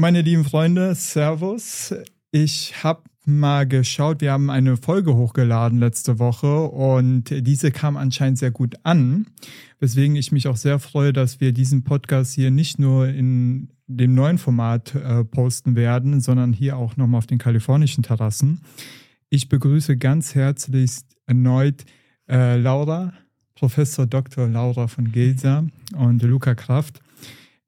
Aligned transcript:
Meine 0.00 0.22
lieben 0.22 0.44
Freunde, 0.44 0.94
Servus. 0.94 1.92
Ich 2.30 2.84
habe 2.84 3.02
mal 3.24 3.66
geschaut, 3.66 4.20
wir 4.20 4.30
haben 4.30 4.48
eine 4.48 4.76
Folge 4.76 5.16
hochgeladen 5.16 5.80
letzte 5.80 6.20
Woche 6.20 6.66
und 6.68 7.24
diese 7.44 7.72
kam 7.72 7.96
anscheinend 7.96 8.38
sehr 8.38 8.52
gut 8.52 8.76
an, 8.84 9.26
weswegen 9.80 10.14
ich 10.14 10.30
mich 10.30 10.46
auch 10.46 10.56
sehr 10.56 10.78
freue, 10.78 11.12
dass 11.12 11.40
wir 11.40 11.50
diesen 11.50 11.82
Podcast 11.82 12.32
hier 12.32 12.52
nicht 12.52 12.78
nur 12.78 13.08
in 13.08 13.70
dem 13.88 14.14
neuen 14.14 14.38
Format 14.38 14.94
äh, 14.94 15.24
posten 15.24 15.74
werden, 15.74 16.20
sondern 16.20 16.52
hier 16.52 16.76
auch 16.76 16.96
nochmal 16.96 17.18
auf 17.18 17.26
den 17.26 17.38
kalifornischen 17.38 18.04
Terrassen. 18.04 18.60
Ich 19.30 19.48
begrüße 19.48 19.96
ganz 19.96 20.36
herzlich 20.36 20.92
erneut 21.26 21.84
äh, 22.28 22.56
Laura, 22.56 23.14
Professor 23.56 24.06
Dr. 24.06 24.46
Laura 24.46 24.86
von 24.86 25.10
Gelser 25.10 25.66
und 25.96 26.22
Luca 26.22 26.54
Kraft. 26.54 27.00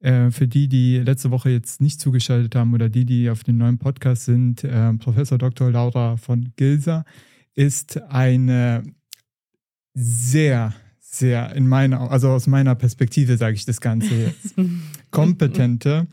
Äh, 0.01 0.31
für 0.31 0.47
die, 0.47 0.67
die 0.67 0.97
letzte 0.97 1.29
Woche 1.29 1.51
jetzt 1.51 1.79
nicht 1.79 2.01
zugeschaltet 2.01 2.55
haben 2.55 2.73
oder 2.73 2.89
die, 2.89 3.05
die 3.05 3.29
auf 3.29 3.43
dem 3.43 3.57
neuen 3.57 3.77
Podcast 3.77 4.25
sind, 4.25 4.63
äh, 4.63 4.93
Professor 4.93 5.37
Dr. 5.37 5.69
Laura 5.69 6.17
von 6.17 6.53
Gilser 6.55 7.05
ist 7.53 8.01
eine 8.03 8.81
sehr, 9.93 10.73
sehr 10.99 11.55
in 11.55 11.67
meiner, 11.67 12.09
also 12.09 12.29
aus 12.29 12.47
meiner 12.47 12.73
Perspektive 12.73 13.37
sage 13.37 13.55
ich 13.55 13.65
das 13.65 13.79
Ganze 13.79 14.15
jetzt, 14.15 14.55
kompetente 15.11 16.07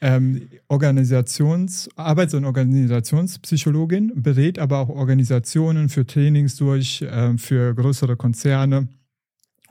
ähm, 0.00 0.48
Organisations-, 0.68 1.90
Arbeits- 1.96 2.32
und 2.32 2.46
Organisationspsychologin, 2.46 4.12
berät 4.14 4.58
aber 4.58 4.78
auch 4.78 4.88
Organisationen 4.88 5.90
für 5.90 6.06
Trainings 6.06 6.56
durch, 6.56 7.02
äh, 7.02 7.36
für 7.36 7.74
größere 7.74 8.16
Konzerne 8.16 8.88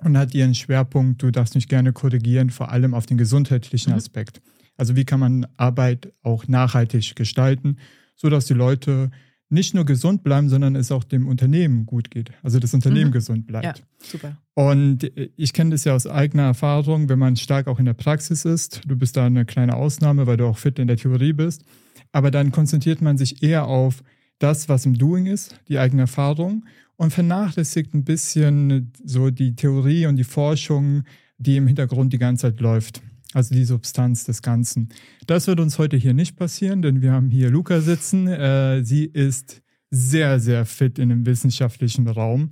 und 0.03 0.17
hat 0.17 0.33
ihren 0.33 0.55
Schwerpunkt, 0.55 1.21
du 1.21 1.31
darfst 1.31 1.55
mich 1.55 1.67
gerne 1.67 1.93
korrigieren, 1.93 2.49
vor 2.49 2.71
allem 2.71 2.93
auf 2.93 3.05
den 3.05 3.17
gesundheitlichen 3.17 3.91
mhm. 3.91 3.97
Aspekt. 3.97 4.41
Also 4.77 4.95
wie 4.95 5.05
kann 5.05 5.19
man 5.19 5.47
Arbeit 5.57 6.13
auch 6.23 6.47
nachhaltig 6.47 7.15
gestalten, 7.15 7.77
sodass 8.15 8.45
die 8.45 8.53
Leute 8.53 9.11
nicht 9.49 9.73
nur 9.73 9.83
gesund 9.83 10.23
bleiben, 10.23 10.47
sondern 10.47 10.75
es 10.75 10.91
auch 10.91 11.03
dem 11.03 11.27
Unternehmen 11.27 11.85
gut 11.85 12.11
geht. 12.11 12.31
Also 12.43 12.59
das 12.59 12.73
Unternehmen 12.73 13.09
mhm. 13.09 13.13
gesund 13.13 13.47
bleibt. 13.47 13.65
Ja, 13.65 13.73
super. 13.97 14.37
Und 14.53 15.11
ich 15.35 15.53
kenne 15.53 15.71
das 15.71 15.85
ja 15.85 15.95
aus 15.95 16.05
eigener 16.05 16.43
Erfahrung, 16.43 17.09
wenn 17.09 17.19
man 17.19 17.35
stark 17.35 17.67
auch 17.67 17.79
in 17.79 17.85
der 17.85 17.93
Praxis 17.93 18.45
ist. 18.45 18.81
Du 18.85 18.95
bist 18.95 19.17
da 19.17 19.25
eine 19.25 19.45
kleine 19.45 19.75
Ausnahme, 19.75 20.27
weil 20.27 20.37
du 20.37 20.45
auch 20.45 20.57
fit 20.57 20.77
in 20.77 20.87
der 20.87 20.97
Theorie 20.97 21.33
bist. 21.33 21.63
Aber 22.11 22.29
dann 22.29 22.51
konzentriert 22.51 23.01
man 23.01 23.17
sich 23.17 23.41
eher 23.41 23.65
auf 23.65 24.03
das, 24.37 24.69
was 24.69 24.85
im 24.85 24.97
Doing 24.97 25.25
ist, 25.25 25.59
die 25.67 25.79
eigene 25.79 26.03
Erfahrung 26.03 26.65
und 26.99 27.11
vernachlässigt 27.11 27.93
ein 27.93 28.03
bisschen 28.03 28.91
so 29.05 29.29
die 29.29 29.55
Theorie 29.55 30.05
und 30.05 30.17
die 30.17 30.25
Forschung, 30.25 31.03
die 31.37 31.55
im 31.55 31.65
Hintergrund 31.65 32.11
die 32.11 32.17
ganze 32.17 32.47
Zeit 32.47 32.59
läuft. 32.59 33.01
Also 33.33 33.55
die 33.55 33.63
Substanz 33.63 34.25
des 34.25 34.41
Ganzen. 34.41 34.89
Das 35.25 35.47
wird 35.47 35.61
uns 35.61 35.79
heute 35.79 35.95
hier 35.95 36.13
nicht 36.13 36.35
passieren, 36.35 36.81
denn 36.81 37.01
wir 37.01 37.13
haben 37.13 37.29
hier 37.29 37.51
Luca 37.51 37.79
sitzen. 37.79 38.27
Äh, 38.27 38.83
sie 38.83 39.05
ist 39.05 39.61
sehr, 39.89 40.41
sehr 40.41 40.65
fit 40.65 40.99
in 40.99 41.07
dem 41.07 41.25
wissenschaftlichen 41.25 42.05
Raum. 42.05 42.51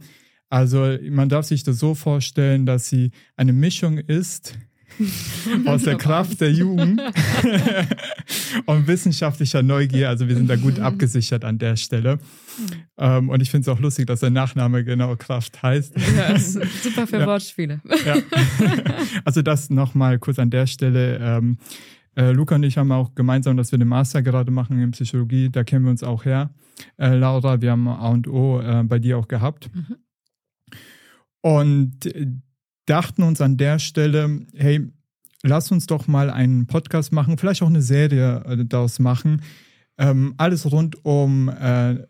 Also 0.50 0.98
man 1.10 1.28
darf 1.28 1.46
sich 1.46 1.64
das 1.64 1.80
so 1.80 1.94
vorstellen, 1.94 2.66
dass 2.66 2.88
sie 2.88 3.12
eine 3.36 3.52
Mischung 3.52 3.98
ist 3.98 4.58
aus 5.66 5.84
der 5.84 5.96
Kraft 5.96 6.42
der 6.42 6.52
Jugend 6.52 7.02
und 8.66 8.88
wissenschaftlicher 8.88 9.64
Neugier. 9.64 10.10
Also 10.10 10.28
wir 10.28 10.36
sind 10.36 10.50
da 10.50 10.56
gut 10.56 10.80
abgesichert 10.80 11.46
an 11.46 11.58
der 11.58 11.76
Stelle. 11.76 12.20
Ähm, 12.98 13.30
und 13.30 13.42
ich 13.42 13.52
finde 13.52 13.70
es 13.70 13.76
auch 13.76 13.80
lustig, 13.80 14.08
dass 14.08 14.22
der 14.22 14.30
Nachname 14.30 14.84
genau 14.84 15.16
Kraft 15.16 15.62
heißt. 15.62 15.94
Ja, 16.18 16.38
super 16.38 17.08
für 17.08 17.20
ja. 17.20 17.28
Wortspiele. 17.28 17.82
Ja. 18.06 18.18
Also 19.26 19.42
das 19.42 19.70
nochmal 19.70 20.20
kurz 20.20 20.40
an 20.40 20.50
der 20.50 20.68
Stelle. 20.68 21.18
Ähm, 21.18 21.58
äh, 22.16 22.32
Luca 22.32 22.56
und 22.56 22.64
ich 22.64 22.78
haben 22.78 22.92
auch 22.92 23.14
gemeinsam, 23.14 23.58
dass 23.58 23.72
wir 23.72 23.80
den 23.80 23.88
Master 23.88 24.22
gerade 24.22 24.52
machen 24.52 24.82
in 24.82 24.92
Psychologie. 24.92 25.50
Da 25.50 25.64
kennen 25.64 25.86
wir 25.86 25.92
uns 25.92 26.04
auch 26.04 26.26
her. 26.26 26.50
Äh, 26.98 27.16
Laura, 27.16 27.62
wir 27.62 27.72
haben 27.72 27.88
A 27.88 28.10
und 28.10 28.28
O 28.28 28.60
äh, 28.60 28.84
bei 28.84 29.00
dir 29.00 29.18
auch 29.18 29.28
gehabt. 29.28 29.70
Mhm. 29.74 29.96
Und 31.42 32.06
dachten 32.88 33.22
uns 33.24 33.42
an 33.42 33.58
der 33.58 33.78
Stelle, 33.78 34.46
hey, 34.56 34.90
lass 35.44 35.72
uns 35.72 35.86
doch 35.86 36.08
mal 36.08 36.30
einen 36.30 36.66
Podcast 36.66 37.12
machen, 37.12 37.38
vielleicht 37.38 37.62
auch 37.62 37.68
eine 37.68 37.82
Serie 37.82 38.44
äh, 38.46 38.66
daraus 38.66 39.00
machen. 39.00 39.44
Ähm, 39.98 40.34
alles 40.38 40.72
rund 40.72 41.04
um 41.06 41.50
äh, 41.50 42.06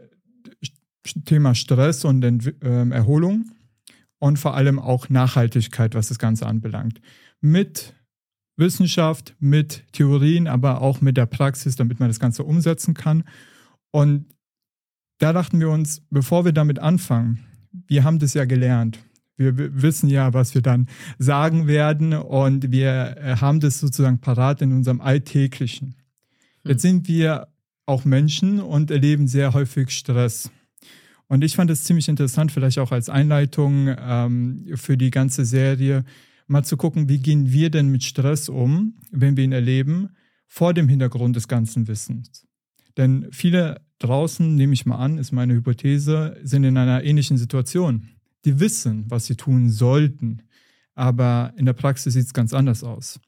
Thema 1.25 1.55
Stress 1.55 2.05
und 2.05 2.23
Ent 2.23 2.53
äh, 2.63 2.89
Erholung 2.89 3.51
und 4.19 4.39
vor 4.39 4.55
allem 4.55 4.79
auch 4.79 5.09
Nachhaltigkeit, 5.09 5.95
was 5.95 6.07
das 6.07 6.19
Ganze 6.19 6.45
anbelangt. 6.45 7.01
Mit 7.39 7.93
Wissenschaft, 8.57 9.35
mit 9.39 9.83
Theorien, 9.93 10.47
aber 10.47 10.81
auch 10.81 11.01
mit 11.01 11.15
der 11.15 11.27
Praxis, 11.27 11.75
damit 11.75 11.99
man 11.99 12.09
das 12.09 12.19
Ganze 12.19 12.43
umsetzen 12.43 12.93
kann. 12.93 13.23
Und 13.91 14.25
da 15.19 15.31
dachten 15.31 15.59
wir 15.59 15.69
uns, 15.69 16.01
bevor 16.09 16.45
wir 16.45 16.51
damit 16.51 16.79
anfangen, 16.79 17.45
wir 17.87 18.03
haben 18.03 18.19
das 18.19 18.33
ja 18.33 18.45
gelernt. 18.45 18.99
Wir 19.37 19.81
wissen 19.81 20.09
ja, 20.09 20.33
was 20.33 20.55
wir 20.55 20.63
dann 20.63 20.87
sagen 21.19 21.67
werden 21.67 22.13
und 22.13 22.71
wir 22.71 23.15
äh, 23.17 23.35
haben 23.37 23.59
das 23.59 23.79
sozusagen 23.79 24.19
parat 24.19 24.63
in 24.63 24.73
unserem 24.73 24.99
Alltäglichen. 24.99 25.95
Jetzt 26.63 26.83
hm. 26.83 26.89
sind 26.89 27.07
wir 27.07 27.47
auch 27.85 28.03
Menschen 28.03 28.59
und 28.59 28.91
erleben 28.91 29.27
sehr 29.27 29.53
häufig 29.53 29.91
Stress. 29.91 30.49
Und 31.27 31.43
ich 31.43 31.55
fand 31.55 31.69
es 31.69 31.83
ziemlich 31.83 32.09
interessant, 32.09 32.51
vielleicht 32.51 32.79
auch 32.79 32.91
als 32.91 33.09
Einleitung 33.09 33.95
ähm, 33.99 34.65
für 34.75 34.97
die 34.97 35.11
ganze 35.11 35.45
Serie, 35.45 36.03
mal 36.47 36.63
zu 36.63 36.75
gucken, 36.75 37.09
wie 37.09 37.19
gehen 37.19 37.51
wir 37.51 37.69
denn 37.69 37.89
mit 37.89 38.03
Stress 38.03 38.49
um, 38.49 38.95
wenn 39.11 39.37
wir 39.37 39.43
ihn 39.43 39.51
erleben, 39.51 40.09
vor 40.47 40.73
dem 40.73 40.87
Hintergrund 40.87 41.35
des 41.35 41.47
ganzen 41.47 41.87
Wissens. 41.87 42.47
Denn 42.95 43.27
viele 43.31 43.81
draußen, 43.99 44.55
nehme 44.55 44.73
ich 44.73 44.85
mal 44.85 44.95
an, 44.95 45.17
ist 45.17 45.31
meine 45.31 45.53
Hypothese, 45.53 46.37
sind 46.43 46.63
in 46.63 46.77
einer 46.77 47.03
ähnlichen 47.03 47.37
Situation 47.37 48.07
die 48.47 48.59
wissen, 48.59 49.05
was 49.09 49.25
sie 49.25 49.35
tun 49.35 49.69
sollten. 49.69 50.41
Aber 50.95 51.53
in 51.57 51.65
der 51.65 51.73
Praxis 51.73 52.13
sieht 52.13 52.25
es 52.25 52.33
ganz 52.33 52.53
anders 52.53 52.83
aus. 52.83 53.19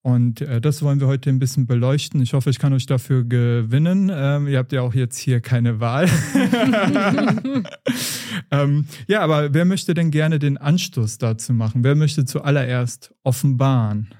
Und 0.00 0.40
äh, 0.40 0.60
das 0.60 0.82
wollen 0.82 1.00
wir 1.00 1.06
heute 1.06 1.28
ein 1.28 1.38
bisschen 1.38 1.66
beleuchten. 1.66 2.22
Ich 2.22 2.32
hoffe, 2.32 2.48
ich 2.48 2.58
kann 2.58 2.72
euch 2.72 2.86
dafür 2.86 3.24
gewinnen. 3.24 4.10
Ähm, 4.12 4.48
ihr 4.48 4.58
habt 4.58 4.72
ja 4.72 4.80
auch 4.80 4.94
jetzt 4.94 5.18
hier 5.18 5.40
keine 5.40 5.80
Wahl. 5.80 6.08
ähm, 8.50 8.86
ja, 9.06 9.20
aber 9.20 9.52
wer 9.52 9.66
möchte 9.66 9.92
denn 9.92 10.10
gerne 10.10 10.38
den 10.38 10.56
Anstoß 10.56 11.18
dazu 11.18 11.52
machen? 11.52 11.84
Wer 11.84 11.94
möchte 11.94 12.24
zuallererst 12.24 13.14
offenbaren? 13.22 14.14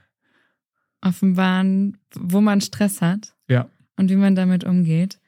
Offenbaren, 1.00 1.96
wo 2.14 2.42
man 2.42 2.60
Stress 2.60 3.00
hat. 3.00 3.34
Ja. 3.48 3.70
Und 3.96 4.10
wie 4.10 4.16
man 4.16 4.34
damit 4.34 4.64
umgeht. 4.64 5.20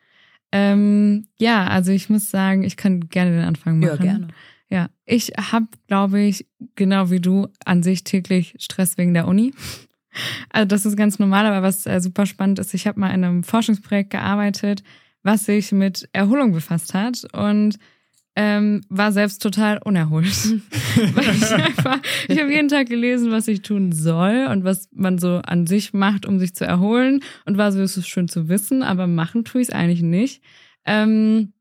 Ähm, 0.52 1.26
ja, 1.38 1.66
also 1.68 1.90
ich 1.90 2.10
muss 2.10 2.30
sagen, 2.30 2.64
ich 2.64 2.76
kann 2.76 3.08
gerne 3.08 3.30
den 3.30 3.44
Anfang 3.44 3.78
machen. 3.78 3.88
Ja, 3.88 3.96
gerne. 3.96 4.28
Ja, 4.70 4.88
ich 5.04 5.32
habe, 5.36 5.66
glaube 5.88 6.20
ich, 6.20 6.46
genau 6.76 7.10
wie 7.10 7.20
du, 7.20 7.48
an 7.64 7.82
sich 7.82 8.04
täglich 8.04 8.54
Stress 8.58 8.96
wegen 8.98 9.14
der 9.14 9.26
Uni. 9.26 9.52
Also 10.48 10.66
das 10.66 10.86
ist 10.86 10.96
ganz 10.96 11.18
normal, 11.18 11.46
aber 11.46 11.62
was 11.62 11.86
äh, 11.86 12.00
super 12.00 12.26
spannend 12.26 12.58
ist, 12.58 12.74
ich 12.74 12.86
habe 12.86 12.98
mal 12.98 13.12
in 13.12 13.24
einem 13.24 13.42
Forschungsprojekt 13.44 14.10
gearbeitet, 14.10 14.82
was 15.22 15.44
sich 15.44 15.72
mit 15.72 16.08
Erholung 16.12 16.52
befasst 16.52 16.94
hat 16.94 17.26
und 17.32 17.78
ähm, 18.36 18.82
war 18.88 19.12
selbst 19.12 19.42
total 19.42 19.78
unerholt. 19.78 20.26
Weil 21.14 21.34
ich 21.34 21.50
einfach, 21.50 21.98
ich 22.28 22.40
habe 22.40 22.52
jeden 22.52 22.68
Tag 22.68 22.88
gelesen, 22.88 23.32
was 23.32 23.48
ich 23.48 23.62
tun 23.62 23.92
soll 23.92 24.46
und 24.50 24.64
was 24.64 24.88
man 24.92 25.18
so 25.18 25.40
an 25.44 25.66
sich 25.66 25.92
macht, 25.92 26.26
um 26.26 26.38
sich 26.38 26.54
zu 26.54 26.64
erholen 26.64 27.20
und 27.44 27.58
war 27.58 27.72
so, 27.72 27.80
es 27.80 27.96
ist 27.96 28.08
schön 28.08 28.28
zu 28.28 28.48
wissen, 28.48 28.82
aber 28.82 29.06
machen 29.06 29.44
tue 29.44 29.60
ich 29.60 29.68
es 29.68 29.74
eigentlich 29.74 30.02
nicht. 30.02 30.42
Ähm, 30.84 31.52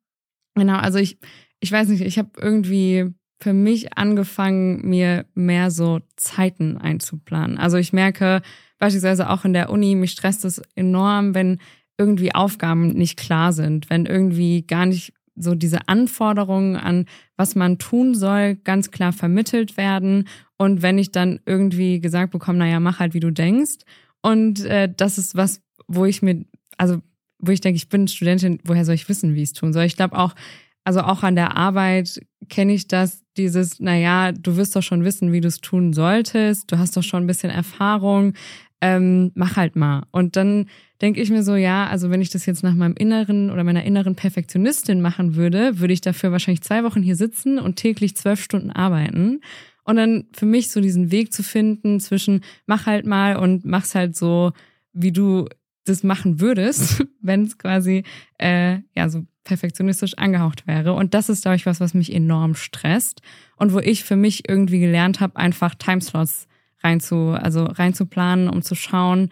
genau, 0.55 0.77
also 0.77 0.99
ich 0.99 1.17
ich 1.59 1.71
weiß 1.71 1.89
nicht, 1.89 2.01
ich 2.01 2.17
habe 2.17 2.29
irgendwie 2.39 3.13
für 3.41 3.53
mich 3.53 3.97
angefangen, 3.97 4.87
mir 4.87 5.25
mehr 5.33 5.71
so 5.71 5.99
Zeiten 6.17 6.77
einzuplanen. 6.77 7.57
Also 7.57 7.77
ich 7.77 7.93
merke 7.93 8.41
beispielsweise 8.79 9.29
auch 9.29 9.45
in 9.45 9.53
der 9.53 9.69
Uni, 9.69 9.95
mich 9.95 10.11
stresst 10.11 10.45
es 10.45 10.61
enorm, 10.75 11.33
wenn 11.33 11.59
irgendwie 11.97 12.33
Aufgaben 12.33 12.89
nicht 12.89 13.17
klar 13.17 13.53
sind, 13.53 13.89
wenn 13.89 14.05
irgendwie 14.05 14.65
gar 14.65 14.85
nicht 14.85 15.13
so 15.35 15.55
diese 15.55 15.87
Anforderungen 15.87 16.75
an, 16.75 17.05
was 17.37 17.55
man 17.55 17.77
tun 17.77 18.13
soll, 18.13 18.55
ganz 18.55 18.91
klar 18.91 19.13
vermittelt 19.13 19.77
werden. 19.77 20.27
Und 20.57 20.81
wenn 20.81 20.97
ich 20.97 21.11
dann 21.11 21.39
irgendwie 21.45 22.01
gesagt 22.01 22.31
bekomme, 22.31 22.59
naja, 22.59 22.79
mach 22.79 22.99
halt, 22.99 23.13
wie 23.13 23.21
du 23.21 23.31
denkst. 23.31 23.79
Und 24.21 24.65
äh, 24.65 24.93
das 24.93 25.17
ist 25.17 25.35
was, 25.35 25.61
wo 25.87 26.05
ich 26.05 26.21
mir, 26.21 26.45
also 26.77 27.01
wo 27.39 27.51
ich 27.51 27.61
denke, 27.61 27.77
ich 27.77 27.87
bin 27.87 28.09
Studentin, 28.09 28.59
woher 28.65 28.83
soll 28.83 28.95
ich 28.95 29.07
wissen, 29.07 29.33
wie 29.33 29.43
ich 29.43 29.49
es 29.49 29.53
tun 29.53 29.71
soll? 29.71 29.85
Ich 29.85 29.95
glaube 29.95 30.17
auch, 30.17 30.35
also 30.83 31.01
auch 31.01 31.23
an 31.23 31.35
der 31.35 31.55
Arbeit 31.57 32.19
kenne 32.49 32.73
ich 32.73 32.87
das, 32.87 33.21
dieses, 33.37 33.79
naja, 33.79 34.31
du 34.31 34.57
wirst 34.57 34.75
doch 34.75 34.83
schon 34.83 35.03
wissen, 35.03 35.31
wie 35.31 35.41
du 35.41 35.47
es 35.47 35.61
tun 35.61 35.93
solltest, 35.93 36.71
du 36.71 36.77
hast 36.77 36.97
doch 36.97 37.03
schon 37.03 37.23
ein 37.23 37.27
bisschen 37.27 37.51
Erfahrung, 37.51 38.33
ähm, 38.81 39.31
mach 39.35 39.57
halt 39.57 39.75
mal. 39.75 40.03
Und 40.11 40.35
dann 40.35 40.67
denke 41.01 41.21
ich 41.21 41.29
mir 41.29 41.43
so, 41.43 41.55
ja, 41.55 41.87
also 41.87 42.09
wenn 42.09 42.21
ich 42.21 42.29
das 42.29 42.45
jetzt 42.45 42.63
nach 42.63 42.73
meinem 42.73 42.95
inneren 42.95 43.49
oder 43.51 43.63
meiner 43.63 43.83
inneren 43.83 44.15
Perfektionistin 44.15 45.01
machen 45.01 45.35
würde, 45.35 45.79
würde 45.79 45.93
ich 45.93 46.01
dafür 46.01 46.31
wahrscheinlich 46.31 46.61
zwei 46.61 46.83
Wochen 46.83 47.01
hier 47.01 47.15
sitzen 47.15 47.59
und 47.59 47.75
täglich 47.75 48.15
zwölf 48.15 48.41
Stunden 48.41 48.71
arbeiten. 48.71 49.41
Und 49.83 49.95
dann 49.95 50.25
für 50.33 50.45
mich 50.45 50.71
so 50.71 50.81
diesen 50.81 51.11
Weg 51.11 51.33
zu 51.33 51.43
finden 51.43 51.99
zwischen 51.99 52.41
mach 52.67 52.85
halt 52.85 53.05
mal 53.05 53.37
und 53.37 53.65
mach's 53.65 53.95
halt 53.95 54.15
so, 54.15 54.51
wie 54.93 55.11
du 55.11 55.47
das 55.85 56.03
machen 56.03 56.39
würdest, 56.39 57.03
wenn 57.21 57.43
es 57.43 57.57
quasi 57.57 58.03
äh, 58.37 58.79
ja 58.95 59.09
so 59.09 59.23
perfektionistisch 59.43 60.17
angehaucht 60.17 60.67
wäre. 60.67 60.93
Und 60.93 61.13
das 61.13 61.29
ist, 61.29 61.43
glaube 61.43 61.55
ich, 61.55 61.65
was, 61.65 61.79
was 61.79 61.93
mich 61.93 62.13
enorm 62.13 62.55
stresst 62.55 63.21
und 63.55 63.73
wo 63.73 63.79
ich 63.79 64.03
für 64.03 64.15
mich 64.15 64.47
irgendwie 64.47 64.79
gelernt 64.79 65.19
habe, 65.19 65.37
einfach 65.37 65.75
Timeslots 65.75 66.47
reinzu, 66.83 67.31
also 67.31 67.65
reinzuplanen, 67.65 68.49
um 68.49 68.61
zu 68.61 68.75
schauen, 68.75 69.29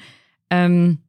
ähm, 0.50 1.00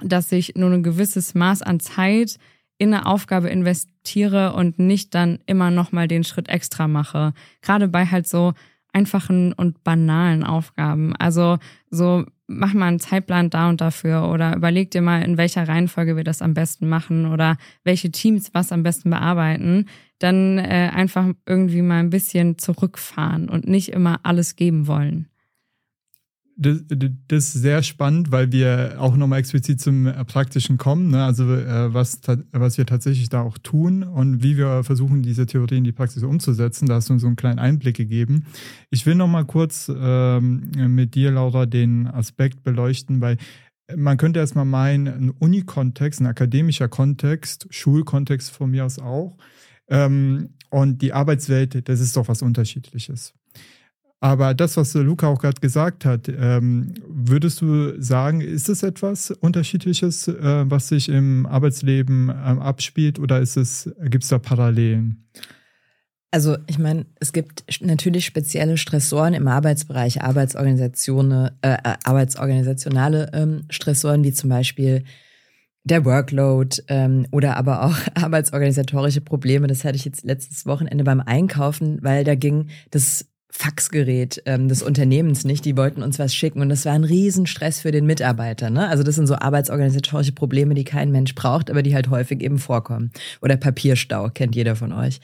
dass 0.00 0.32
ich 0.32 0.54
nur 0.56 0.70
ein 0.70 0.82
gewisses 0.82 1.34
Maß 1.34 1.62
an 1.62 1.80
Zeit 1.80 2.38
in 2.78 2.92
eine 2.92 3.06
Aufgabe 3.06 3.48
investiere 3.48 4.52
und 4.54 4.78
nicht 4.78 5.14
dann 5.14 5.38
immer 5.46 5.70
nochmal 5.70 6.08
den 6.08 6.24
Schritt 6.24 6.48
extra 6.48 6.88
mache. 6.88 7.32
Gerade 7.62 7.88
bei 7.88 8.06
halt 8.06 8.26
so 8.26 8.52
einfachen 8.92 9.52
und 9.52 9.84
banalen 9.84 10.44
Aufgaben. 10.44 11.14
Also 11.16 11.58
so 11.90 12.24
mach 12.46 12.74
mal 12.74 12.88
einen 12.88 13.00
Zeitplan 13.00 13.50
da 13.50 13.68
und 13.68 13.80
dafür 13.80 14.28
oder 14.28 14.56
überleg 14.56 14.90
dir 14.90 15.02
mal, 15.02 15.22
in 15.22 15.36
welcher 15.36 15.66
Reihenfolge 15.66 16.16
wir 16.16 16.24
das 16.24 16.42
am 16.42 16.54
besten 16.54 16.88
machen 16.88 17.26
oder 17.26 17.56
welche 17.84 18.10
Teams 18.10 18.52
was 18.52 18.72
am 18.72 18.82
besten 18.82 19.10
bearbeiten. 19.10 19.86
Dann 20.18 20.58
äh, 20.58 20.90
einfach 20.92 21.28
irgendwie 21.46 21.82
mal 21.82 22.00
ein 22.00 22.10
bisschen 22.10 22.58
zurückfahren 22.58 23.48
und 23.48 23.66
nicht 23.66 23.90
immer 23.90 24.20
alles 24.22 24.56
geben 24.56 24.86
wollen 24.86 25.28
das, 26.56 26.82
das 26.88 27.44
ist 27.46 27.52
sehr 27.54 27.82
spannend, 27.82 28.30
weil 28.30 28.52
wir 28.52 28.96
auch 28.98 29.16
nochmal 29.16 29.40
explizit 29.40 29.80
zum 29.80 30.04
Praktischen 30.26 30.78
kommen, 30.78 31.10
ne? 31.10 31.24
also 31.24 31.52
äh, 31.52 31.92
was, 31.92 32.20
was 32.52 32.78
wir 32.78 32.86
tatsächlich 32.86 33.28
da 33.28 33.42
auch 33.42 33.58
tun 33.58 34.04
und 34.04 34.42
wie 34.42 34.56
wir 34.56 34.84
versuchen, 34.84 35.22
diese 35.22 35.46
Theorie 35.46 35.78
in 35.78 35.84
die 35.84 35.92
Praxis 35.92 36.22
umzusetzen. 36.22 36.86
Da 36.86 36.94
hast 36.94 37.08
du 37.08 37.14
uns 37.14 37.22
so 37.22 37.26
einen 37.26 37.36
kleinen 37.36 37.58
Einblick 37.58 37.96
gegeben. 37.96 38.46
Ich 38.90 39.04
will 39.04 39.16
nochmal 39.16 39.44
kurz 39.44 39.90
ähm, 39.94 40.70
mit 40.94 41.14
dir, 41.14 41.32
Laura, 41.32 41.66
den 41.66 42.06
Aspekt 42.06 42.62
beleuchten, 42.62 43.20
weil 43.20 43.36
man 43.94 44.16
könnte 44.16 44.38
erstmal 44.40 44.64
meinen, 44.64 45.08
ein 45.08 45.30
Uni-Kontext, 45.30 46.20
ein 46.20 46.26
akademischer 46.26 46.88
Kontext, 46.88 47.66
Schulkontext 47.70 48.50
von 48.50 48.70
mir 48.70 48.84
aus 48.84 48.98
auch, 48.98 49.36
ähm, 49.88 50.54
und 50.70 51.02
die 51.02 51.12
Arbeitswelt, 51.12 51.88
das 51.88 52.00
ist 52.00 52.16
doch 52.16 52.28
was 52.28 52.42
Unterschiedliches. 52.42 53.34
Aber 54.24 54.54
das, 54.54 54.78
was 54.78 54.94
Luca 54.94 55.28
auch 55.28 55.38
gerade 55.38 55.60
gesagt 55.60 56.06
hat, 56.06 56.30
ähm, 56.30 56.94
würdest 57.06 57.60
du 57.60 58.00
sagen, 58.00 58.40
ist 58.40 58.70
es 58.70 58.82
etwas 58.82 59.30
Unterschiedliches, 59.30 60.28
äh, 60.28 60.64
was 60.64 60.88
sich 60.88 61.10
im 61.10 61.44
Arbeitsleben 61.44 62.30
ähm, 62.30 62.58
abspielt 62.58 63.18
oder 63.18 63.40
gibt 63.40 64.24
es 64.24 64.30
da 64.30 64.38
Parallelen? 64.38 65.28
Also 66.30 66.56
ich 66.68 66.78
meine, 66.78 67.04
es 67.20 67.34
gibt 67.34 67.64
natürlich 67.82 68.24
spezielle 68.24 68.78
Stressoren 68.78 69.34
im 69.34 69.46
Arbeitsbereich, 69.46 70.22
Arbeitsorganisationen, 70.22 71.50
äh, 71.60 71.74
äh, 71.74 71.94
arbeitsorganisationale 72.04 73.30
ähm, 73.34 73.64
Stressoren, 73.68 74.24
wie 74.24 74.32
zum 74.32 74.48
Beispiel 74.48 75.04
der 75.82 76.06
Workload 76.06 76.82
ähm, 76.88 77.26
oder 77.30 77.58
aber 77.58 77.82
auch 77.82 77.96
arbeitsorganisatorische 78.14 79.20
Probleme. 79.20 79.66
Das 79.66 79.84
hatte 79.84 79.96
ich 79.96 80.06
jetzt 80.06 80.24
letztes 80.24 80.64
Wochenende 80.64 81.04
beim 81.04 81.20
Einkaufen, 81.20 81.98
weil 82.02 82.24
da 82.24 82.34
ging 82.36 82.70
das 82.90 83.26
Faxgerät 83.56 84.42
ähm, 84.46 84.66
des 84.66 84.82
Unternehmens 84.82 85.44
nicht. 85.44 85.64
Die 85.64 85.76
wollten 85.76 86.02
uns 86.02 86.18
was 86.18 86.34
schicken 86.34 86.60
und 86.60 86.70
das 86.70 86.84
war 86.86 86.92
ein 86.92 87.04
Riesenstress 87.04 87.78
für 87.78 87.92
den 87.92 88.04
Mitarbeiter. 88.04 88.68
Ne? 88.68 88.88
Also 88.88 89.04
das 89.04 89.14
sind 89.14 89.28
so 89.28 89.36
arbeitsorganisatorische 89.36 90.32
Probleme, 90.32 90.74
die 90.74 90.82
kein 90.82 91.12
Mensch 91.12 91.36
braucht, 91.36 91.70
aber 91.70 91.84
die 91.84 91.94
halt 91.94 92.10
häufig 92.10 92.42
eben 92.42 92.58
vorkommen. 92.58 93.12
Oder 93.40 93.56
Papierstau, 93.56 94.28
kennt 94.30 94.56
jeder 94.56 94.74
von 94.74 94.92
euch. 94.92 95.20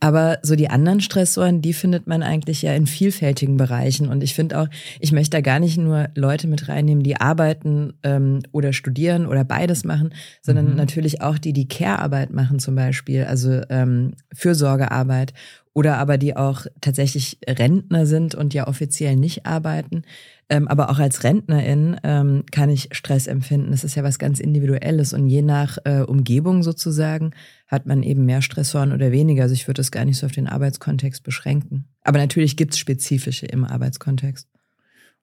Aber 0.00 0.38
so 0.42 0.56
die 0.56 0.70
anderen 0.70 1.02
Stressoren, 1.02 1.60
die 1.60 1.74
findet 1.74 2.06
man 2.06 2.22
eigentlich 2.22 2.62
ja 2.62 2.74
in 2.74 2.86
vielfältigen 2.86 3.58
Bereichen. 3.58 4.08
Und 4.08 4.24
ich 4.24 4.34
finde 4.34 4.60
auch, 4.60 4.68
ich 4.98 5.12
möchte 5.12 5.36
da 5.36 5.42
gar 5.42 5.60
nicht 5.60 5.76
nur 5.76 6.08
Leute 6.14 6.48
mit 6.48 6.68
reinnehmen, 6.68 7.04
die 7.04 7.20
arbeiten 7.20 7.92
ähm, 8.02 8.40
oder 8.50 8.72
studieren 8.72 9.26
oder 9.26 9.44
beides 9.44 9.84
machen, 9.84 10.14
sondern 10.40 10.70
mhm. 10.70 10.76
natürlich 10.76 11.20
auch 11.20 11.36
die, 11.36 11.52
die 11.52 11.68
Care-Arbeit 11.68 12.32
machen 12.32 12.60
zum 12.60 12.76
Beispiel, 12.76 13.24
also 13.24 13.60
ähm, 13.68 14.14
Fürsorgearbeit 14.32 15.34
oder 15.74 15.98
aber 15.98 16.18
die 16.18 16.36
auch 16.36 16.66
tatsächlich 16.80 17.38
Rentner 17.46 18.06
sind 18.06 18.34
und 18.34 18.54
ja 18.54 18.66
offiziell 18.66 19.16
nicht 19.16 19.46
arbeiten. 19.46 20.02
Ähm, 20.50 20.66
aber 20.66 20.90
auch 20.90 20.98
als 20.98 21.24
Rentnerin 21.24 21.96
ähm, 22.02 22.44
kann 22.50 22.70
ich 22.70 22.88
Stress 22.92 23.26
empfinden. 23.26 23.70
Das 23.70 23.84
ist 23.84 23.94
ja 23.94 24.02
was 24.02 24.18
ganz 24.18 24.40
Individuelles 24.40 25.12
und 25.12 25.26
je 25.28 25.42
nach 25.42 25.78
äh, 25.84 26.00
Umgebung 26.00 26.62
sozusagen 26.62 27.32
hat 27.66 27.86
man 27.86 28.02
eben 28.02 28.24
mehr 28.24 28.40
Stressoren 28.40 28.92
oder 28.92 29.12
weniger. 29.12 29.42
Also 29.42 29.54
ich 29.54 29.68
würde 29.68 29.80
das 29.80 29.90
gar 29.90 30.04
nicht 30.04 30.16
so 30.16 30.26
auf 30.26 30.32
den 30.32 30.46
Arbeitskontext 30.46 31.22
beschränken. 31.22 31.84
Aber 32.02 32.18
natürlich 32.18 32.56
gibt 32.56 32.72
es 32.72 32.78
spezifische 32.78 33.46
im 33.46 33.64
Arbeitskontext. 33.64 34.48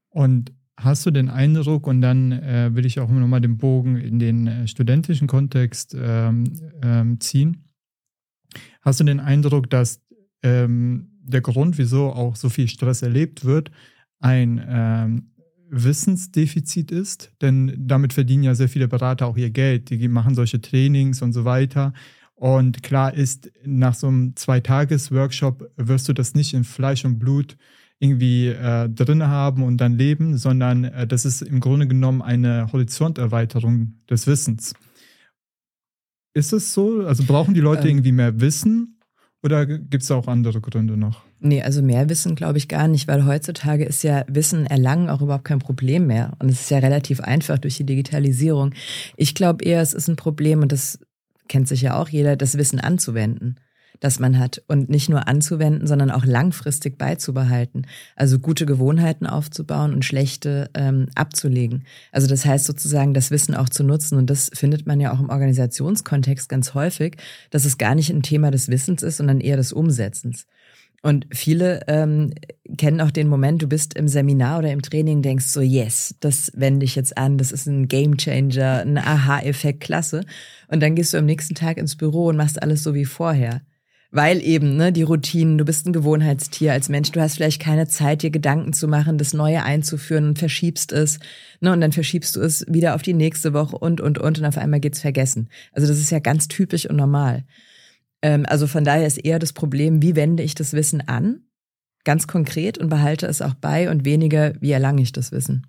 Und 0.10 0.54
hast 0.78 1.06
du 1.06 1.12
den 1.12 1.30
Eindruck, 1.30 1.88
und 1.88 2.02
dann 2.02 2.32
äh, 2.32 2.70
will 2.74 2.86
ich 2.86 3.00
auch 3.00 3.10
nochmal 3.10 3.42
den 3.42 3.58
Bogen 3.58 3.98
in 3.98 4.20
den 4.20 4.48
äh, 4.48 4.68
studentischen 4.68 5.28
Kontext 5.28 5.96
ähm, 6.00 6.46
ähm, 6.84 7.20
ziehen, 7.20 7.66
hast 8.82 9.00
du 9.00 9.04
den 9.04 9.20
Eindruck, 9.20 9.70
dass 9.70 10.02
ähm, 10.46 11.10
der 11.24 11.42
Grund, 11.42 11.78
wieso 11.78 12.12
auch 12.12 12.36
so 12.36 12.50
viel 12.50 12.68
Stress 12.68 13.02
erlebt 13.02 13.46
wird, 13.46 13.72
ein 14.20 14.64
ähm, 14.68 15.32
Wissensdefizit 15.70 16.92
ist, 16.92 17.32
denn 17.42 17.74
damit 17.78 18.14
verdienen 18.14 18.44
ja 18.44 18.56
sehr 18.56 18.70
viele 18.70 18.88
Berater 18.88 19.26
auch 19.26 19.36
ihr 19.36 19.50
Geld. 19.50 19.90
Die 19.90 20.08
machen 20.08 20.36
solche 20.36 20.62
Trainings 20.62 21.22
und 21.22 21.34
so 21.34 21.44
weiter. 21.44 21.94
Und 22.36 22.84
klar 22.84 23.14
ist, 23.14 23.52
nach 23.66 23.96
so 23.96 24.08
einem 24.08 24.36
Zwei-Tages-Workshop 24.36 25.72
wirst 25.78 26.08
du 26.08 26.14
das 26.14 26.36
nicht 26.36 26.54
in 26.54 26.64
Fleisch 26.64 27.04
und 27.06 27.18
Blut 27.18 27.58
irgendwie 27.98 28.48
äh, 28.48 28.90
drin 28.90 29.24
haben 29.24 29.64
und 29.64 29.78
dann 29.78 29.94
leben, 29.94 30.38
sondern 30.38 30.84
äh, 30.84 31.08
das 31.08 31.26
ist 31.26 31.42
im 31.42 31.60
Grunde 31.60 31.88
genommen 31.88 32.22
eine 32.22 32.72
Horizonterweiterung 32.72 33.96
des 34.10 34.28
Wissens. 34.28 34.74
Ist 36.34 36.52
es 36.52 36.74
so? 36.74 37.06
Also 37.06 37.24
brauchen 37.24 37.54
die 37.54 37.62
Leute 37.62 37.84
ähm, 37.84 37.96
irgendwie 37.96 38.12
mehr 38.12 38.40
Wissen 38.42 38.95
oder 39.46 39.66
gibt 39.66 40.04
es 40.04 40.12
auch 40.12 40.28
andere 40.28 40.60
Gründe 40.60 40.98
noch? 40.98 41.22
Nee, 41.40 41.62
also 41.62 41.82
mehr 41.82 42.10
Wissen 42.10 42.36
glaube 42.36 42.58
ich 42.58 42.68
gar 42.68 42.88
nicht, 42.88 43.08
weil 43.08 43.26
heutzutage 43.26 43.86
ist 43.86 44.04
ja 44.04 44.26
Wissen 44.28 44.66
erlangen 44.66 45.10
auch 45.10 45.22
überhaupt 45.22 45.46
kein 45.46 45.60
Problem 45.60 46.08
mehr. 46.08 46.34
Und 46.40 46.50
es 46.50 46.62
ist 46.62 46.72
ja 46.72 46.80
relativ 46.80 47.22
einfach 47.22 47.60
durch 47.60 47.78
die 47.78 47.86
Digitalisierung. 47.86 48.74
Ich 49.16 49.36
glaube 49.36 49.64
eher, 49.64 49.82
es 49.82 49.94
ist 49.94 50.08
ein 50.08 50.16
Problem, 50.16 50.62
und 50.62 50.72
das 50.72 51.00
kennt 51.48 51.68
sich 51.68 51.82
ja 51.84 51.96
auch 51.96 52.10
jeder, 52.10 52.36
das 52.36 52.58
Wissen 52.58 52.80
anzuwenden 52.80 53.58
das 54.00 54.20
man 54.20 54.40
hat 54.40 54.62
und 54.68 54.90
nicht 54.90 55.10
nur 55.10 55.28
anzuwenden, 55.28 55.88
sondern 55.88 56.12
auch 56.12 56.26
langfristig 56.26 56.98
beizubehalten. 56.98 57.88
Also 58.16 58.40
gute 58.40 58.66
Gewohnheiten 58.66 59.28
aufzubauen 59.28 59.94
und 59.94 60.06
schlechte 60.06 60.70
ähm, 60.74 61.08
abzulegen. 61.16 61.86
Also 62.12 62.28
das 62.28 62.46
heißt 62.46 62.66
sozusagen, 62.66 63.14
das 63.14 63.32
Wissen 63.32 63.56
auch 63.56 63.70
zu 63.70 63.84
nutzen. 63.84 64.18
Und 64.18 64.30
das 64.30 64.50
findet 64.54 64.86
man 64.86 65.00
ja 65.00 65.14
auch 65.14 65.20
im 65.20 65.30
Organisationskontext 65.30 66.50
ganz 66.50 66.74
häufig, 66.74 67.18
dass 67.50 67.66
es 67.66 67.78
gar 67.78 67.96
nicht 67.96 68.10
ein 68.10 68.24
Thema 68.24 68.52
des 68.52 68.70
Wissens 68.70 69.04
ist, 69.04 69.18
sondern 69.18 69.40
eher 69.40 69.58
des 69.58 69.74
Umsetzens. 69.74 70.46
Und 71.06 71.28
viele 71.32 71.82
ähm, 71.88 72.34
kennen 72.80 73.00
auch 73.00 73.12
den 73.12 73.28
Moment, 73.28 73.62
du 73.62 73.68
bist 73.68 73.94
im 73.94 74.08
Seminar 74.08 74.58
oder 74.58 74.72
im 74.72 74.82
Training, 74.82 75.22
denkst 75.22 75.46
so, 75.46 75.62
yes, 75.62 76.16
das 76.20 76.52
wende 76.56 76.84
ich 76.84 76.96
jetzt 76.96 77.16
an, 77.16 77.38
das 77.38 77.52
ist 77.52 77.68
ein 77.68 77.88
Gamechanger, 77.88 78.82
ein 78.82 78.98
Aha-Effekt, 78.98 79.82
klasse. 79.82 80.22
Und 80.68 80.82
dann 80.82 80.96
gehst 80.96 81.14
du 81.14 81.20
am 81.20 81.28
nächsten 81.28 81.54
Tag 81.54 81.78
ins 81.78 81.96
Büro 81.96 82.26
und 82.26 82.38
machst 82.38 82.60
alles 82.60 82.82
so 82.82 82.96
wie 82.96 83.06
vorher. 83.06 83.62
Weil 84.16 84.42
eben, 84.42 84.78
ne, 84.78 84.94
die 84.94 85.04
Routinen, 85.04 85.58
du 85.58 85.66
bist 85.66 85.86
ein 85.86 85.92
Gewohnheitstier 85.92 86.72
als 86.72 86.88
Mensch, 86.88 87.12
du 87.12 87.20
hast 87.20 87.36
vielleicht 87.36 87.62
keine 87.62 87.86
Zeit, 87.90 88.22
dir 88.22 88.30
Gedanken 88.30 88.72
zu 88.72 88.88
machen, 88.88 89.18
das 89.18 89.34
Neue 89.34 89.62
einzuführen 89.62 90.30
und 90.30 90.40
verschiebst 90.40 90.94
es, 90.94 91.20
ne, 91.60 91.74
und 91.74 91.82
dann 91.82 91.92
verschiebst 91.92 92.34
du 92.38 92.40
es 92.40 92.66
wieder 92.70 92.96
auf 92.96 93.02
die 93.02 93.14
nächste 93.14 93.52
Woche 93.52 93.78
und, 93.78 94.00
und, 94.00 94.18
und, 94.18 94.40
und 94.40 94.46
auf 94.46 94.58
einmal 94.58 94.80
geht's 94.80 95.02
vergessen. 95.02 95.50
Also 95.74 95.90
das 95.90 96.00
ist 96.00 96.12
ja 96.12 96.20
ganz 96.20 96.48
typisch 96.48 96.90
und 96.90 96.96
normal. 96.96 97.44
Ähm, 98.22 98.46
also 98.48 98.68
von 98.68 98.86
daher 98.86 99.06
ist 99.06 99.18
eher 99.18 99.38
das 99.38 99.52
Problem, 99.52 100.02
wie 100.02 100.16
wende 100.16 100.44
ich 100.44 100.56
das 100.56 100.72
Wissen 100.72 101.06
an? 101.10 101.42
Ganz 102.06 102.26
konkret 102.26 102.78
und 102.78 102.88
behalte 102.88 103.28
es 103.28 103.42
auch 103.42 103.56
bei 103.56 103.90
und 103.90 104.06
weniger, 104.06 104.54
wie 104.62 104.72
erlange 104.72 105.02
ich 105.02 105.12
das 105.12 105.34
Wissen? 105.34 105.68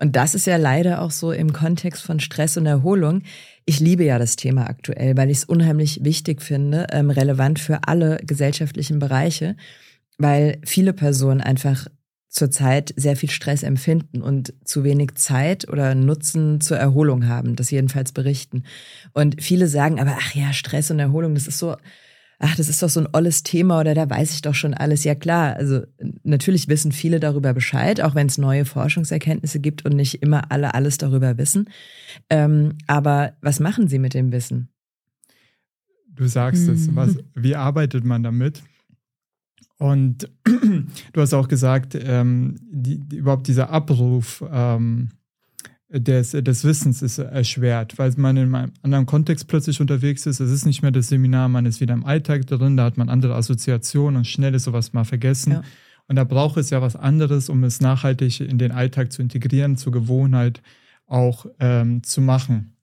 Und 0.00 0.16
das 0.16 0.34
ist 0.34 0.46
ja 0.46 0.56
leider 0.56 1.02
auch 1.02 1.10
so 1.10 1.32
im 1.32 1.52
Kontext 1.52 2.02
von 2.02 2.20
Stress 2.20 2.56
und 2.56 2.66
Erholung. 2.66 3.22
Ich 3.64 3.80
liebe 3.80 4.04
ja 4.04 4.18
das 4.18 4.36
Thema 4.36 4.68
aktuell, 4.68 5.16
weil 5.16 5.30
ich 5.30 5.38
es 5.38 5.44
unheimlich 5.44 6.04
wichtig 6.04 6.42
finde, 6.42 6.86
ähm, 6.90 7.10
relevant 7.10 7.58
für 7.58 7.80
alle 7.86 8.18
gesellschaftlichen 8.18 8.98
Bereiche, 8.98 9.56
weil 10.18 10.58
viele 10.64 10.92
Personen 10.92 11.40
einfach 11.40 11.86
zurzeit 12.28 12.94
sehr 12.96 13.14
viel 13.14 13.30
Stress 13.30 13.62
empfinden 13.62 14.22
und 14.22 14.54
zu 14.64 14.84
wenig 14.84 15.14
Zeit 15.16 15.68
oder 15.68 15.94
Nutzen 15.94 16.62
zur 16.62 16.78
Erholung 16.78 17.28
haben, 17.28 17.56
das 17.56 17.70
jedenfalls 17.70 18.12
berichten. 18.12 18.64
Und 19.12 19.42
viele 19.42 19.68
sagen 19.68 20.00
aber, 20.00 20.16
ach 20.18 20.34
ja, 20.34 20.52
Stress 20.54 20.90
und 20.90 20.98
Erholung, 20.98 21.34
das 21.34 21.46
ist 21.46 21.58
so 21.58 21.76
ach, 22.42 22.56
das 22.56 22.68
ist 22.68 22.82
doch 22.82 22.88
so 22.88 23.00
ein 23.00 23.08
olles 23.12 23.44
Thema 23.44 23.80
oder 23.80 23.94
da 23.94 24.10
weiß 24.10 24.34
ich 24.34 24.42
doch 24.42 24.54
schon 24.54 24.74
alles. 24.74 25.04
Ja 25.04 25.14
klar, 25.14 25.54
also 25.56 25.82
natürlich 26.24 26.68
wissen 26.68 26.90
viele 26.90 27.20
darüber 27.20 27.54
Bescheid, 27.54 28.00
auch 28.00 28.14
wenn 28.14 28.26
es 28.26 28.36
neue 28.36 28.64
Forschungserkenntnisse 28.64 29.60
gibt 29.60 29.84
und 29.84 29.94
nicht 29.94 30.22
immer 30.22 30.50
alle 30.50 30.74
alles 30.74 30.98
darüber 30.98 31.38
wissen. 31.38 31.70
Ähm, 32.28 32.74
aber 32.88 33.34
was 33.40 33.60
machen 33.60 33.86
sie 33.86 34.00
mit 34.00 34.12
dem 34.12 34.32
Wissen? 34.32 34.68
Du 36.08 36.26
sagst 36.26 36.66
mhm. 36.66 36.74
es, 36.74 36.94
was, 36.94 37.16
wie 37.34 37.54
arbeitet 37.54 38.04
man 38.04 38.24
damit? 38.24 38.62
Und 39.78 40.28
du 40.44 41.20
hast 41.20 41.34
auch 41.34 41.48
gesagt, 41.48 41.96
ähm, 42.00 42.56
die, 42.60 42.98
die, 42.98 43.16
überhaupt 43.16 43.46
dieser 43.46 43.70
Abruf 43.70 44.44
ähm, 44.52 45.10
des, 45.92 46.30
des 46.30 46.64
Wissens 46.64 47.02
ist 47.02 47.18
erschwert, 47.18 47.98
weil 47.98 48.12
man 48.16 48.36
in 48.36 48.54
einem 48.54 48.72
anderen 48.82 49.06
Kontext 49.06 49.46
plötzlich 49.46 49.80
unterwegs 49.80 50.26
ist. 50.26 50.40
Es 50.40 50.50
ist 50.50 50.64
nicht 50.64 50.82
mehr 50.82 50.90
das 50.90 51.08
Seminar, 51.08 51.48
man 51.48 51.66
ist 51.66 51.80
wieder 51.80 51.94
im 51.94 52.04
Alltag 52.04 52.46
drin, 52.46 52.76
da 52.76 52.84
hat 52.84 52.96
man 52.96 53.08
andere 53.08 53.34
Assoziationen 53.34 54.16
und 54.16 54.26
schnell 54.26 54.54
ist 54.54 54.64
sowas 54.64 54.92
mal 54.92 55.04
vergessen. 55.04 55.52
Ja. 55.52 55.62
Und 56.08 56.16
da 56.16 56.24
braucht 56.24 56.56
es 56.56 56.70
ja 56.70 56.82
was 56.82 56.96
anderes, 56.96 57.48
um 57.48 57.62
es 57.64 57.80
nachhaltig 57.80 58.40
in 58.40 58.58
den 58.58 58.72
Alltag 58.72 59.12
zu 59.12 59.22
integrieren, 59.22 59.76
zur 59.76 59.92
Gewohnheit 59.92 60.62
auch 61.06 61.46
ähm, 61.60 62.02
zu 62.02 62.20
machen. 62.20 62.76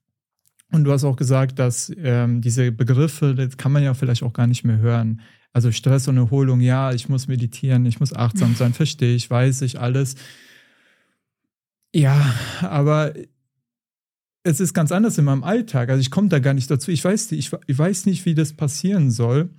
Und 0.72 0.84
du 0.84 0.92
hast 0.92 1.04
auch 1.04 1.16
gesagt, 1.16 1.58
dass 1.58 1.92
ähm, 1.98 2.40
diese 2.40 2.70
Begriffe, 2.70 3.34
das 3.34 3.56
kann 3.56 3.72
man 3.72 3.82
ja 3.82 3.94
vielleicht 3.94 4.22
auch 4.22 4.32
gar 4.32 4.46
nicht 4.46 4.64
mehr 4.64 4.78
hören. 4.78 5.20
Also 5.52 5.72
Stress 5.72 6.06
und 6.06 6.16
Erholung, 6.16 6.60
ja, 6.60 6.92
ich 6.92 7.08
muss 7.08 7.26
meditieren, 7.26 7.84
ich 7.86 7.98
muss 7.98 8.12
achtsam 8.12 8.54
sein, 8.56 8.72
verstehe 8.72 9.16
ich, 9.16 9.28
weiß 9.28 9.62
ich 9.62 9.80
alles. 9.80 10.14
Ja, 11.92 12.34
aber 12.60 13.14
es 14.42 14.60
ist 14.60 14.74
ganz 14.74 14.92
anders 14.92 15.18
in 15.18 15.24
meinem 15.24 15.44
Alltag. 15.44 15.90
Also 15.90 16.00
ich 16.00 16.10
komme 16.10 16.28
da 16.28 16.38
gar 16.38 16.54
nicht 16.54 16.70
dazu. 16.70 16.90
Ich 16.90 17.04
weiß, 17.04 17.32
ich, 17.32 17.50
ich 17.66 17.78
weiß 17.78 18.06
nicht, 18.06 18.24
wie 18.26 18.34
das 18.34 18.52
passieren 18.52 19.10
soll. 19.10 19.50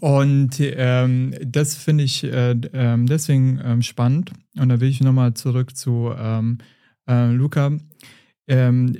Und 0.00 0.56
ähm, 0.60 1.34
das 1.44 1.74
finde 1.74 2.04
ich 2.04 2.24
äh, 2.24 2.52
äh, 2.52 3.04
deswegen 3.04 3.60
ähm, 3.62 3.82
spannend. 3.82 4.32
Und 4.56 4.70
da 4.70 4.80
will 4.80 4.88
ich 4.88 5.00
nochmal 5.00 5.34
zurück 5.34 5.76
zu 5.76 6.12
ähm, 6.16 6.58
äh, 7.06 7.30
Luca. 7.32 7.72
Ähm, 8.46 8.96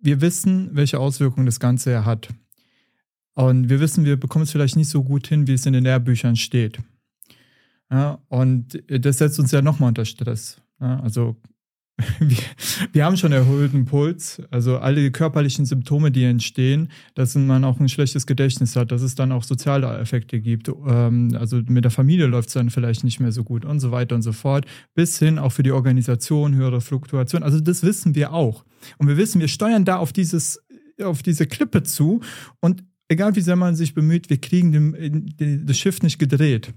wir 0.00 0.20
wissen, 0.20 0.70
welche 0.72 1.00
Auswirkungen 1.00 1.46
das 1.46 1.60
Ganze 1.60 2.04
hat. 2.04 2.28
Und 3.34 3.70
wir 3.70 3.80
wissen, 3.80 4.04
wir 4.04 4.18
bekommen 4.18 4.42
es 4.42 4.50
vielleicht 4.50 4.76
nicht 4.76 4.88
so 4.90 5.02
gut 5.02 5.26
hin, 5.28 5.46
wie 5.46 5.54
es 5.54 5.64
in 5.64 5.72
den 5.72 5.84
Lehrbüchern 5.84 6.36
steht. 6.36 6.78
Ja, 7.90 8.18
und 8.28 8.82
das 8.88 9.18
setzt 9.18 9.38
uns 9.38 9.52
ja 9.52 9.62
nochmal 9.62 9.88
unter 9.88 10.04
Stress. 10.04 10.60
Ja, 10.80 11.00
also 11.00 11.36
wir, 12.20 12.38
wir, 12.92 13.04
haben 13.04 13.16
schon 13.16 13.32
erhöhten 13.32 13.84
Puls. 13.84 14.40
Also 14.50 14.78
alle 14.78 15.10
körperlichen 15.10 15.66
Symptome, 15.66 16.10
die 16.10 16.24
entstehen, 16.24 16.90
dass 17.14 17.34
man 17.34 17.64
auch 17.64 17.80
ein 17.80 17.88
schlechtes 17.88 18.26
Gedächtnis 18.26 18.76
hat, 18.76 18.92
dass 18.92 19.02
es 19.02 19.14
dann 19.14 19.32
auch 19.32 19.42
soziale 19.42 19.98
Effekte 19.98 20.40
gibt. 20.40 20.68
Ähm, 20.68 21.36
also 21.38 21.60
mit 21.66 21.84
der 21.84 21.90
Familie 21.90 22.26
läuft 22.26 22.48
es 22.48 22.54
dann 22.54 22.70
vielleicht 22.70 23.04
nicht 23.04 23.20
mehr 23.20 23.32
so 23.32 23.44
gut 23.44 23.64
und 23.64 23.80
so 23.80 23.90
weiter 23.90 24.14
und 24.14 24.22
so 24.22 24.32
fort. 24.32 24.64
Bis 24.94 25.18
hin 25.18 25.38
auch 25.38 25.52
für 25.52 25.62
die 25.62 25.72
Organisation 25.72 26.54
höhere 26.54 26.80
Fluktuation. 26.80 27.42
Also 27.42 27.60
das 27.60 27.82
wissen 27.82 28.14
wir 28.14 28.32
auch. 28.32 28.64
Und 28.98 29.08
wir 29.08 29.16
wissen, 29.16 29.40
wir 29.40 29.48
steuern 29.48 29.84
da 29.84 29.96
auf 29.96 30.12
dieses 30.12 30.60
auf 31.02 31.22
diese 31.22 31.46
Klippe 31.46 31.84
zu 31.84 32.20
und 32.60 32.82
egal 33.08 33.36
wie 33.36 33.40
sehr 33.40 33.56
man 33.56 33.76
sich 33.76 33.94
bemüht, 33.94 34.30
wir 34.30 34.40
kriegen 34.40 34.72
dem, 34.72 35.66
das 35.66 35.78
Schiff 35.78 36.02
nicht 36.02 36.18
gedreht. 36.18 36.72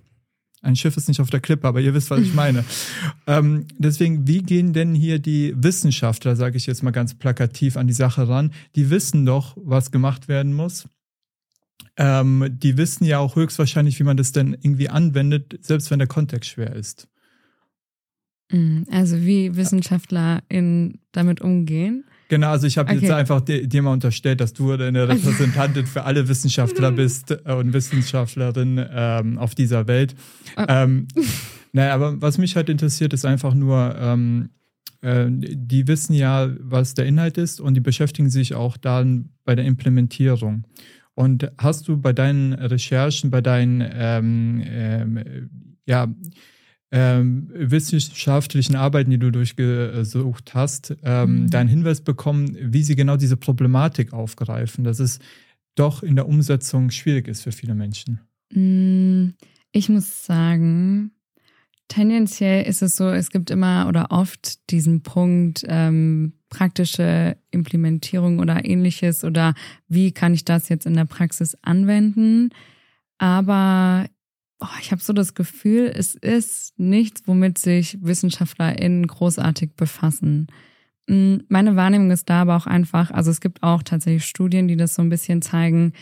Ein 0.63 0.75
Schiff 0.75 0.95
ist 0.95 1.07
nicht 1.07 1.19
auf 1.19 1.31
der 1.31 1.39
Klippe, 1.39 1.67
aber 1.67 1.81
ihr 1.81 1.93
wisst, 1.93 2.11
was 2.11 2.19
ich 2.19 2.33
meine. 2.35 2.63
ähm, 3.27 3.65
deswegen, 3.77 4.27
wie 4.27 4.43
gehen 4.43 4.73
denn 4.73 4.93
hier 4.93 5.17
die 5.17 5.53
Wissenschaftler, 5.55 6.35
sage 6.35 6.57
ich 6.57 6.67
jetzt 6.67 6.83
mal 6.83 6.91
ganz 6.91 7.15
plakativ, 7.15 7.77
an 7.77 7.87
die 7.87 7.93
Sache 7.93 8.27
ran? 8.27 8.53
Die 8.75 8.91
wissen 8.91 9.25
doch, 9.25 9.57
was 9.57 9.91
gemacht 9.91 10.27
werden 10.27 10.53
muss. 10.53 10.87
Ähm, 11.97 12.47
die 12.51 12.77
wissen 12.77 13.05
ja 13.05 13.17
auch 13.17 13.35
höchstwahrscheinlich, 13.35 13.99
wie 13.99 14.03
man 14.03 14.17
das 14.17 14.31
denn 14.31 14.53
irgendwie 14.53 14.89
anwendet, 14.89 15.57
selbst 15.61 15.89
wenn 15.89 15.99
der 15.99 16.07
Kontext 16.07 16.51
schwer 16.51 16.75
ist. 16.75 17.07
Mm, 18.51 18.83
also 18.91 19.19
wie 19.21 19.55
Wissenschaftler 19.55 20.43
in, 20.47 20.99
damit 21.11 21.41
umgehen. 21.41 22.05
Genau, 22.31 22.51
also 22.51 22.65
ich 22.65 22.77
habe 22.77 22.89
okay. 22.89 23.01
jetzt 23.01 23.11
einfach 23.11 23.41
dir, 23.41 23.67
dir, 23.67 23.81
mal 23.81 23.91
unterstellt, 23.91 24.39
dass 24.39 24.53
du 24.53 24.71
eine 24.71 25.05
Repräsentantin 25.05 25.85
für 25.85 26.05
alle 26.05 26.29
Wissenschaftler 26.29 26.89
bist 26.93 27.31
äh, 27.31 27.51
und 27.51 27.73
Wissenschaftlerin 27.73 28.81
ähm, 28.89 29.37
auf 29.37 29.53
dieser 29.53 29.85
Welt. 29.87 30.15
Oh. 30.55 30.63
Ähm, 30.65 31.09
naja, 31.73 31.93
aber 31.93 32.21
was 32.21 32.37
mich 32.37 32.55
halt 32.55 32.69
interessiert, 32.69 33.11
ist 33.11 33.25
einfach 33.25 33.53
nur, 33.53 33.97
ähm, 33.99 34.49
äh, 35.01 35.25
die 35.29 35.89
wissen 35.89 36.13
ja, 36.13 36.49
was 36.61 36.93
der 36.93 37.05
Inhalt 37.05 37.37
ist 37.37 37.59
und 37.59 37.73
die 37.73 37.81
beschäftigen 37.81 38.29
sich 38.29 38.55
auch 38.55 38.77
dann 38.77 39.31
bei 39.43 39.53
der 39.53 39.65
Implementierung. 39.65 40.63
Und 41.13 41.51
hast 41.57 41.89
du 41.89 41.97
bei 41.97 42.13
deinen 42.13 42.53
Recherchen, 42.53 43.29
bei 43.29 43.41
deinen 43.41 43.83
ähm, 43.93 44.63
ähm, 44.65 45.49
ja, 45.85 46.07
ähm, 46.91 47.49
wissenschaftlichen 47.53 48.75
Arbeiten, 48.75 49.11
die 49.11 49.17
du 49.17 49.31
durchgesucht 49.31 50.53
hast, 50.53 50.95
ähm, 51.03 51.43
mhm. 51.43 51.49
deinen 51.49 51.69
Hinweis 51.69 52.01
bekommen, 52.01 52.57
wie 52.59 52.83
sie 52.83 52.95
genau 52.95 53.15
diese 53.15 53.37
Problematik 53.37 54.13
aufgreifen, 54.13 54.83
dass 54.83 54.99
es 54.99 55.19
doch 55.75 56.03
in 56.03 56.15
der 56.15 56.27
Umsetzung 56.27 56.91
schwierig 56.91 57.27
ist 57.27 57.43
für 57.43 57.53
viele 57.53 57.75
Menschen? 57.75 58.19
Mm, 58.53 59.29
ich 59.71 59.87
muss 59.87 60.25
sagen, 60.25 61.11
tendenziell 61.87 62.65
ist 62.65 62.81
es 62.81 62.97
so, 62.97 63.09
es 63.09 63.29
gibt 63.29 63.49
immer 63.51 63.87
oder 63.87 64.07
oft 64.11 64.69
diesen 64.69 65.01
Punkt, 65.01 65.63
ähm, 65.67 66.33
praktische 66.49 67.37
Implementierung 67.51 68.39
oder 68.39 68.65
ähnliches 68.65 69.23
oder 69.23 69.53
wie 69.87 70.11
kann 70.11 70.33
ich 70.33 70.43
das 70.43 70.67
jetzt 70.67 70.85
in 70.85 70.95
der 70.95 71.05
Praxis 71.05 71.57
anwenden. 71.61 72.49
Aber 73.17 74.07
oh, 74.61 74.67
ich 74.79 74.91
habe 74.91 75.01
so 75.01 75.11
das 75.11 75.33
Gefühl, 75.33 75.91
es 75.93 76.15
ist 76.15 76.79
nichts, 76.79 77.23
womit 77.25 77.57
sich 77.57 77.97
WissenschaftlerInnen 78.01 79.07
großartig 79.07 79.71
befassen. 79.75 80.47
Mm, 81.07 81.37
meine 81.49 81.75
Wahrnehmung 81.75 82.11
ist 82.11 82.29
da 82.29 82.43
aber 82.43 82.55
auch 82.55 82.67
einfach, 82.67 83.11
also 83.11 83.31
es 83.31 83.41
gibt 83.41 83.63
auch 83.63 83.83
tatsächlich 83.83 84.25
Studien, 84.25 84.67
die 84.67 84.77
das 84.77 84.95
so 84.95 85.01
ein 85.01 85.09
bisschen 85.09 85.41
zeigen, 85.41 85.93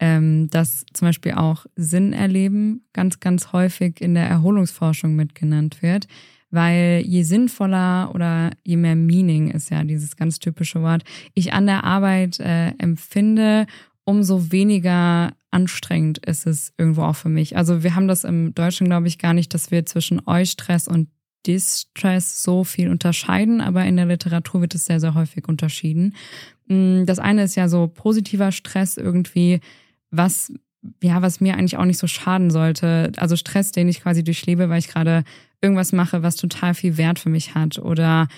ähm, 0.00 0.50
dass 0.50 0.84
zum 0.92 1.08
Beispiel 1.08 1.32
auch 1.32 1.66
Sinn 1.76 2.12
erleben 2.12 2.82
ganz, 2.92 3.20
ganz 3.20 3.52
häufig 3.52 4.00
in 4.00 4.14
der 4.14 4.28
Erholungsforschung 4.28 5.16
mitgenannt 5.16 5.82
wird. 5.82 6.06
Weil 6.50 7.02
je 7.04 7.24
sinnvoller 7.24 8.14
oder 8.14 8.50
je 8.64 8.76
mehr 8.76 8.96
Meaning 8.96 9.50
ist 9.50 9.70
ja 9.70 9.84
dieses 9.84 10.16
ganz 10.16 10.38
typische 10.38 10.80
Wort, 10.82 11.04
ich 11.34 11.52
an 11.52 11.66
der 11.66 11.84
Arbeit 11.84 12.40
äh, 12.40 12.68
empfinde 12.78 13.66
umso 14.08 14.50
weniger 14.50 15.34
anstrengend 15.50 16.16
ist 16.24 16.46
es 16.46 16.72
irgendwo 16.78 17.02
auch 17.02 17.16
für 17.16 17.28
mich. 17.28 17.58
Also 17.58 17.82
wir 17.82 17.94
haben 17.94 18.08
das 18.08 18.24
im 18.24 18.54
Deutschen, 18.54 18.86
glaube 18.86 19.06
ich, 19.06 19.18
gar 19.18 19.34
nicht, 19.34 19.52
dass 19.52 19.70
wir 19.70 19.84
zwischen 19.84 20.26
Eustress 20.26 20.88
und 20.88 21.10
Distress 21.46 22.42
so 22.42 22.64
viel 22.64 22.88
unterscheiden, 22.88 23.60
aber 23.60 23.84
in 23.84 23.96
der 23.96 24.06
Literatur 24.06 24.62
wird 24.62 24.74
es 24.74 24.86
sehr, 24.86 24.98
sehr 24.98 25.12
häufig 25.12 25.46
unterschieden. 25.46 26.14
Mm, 26.68 27.04
das 27.04 27.18
eine 27.18 27.42
ist 27.42 27.54
ja 27.54 27.68
so 27.68 27.86
positiver 27.86 28.50
Stress 28.50 28.96
irgendwie, 28.96 29.60
was 30.10 30.54
ja, 31.02 31.20
was 31.20 31.42
mir 31.42 31.54
eigentlich 31.54 31.76
auch 31.76 31.84
nicht 31.84 31.98
so 31.98 32.06
schaden 32.06 32.50
sollte. 32.50 33.12
Also 33.18 33.36
Stress, 33.36 33.72
den 33.72 33.88
ich 33.88 34.00
quasi 34.00 34.24
durchlebe, 34.24 34.70
weil 34.70 34.78
ich 34.78 34.88
gerade 34.88 35.22
irgendwas 35.60 35.92
mache, 35.92 36.22
was 36.22 36.36
total 36.36 36.72
viel 36.72 36.96
Wert 36.96 37.18
für 37.18 37.28
mich 37.28 37.54
hat 37.54 37.78
oder 37.78 38.28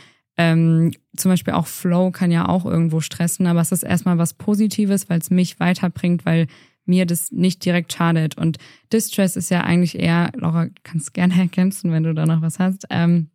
ähm, 0.40 0.92
zum 1.18 1.30
Beispiel 1.30 1.52
auch 1.52 1.66
Flow 1.66 2.10
kann 2.10 2.30
ja 2.30 2.48
auch 2.48 2.64
irgendwo 2.64 3.00
stressen, 3.00 3.46
aber 3.46 3.60
es 3.60 3.72
ist 3.72 3.82
erstmal 3.82 4.16
was 4.16 4.32
Positives, 4.32 5.10
weil 5.10 5.18
es 5.18 5.28
mich 5.28 5.60
weiterbringt, 5.60 6.24
weil 6.24 6.46
mir 6.86 7.04
das 7.04 7.30
nicht 7.30 7.62
direkt 7.62 7.92
schadet. 7.92 8.38
Und 8.38 8.56
Distress 8.90 9.36
ist 9.36 9.50
ja 9.50 9.60
eigentlich 9.60 9.98
eher, 9.98 10.32
Laura, 10.34 10.68
kannst 10.82 11.12
gerne 11.12 11.34
ergänzen, 11.38 11.92
wenn 11.92 12.04
du 12.04 12.14
da 12.14 12.24
noch 12.24 12.40
was 12.40 12.58
hast. 12.58 12.86
Ähm, 12.88 13.28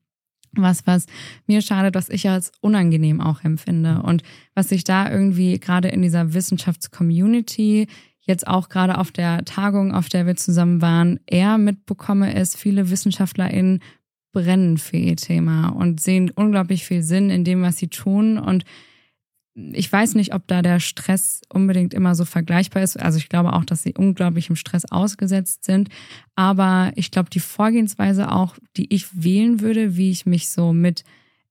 was, 0.57 0.87
was 0.87 1.05
mir 1.45 1.61
schadet, 1.61 1.93
was 1.93 2.09
ich 2.09 2.27
als 2.27 2.51
unangenehm 2.61 3.21
auch 3.21 3.43
empfinde. 3.43 4.01
Und 4.01 4.23
was 4.55 4.71
ich 4.71 4.83
da 4.83 5.11
irgendwie 5.11 5.59
gerade 5.59 5.89
in 5.89 6.01
dieser 6.01 6.33
Wissenschaftscommunity 6.33 7.87
jetzt 8.21 8.47
auch 8.47 8.69
gerade 8.69 8.97
auf 8.97 9.11
der 9.11 9.45
Tagung, 9.45 9.93
auf 9.93 10.09
der 10.09 10.25
wir 10.25 10.37
zusammen 10.37 10.81
waren, 10.81 11.19
eher 11.27 11.59
mitbekomme, 11.59 12.33
ist, 12.33 12.57
viele 12.57 12.89
WissenschaftlerInnen 12.89 13.81
brennen 14.35 14.77
für 14.77 14.97
ihr 14.97 15.15
Thema 15.15 15.69
und 15.69 16.01
sehen 16.01 16.29
unglaublich 16.29 16.85
viel 16.85 17.01
Sinn 17.01 17.29
in 17.29 17.45
dem, 17.45 17.61
was 17.61 17.77
sie 17.77 17.87
tun. 17.87 18.37
Und 18.37 18.65
ich 19.55 19.89
weiß 19.89 20.15
nicht, 20.15 20.33
ob 20.33 20.45
da 20.47 20.61
der 20.61 20.81
Stress 20.81 21.39
unbedingt 21.47 21.93
immer 21.93 22.15
so 22.15 22.25
vergleichbar 22.25 22.83
ist. 22.83 22.99
Also 22.99 23.17
ich 23.17 23.29
glaube 23.29 23.53
auch, 23.53 23.63
dass 23.63 23.83
sie 23.83 23.93
unglaublich 23.97 24.49
im 24.49 24.57
Stress 24.57 24.83
ausgesetzt 24.91 25.63
sind. 25.63 25.87
Aber 26.35 26.91
ich 26.95 27.11
glaube, 27.11 27.29
die 27.29 27.39
Vorgehensweise 27.39 28.29
auch, 28.29 28.57
die 28.75 28.93
ich 28.93 29.23
wählen 29.23 29.61
würde, 29.61 29.95
wie 29.95 30.11
ich 30.11 30.25
mich 30.25 30.49
so 30.49 30.73
mit 30.73 31.05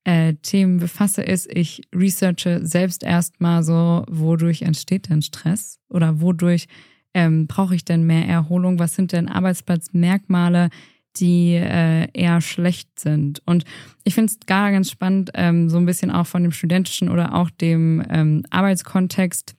äh, 0.04 0.34
Themen 0.34 0.78
befasse, 0.78 1.22
ist, 1.22 1.50
ich 1.50 1.88
researche 1.94 2.66
selbst 2.66 3.02
erstmal 3.02 3.62
so, 3.62 4.04
wodurch 4.10 4.60
entsteht 4.60 5.08
denn 5.08 5.22
Stress 5.22 5.80
oder 5.88 6.20
wodurch 6.20 6.68
ähm, 7.14 7.46
brauche 7.46 7.74
ich 7.74 7.86
denn 7.86 8.04
mehr 8.04 8.28
Erholung? 8.28 8.78
Was 8.78 8.94
sind 8.94 9.12
denn 9.12 9.28
Arbeitsplatzmerkmale, 9.28 10.68
die 11.16 11.54
äh, 11.54 12.09
eher 12.12 12.40
schlecht 12.40 12.99
sind. 12.99 13.42
Und 13.47 13.64
ich 14.04 14.14
finde 14.14 14.33
es 14.33 14.47
gar 14.47 14.71
ganz 14.71 14.90
spannend, 14.90 15.30
ähm, 15.35 15.68
so 15.68 15.76
ein 15.76 15.87
bisschen 15.87 16.11
auch 16.11 16.26
von 16.26 16.42
dem 16.42 16.52
studentischen 16.52 17.09
oder 17.09 17.35
auch 17.35 17.50
dem 17.50 18.02
ähm, 18.11 18.44
Arbeitskontext 18.50 19.54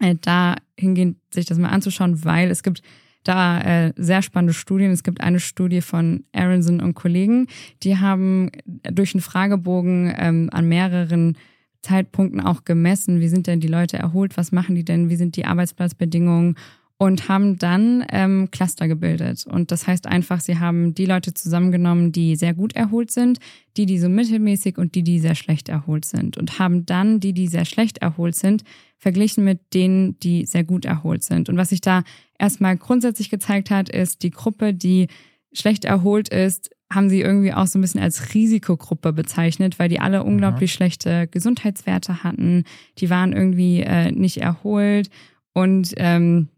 äh, 0.00 0.16
da 0.20 0.56
hingehend 0.78 1.18
sich 1.32 1.46
das 1.46 1.58
mal 1.58 1.68
anzuschauen, 1.68 2.24
weil 2.24 2.50
es 2.50 2.62
gibt 2.62 2.82
da 3.24 3.60
äh, 3.60 3.92
sehr 3.96 4.22
spannende 4.22 4.52
Studien. 4.52 4.90
Es 4.90 5.04
gibt 5.04 5.20
eine 5.20 5.38
Studie 5.38 5.80
von 5.80 6.24
Aronson 6.32 6.80
und 6.80 6.94
Kollegen, 6.94 7.46
die 7.82 7.98
haben 7.98 8.50
durch 8.66 9.14
einen 9.14 9.22
Fragebogen 9.22 10.12
ähm, 10.16 10.50
an 10.52 10.68
mehreren 10.68 11.38
Zeitpunkten 11.82 12.40
auch 12.40 12.64
gemessen, 12.64 13.20
wie 13.20 13.28
sind 13.28 13.46
denn 13.46 13.60
die 13.60 13.68
Leute 13.68 13.98
erholt, 13.98 14.36
was 14.36 14.52
machen 14.52 14.74
die 14.74 14.84
denn, 14.84 15.08
wie 15.08 15.16
sind 15.16 15.36
die 15.36 15.44
Arbeitsplatzbedingungen 15.44 16.56
und 17.02 17.28
haben 17.28 17.58
dann 17.58 18.06
ähm, 18.12 18.48
Cluster 18.52 18.86
gebildet. 18.86 19.44
Und 19.44 19.72
das 19.72 19.88
heißt 19.88 20.06
einfach, 20.06 20.38
sie 20.38 20.60
haben 20.60 20.94
die 20.94 21.04
Leute 21.04 21.34
zusammengenommen, 21.34 22.12
die 22.12 22.36
sehr 22.36 22.54
gut 22.54 22.76
erholt 22.76 23.10
sind, 23.10 23.40
die, 23.76 23.86
die 23.86 23.98
so 23.98 24.08
mittelmäßig 24.08 24.78
und 24.78 24.94
die, 24.94 25.02
die 25.02 25.18
sehr 25.18 25.34
schlecht 25.34 25.68
erholt 25.68 26.04
sind. 26.04 26.38
Und 26.38 26.60
haben 26.60 26.86
dann 26.86 27.18
die, 27.18 27.32
die 27.32 27.48
sehr 27.48 27.64
schlecht 27.64 27.98
erholt 27.98 28.36
sind, 28.36 28.62
verglichen 28.98 29.42
mit 29.42 29.74
denen, 29.74 30.16
die 30.20 30.46
sehr 30.46 30.62
gut 30.62 30.84
erholt 30.84 31.24
sind. 31.24 31.48
Und 31.48 31.56
was 31.56 31.70
sich 31.70 31.80
da 31.80 32.04
erstmal 32.38 32.76
grundsätzlich 32.76 33.30
gezeigt 33.30 33.72
hat, 33.72 33.88
ist, 33.88 34.22
die 34.22 34.30
Gruppe, 34.30 34.72
die 34.72 35.08
schlecht 35.52 35.84
erholt 35.84 36.28
ist, 36.28 36.70
haben 36.88 37.10
sie 37.10 37.20
irgendwie 37.20 37.52
auch 37.52 37.66
so 37.66 37.80
ein 37.80 37.82
bisschen 37.82 38.00
als 38.00 38.32
Risikogruppe 38.32 39.12
bezeichnet, 39.12 39.80
weil 39.80 39.88
die 39.88 39.98
alle 39.98 40.22
unglaublich 40.22 40.70
Aha. 40.70 40.76
schlechte 40.76 41.26
Gesundheitswerte 41.26 42.22
hatten. 42.22 42.62
Die 42.98 43.10
waren 43.10 43.32
irgendwie 43.32 43.80
äh, 43.80 44.12
nicht 44.12 44.36
erholt 44.36 45.10
und 45.52 45.94
ähm, 45.96 46.48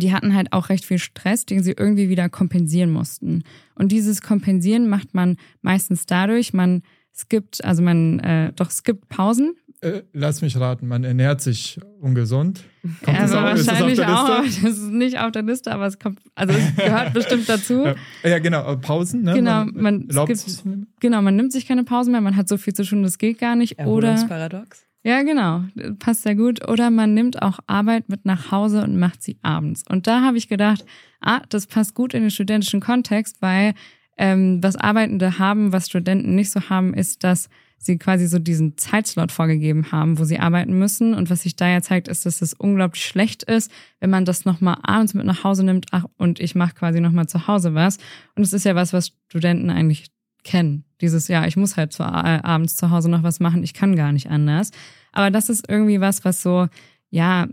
die 0.00 0.12
hatten 0.12 0.34
halt 0.34 0.52
auch 0.52 0.68
recht 0.68 0.84
viel 0.84 0.98
Stress, 0.98 1.46
den 1.46 1.62
sie 1.62 1.74
irgendwie 1.76 2.08
wieder 2.08 2.28
kompensieren 2.28 2.90
mussten. 2.90 3.42
Und 3.74 3.92
dieses 3.92 4.22
Kompensieren 4.22 4.88
macht 4.88 5.14
man 5.14 5.36
meistens 5.60 6.06
dadurch, 6.06 6.52
man 6.52 6.82
skippt, 7.14 7.64
also 7.64 7.82
man 7.82 8.20
äh, 8.20 8.52
doch 8.54 8.70
skippt 8.70 9.08
Pausen. 9.08 9.54
Äh, 9.80 10.02
lass 10.12 10.42
mich 10.42 10.56
raten, 10.56 10.86
man 10.86 11.02
ernährt 11.02 11.40
sich 11.40 11.80
ungesund. 12.00 12.62
Kommt 13.04 13.18
also 13.18 13.34
das 13.34 13.42
auch, 13.42 13.68
wahrscheinlich 13.68 13.98
ist 13.98 14.08
das 14.08 14.08
auch. 14.08 14.44
Das 14.44 14.78
ist 14.78 14.92
nicht 14.92 15.18
auf 15.18 15.32
der 15.32 15.42
Liste, 15.42 15.72
aber 15.72 15.86
es 15.86 15.98
kommt, 15.98 16.20
also 16.36 16.54
es 16.54 16.76
gehört 16.76 17.12
bestimmt 17.14 17.48
dazu. 17.48 17.84
Ja, 17.84 17.96
ja, 18.22 18.38
genau, 18.38 18.76
Pausen. 18.76 19.22
Ne? 19.22 19.34
Genau, 19.34 19.64
man, 19.64 20.06
man 20.06 20.26
skippt, 20.26 20.62
genau, 21.00 21.20
man 21.20 21.34
nimmt 21.34 21.52
sich 21.52 21.66
keine 21.66 21.82
Pausen 21.82 22.12
mehr, 22.12 22.20
man 22.20 22.36
hat 22.36 22.48
so 22.48 22.58
viel 22.58 22.74
zu 22.74 22.84
tun, 22.84 23.02
das 23.02 23.18
geht 23.18 23.38
gar 23.38 23.56
nicht. 23.56 23.78
Oder 23.80 24.14
Paradox. 24.28 24.86
Ja, 25.04 25.22
genau. 25.22 25.64
Passt 25.98 26.22
sehr 26.22 26.36
gut. 26.36 26.68
Oder 26.68 26.90
man 26.90 27.14
nimmt 27.14 27.42
auch 27.42 27.58
Arbeit 27.66 28.08
mit 28.08 28.24
nach 28.24 28.52
Hause 28.52 28.84
und 28.84 28.98
macht 28.98 29.22
sie 29.22 29.38
abends. 29.42 29.84
Und 29.88 30.06
da 30.06 30.22
habe 30.22 30.38
ich 30.38 30.48
gedacht, 30.48 30.84
ah, 31.20 31.42
das 31.48 31.66
passt 31.66 31.94
gut 31.94 32.14
in 32.14 32.22
den 32.22 32.30
studentischen 32.30 32.80
Kontext, 32.80 33.42
weil 33.42 33.74
ähm, 34.16 34.62
was 34.62 34.76
Arbeitende 34.76 35.38
haben, 35.38 35.72
was 35.72 35.88
Studenten 35.88 36.34
nicht 36.36 36.50
so 36.50 36.68
haben, 36.68 36.94
ist, 36.94 37.24
dass 37.24 37.48
sie 37.78 37.98
quasi 37.98 38.28
so 38.28 38.38
diesen 38.38 38.78
Zeitslot 38.78 39.32
vorgegeben 39.32 39.90
haben, 39.90 40.20
wo 40.20 40.24
sie 40.24 40.38
arbeiten 40.38 40.78
müssen. 40.78 41.14
Und 41.14 41.30
was 41.30 41.42
sich 41.42 41.56
da 41.56 41.68
ja 41.68 41.82
zeigt, 41.82 42.06
ist, 42.06 42.24
dass 42.24 42.40
es 42.40 42.54
unglaublich 42.54 43.04
schlecht 43.04 43.42
ist, 43.42 43.72
wenn 43.98 44.10
man 44.10 44.24
das 44.24 44.44
nochmal 44.44 44.76
abends 44.82 45.14
mit 45.14 45.26
nach 45.26 45.42
Hause 45.42 45.64
nimmt 45.64 45.86
ach, 45.90 46.04
und 46.16 46.38
ich 46.38 46.54
mache 46.54 46.74
quasi 46.74 47.00
nochmal 47.00 47.26
zu 47.26 47.48
Hause 47.48 47.74
was. 47.74 47.98
Und 48.36 48.44
es 48.44 48.52
ist 48.52 48.64
ja 48.64 48.76
was, 48.76 48.92
was 48.92 49.12
Studenten 49.28 49.68
eigentlich 49.68 50.12
kennen. 50.44 50.84
Dieses, 51.00 51.28
ja, 51.28 51.46
ich 51.46 51.56
muss 51.56 51.76
halt 51.76 51.92
zu, 51.92 52.02
äh, 52.02 52.06
abends 52.06 52.76
zu 52.76 52.90
Hause 52.90 53.10
noch 53.10 53.22
was 53.22 53.40
machen, 53.40 53.62
ich 53.62 53.74
kann 53.74 53.96
gar 53.96 54.12
nicht 54.12 54.30
anders. 54.30 54.70
Aber 55.12 55.30
das 55.30 55.48
ist 55.48 55.68
irgendwie 55.68 56.00
was, 56.00 56.24
was 56.24 56.42
so, 56.42 56.68
ja, 57.10 57.46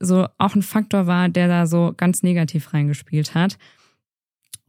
so 0.00 0.26
auch 0.38 0.54
ein 0.54 0.62
Faktor 0.62 1.06
war, 1.06 1.28
der 1.28 1.48
da 1.48 1.66
so 1.66 1.94
ganz 1.96 2.22
negativ 2.22 2.74
reingespielt 2.74 3.34
hat. 3.34 3.58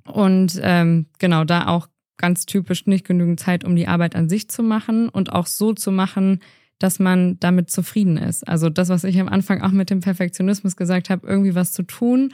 Und 0.05 0.59
ähm, 0.63 1.07
genau, 1.19 1.43
da 1.43 1.67
auch 1.67 1.87
ganz 2.17 2.45
typisch 2.45 2.87
nicht 2.87 3.05
genügend 3.05 3.39
Zeit, 3.39 3.63
um 3.63 3.75
die 3.75 3.87
Arbeit 3.87 4.15
an 4.15 4.29
sich 4.29 4.49
zu 4.49 4.63
machen 4.63 5.09
und 5.09 5.31
auch 5.33 5.45
so 5.45 5.73
zu 5.73 5.91
machen, 5.91 6.39
dass 6.79 6.99
man 6.99 7.39
damit 7.39 7.69
zufrieden 7.71 8.17
ist. 8.17 8.47
Also 8.47 8.69
das, 8.69 8.89
was 8.89 9.03
ich 9.03 9.19
am 9.19 9.29
Anfang 9.29 9.61
auch 9.61 9.71
mit 9.71 9.89
dem 9.89 9.99
Perfektionismus 9.99 10.75
gesagt 10.75 11.09
habe, 11.09 11.27
irgendwie 11.27 11.55
was 11.55 11.71
zu 11.71 11.83
tun, 11.83 12.33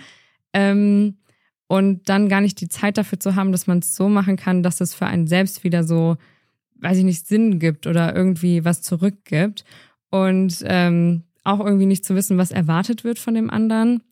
ähm, 0.53 1.17
und 1.73 2.07
dann 2.07 2.29
gar 2.29 2.39
nicht 2.39 2.61
die 2.61 2.69
Zeit 2.69 2.99
dafür 2.99 3.19
zu 3.19 3.33
haben, 3.33 3.51
dass 3.51 3.65
man 3.65 3.79
es 3.79 3.95
so 3.95 4.07
machen 4.07 4.37
kann, 4.37 4.61
dass 4.61 4.79
es 4.79 4.93
für 4.93 5.07
einen 5.07 5.25
selbst 5.25 5.63
wieder 5.63 5.83
so, 5.83 6.17
weiß 6.75 6.99
ich 6.99 7.03
nicht, 7.03 7.25
Sinn 7.25 7.57
gibt 7.57 7.87
oder 7.87 8.15
irgendwie 8.15 8.63
was 8.63 8.83
zurückgibt. 8.83 9.65
Und 10.11 10.63
ähm, 10.67 11.23
auch 11.43 11.59
irgendwie 11.59 11.87
nicht 11.87 12.05
zu 12.05 12.13
wissen, 12.13 12.37
was 12.37 12.51
erwartet 12.51 13.03
wird 13.03 13.17
von 13.17 13.33
dem 13.33 13.49
anderen. 13.49 14.03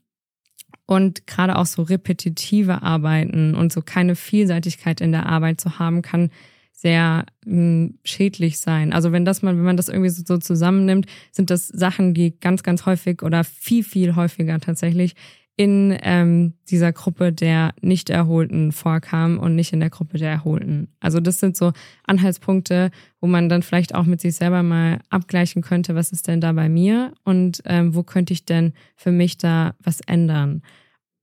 Und 0.87 1.27
gerade 1.27 1.55
auch 1.55 1.67
so 1.67 1.83
repetitive 1.83 2.81
Arbeiten 2.81 3.53
und 3.53 3.71
so 3.71 3.83
keine 3.83 4.15
Vielseitigkeit 4.15 4.99
in 4.99 5.11
der 5.11 5.27
Arbeit 5.27 5.61
zu 5.61 5.77
haben, 5.77 6.01
kann 6.01 6.31
sehr 6.73 7.27
mh, 7.45 7.53
hm, 7.53 7.99
schädlich 8.03 8.59
sein. 8.59 8.91
Also 8.91 9.11
wenn 9.11 9.23
das 9.23 9.43
mal, 9.43 9.55
wenn 9.55 9.63
man 9.63 9.77
das 9.77 9.87
irgendwie 9.87 10.09
so, 10.09 10.23
so 10.25 10.39
zusammennimmt, 10.39 11.05
sind 11.31 11.51
das 11.51 11.67
Sachen, 11.67 12.15
die 12.15 12.39
ganz, 12.39 12.63
ganz 12.63 12.87
häufig 12.87 13.21
oder 13.21 13.43
viel, 13.43 13.83
viel 13.83 14.15
häufiger 14.15 14.59
tatsächlich 14.59 15.13
in 15.61 15.95
ähm, 16.01 16.53
dieser 16.71 16.91
Gruppe 16.91 17.31
der 17.31 17.75
Nicht-Erholten 17.81 18.71
vorkam 18.71 19.37
und 19.37 19.53
nicht 19.53 19.73
in 19.73 19.79
der 19.79 19.91
Gruppe 19.91 20.17
der 20.17 20.31
Erholten. 20.31 20.87
Also 20.99 21.19
das 21.19 21.39
sind 21.39 21.55
so 21.55 21.71
Anhaltspunkte, 22.03 22.89
wo 23.19 23.27
man 23.27 23.47
dann 23.47 23.61
vielleicht 23.61 23.93
auch 23.93 24.05
mit 24.05 24.21
sich 24.21 24.33
selber 24.33 24.63
mal 24.63 25.01
abgleichen 25.11 25.61
könnte, 25.61 25.93
was 25.93 26.11
ist 26.11 26.27
denn 26.27 26.41
da 26.41 26.51
bei 26.53 26.67
mir 26.67 27.13
und 27.25 27.61
ähm, 27.65 27.93
wo 27.93 28.01
könnte 28.01 28.33
ich 28.33 28.43
denn 28.43 28.73
für 28.95 29.11
mich 29.11 29.37
da 29.37 29.75
was 29.83 30.01
ändern. 30.07 30.63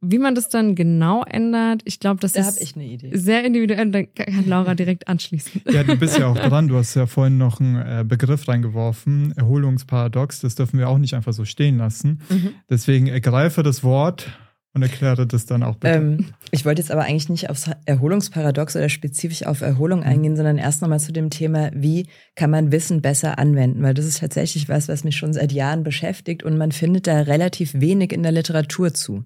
Wie 0.01 0.19
man 0.19 0.37
das 0.37 0.49
dann 0.49 0.77
genau 0.77 1.25
ändert, 1.25 1.83
ich 1.85 1.99
glaube, 1.99 2.21
das 2.21 2.33
da 2.33 2.41
ist 2.43 2.77
eine 2.77 2.99
sehr 3.13 3.45
individuell. 3.45 3.91
Da 3.91 4.05
kann 4.05 4.47
Laura 4.47 4.77
direkt 4.77 5.09
anschließen. 5.09 5.63
Ja, 5.73 5.83
du 5.83 5.97
bist 5.97 6.19
ja 6.19 6.29
auch 6.29 6.39
dran. 6.39 6.69
Du 6.69 6.77
hast 6.77 6.95
ja 6.95 7.07
vorhin 7.07 7.37
noch 7.37 7.59
einen 7.59 7.77
äh, 7.77 8.05
Begriff 8.07 8.47
reingeworfen, 8.47 9.33
Erholungsparadox. 9.37 10.41
Das 10.41 10.55
dürfen 10.55 10.79
wir 10.79 10.89
auch 10.89 10.99
nicht 10.99 11.15
einfach 11.15 11.33
so 11.33 11.45
stehen 11.45 11.79
lassen. 11.79 12.21
Mhm. 12.29 12.51
Deswegen 12.71 13.09
ergreife 13.09 13.65
das 13.65 13.83
Wort 13.83 14.31
und 14.79 14.83
erkläre 14.83 15.27
das 15.27 15.47
dann 15.47 15.65
auch 15.65 15.77
bitte. 15.77 15.95
Ähm, 15.95 16.27
ich 16.53 16.65
wollte 16.65 16.81
jetzt 16.81 16.93
aber 16.93 17.03
eigentlich 17.03 17.29
nicht 17.29 17.51
aufs 17.51 17.69
Erholungsparadox 17.85 18.77
oder 18.77 18.89
spezifisch 18.89 19.45
auf 19.45 19.63
Erholung 19.63 20.01
mhm. 20.01 20.07
eingehen, 20.07 20.37
sondern 20.37 20.59
erst 20.59 20.81
nochmal 20.81 21.01
zu 21.01 21.13
dem 21.13 21.31
Thema, 21.31 21.71
wie 21.75 22.07
kann 22.37 22.51
man 22.51 22.71
Wissen 22.71 23.03
besser 23.03 23.39
anwenden? 23.39 23.83
Weil 23.83 23.95
das 23.95 24.07
ist 24.07 24.21
tatsächlich 24.21 24.69
was, 24.69 24.89
was 24.89 25.03
mich 25.03 25.17
schon 25.17 25.33
seit 25.33 25.51
Jahren 25.53 25.83
beschäftigt 25.83 26.45
und 26.45 26.57
man 26.57 26.71
findet 26.71 27.07
da 27.09 27.23
relativ 27.23 27.75
wenig 27.75 28.13
in 28.13 28.23
der 28.23 28.33
Literatur 28.33 28.95
zu. 28.95 29.25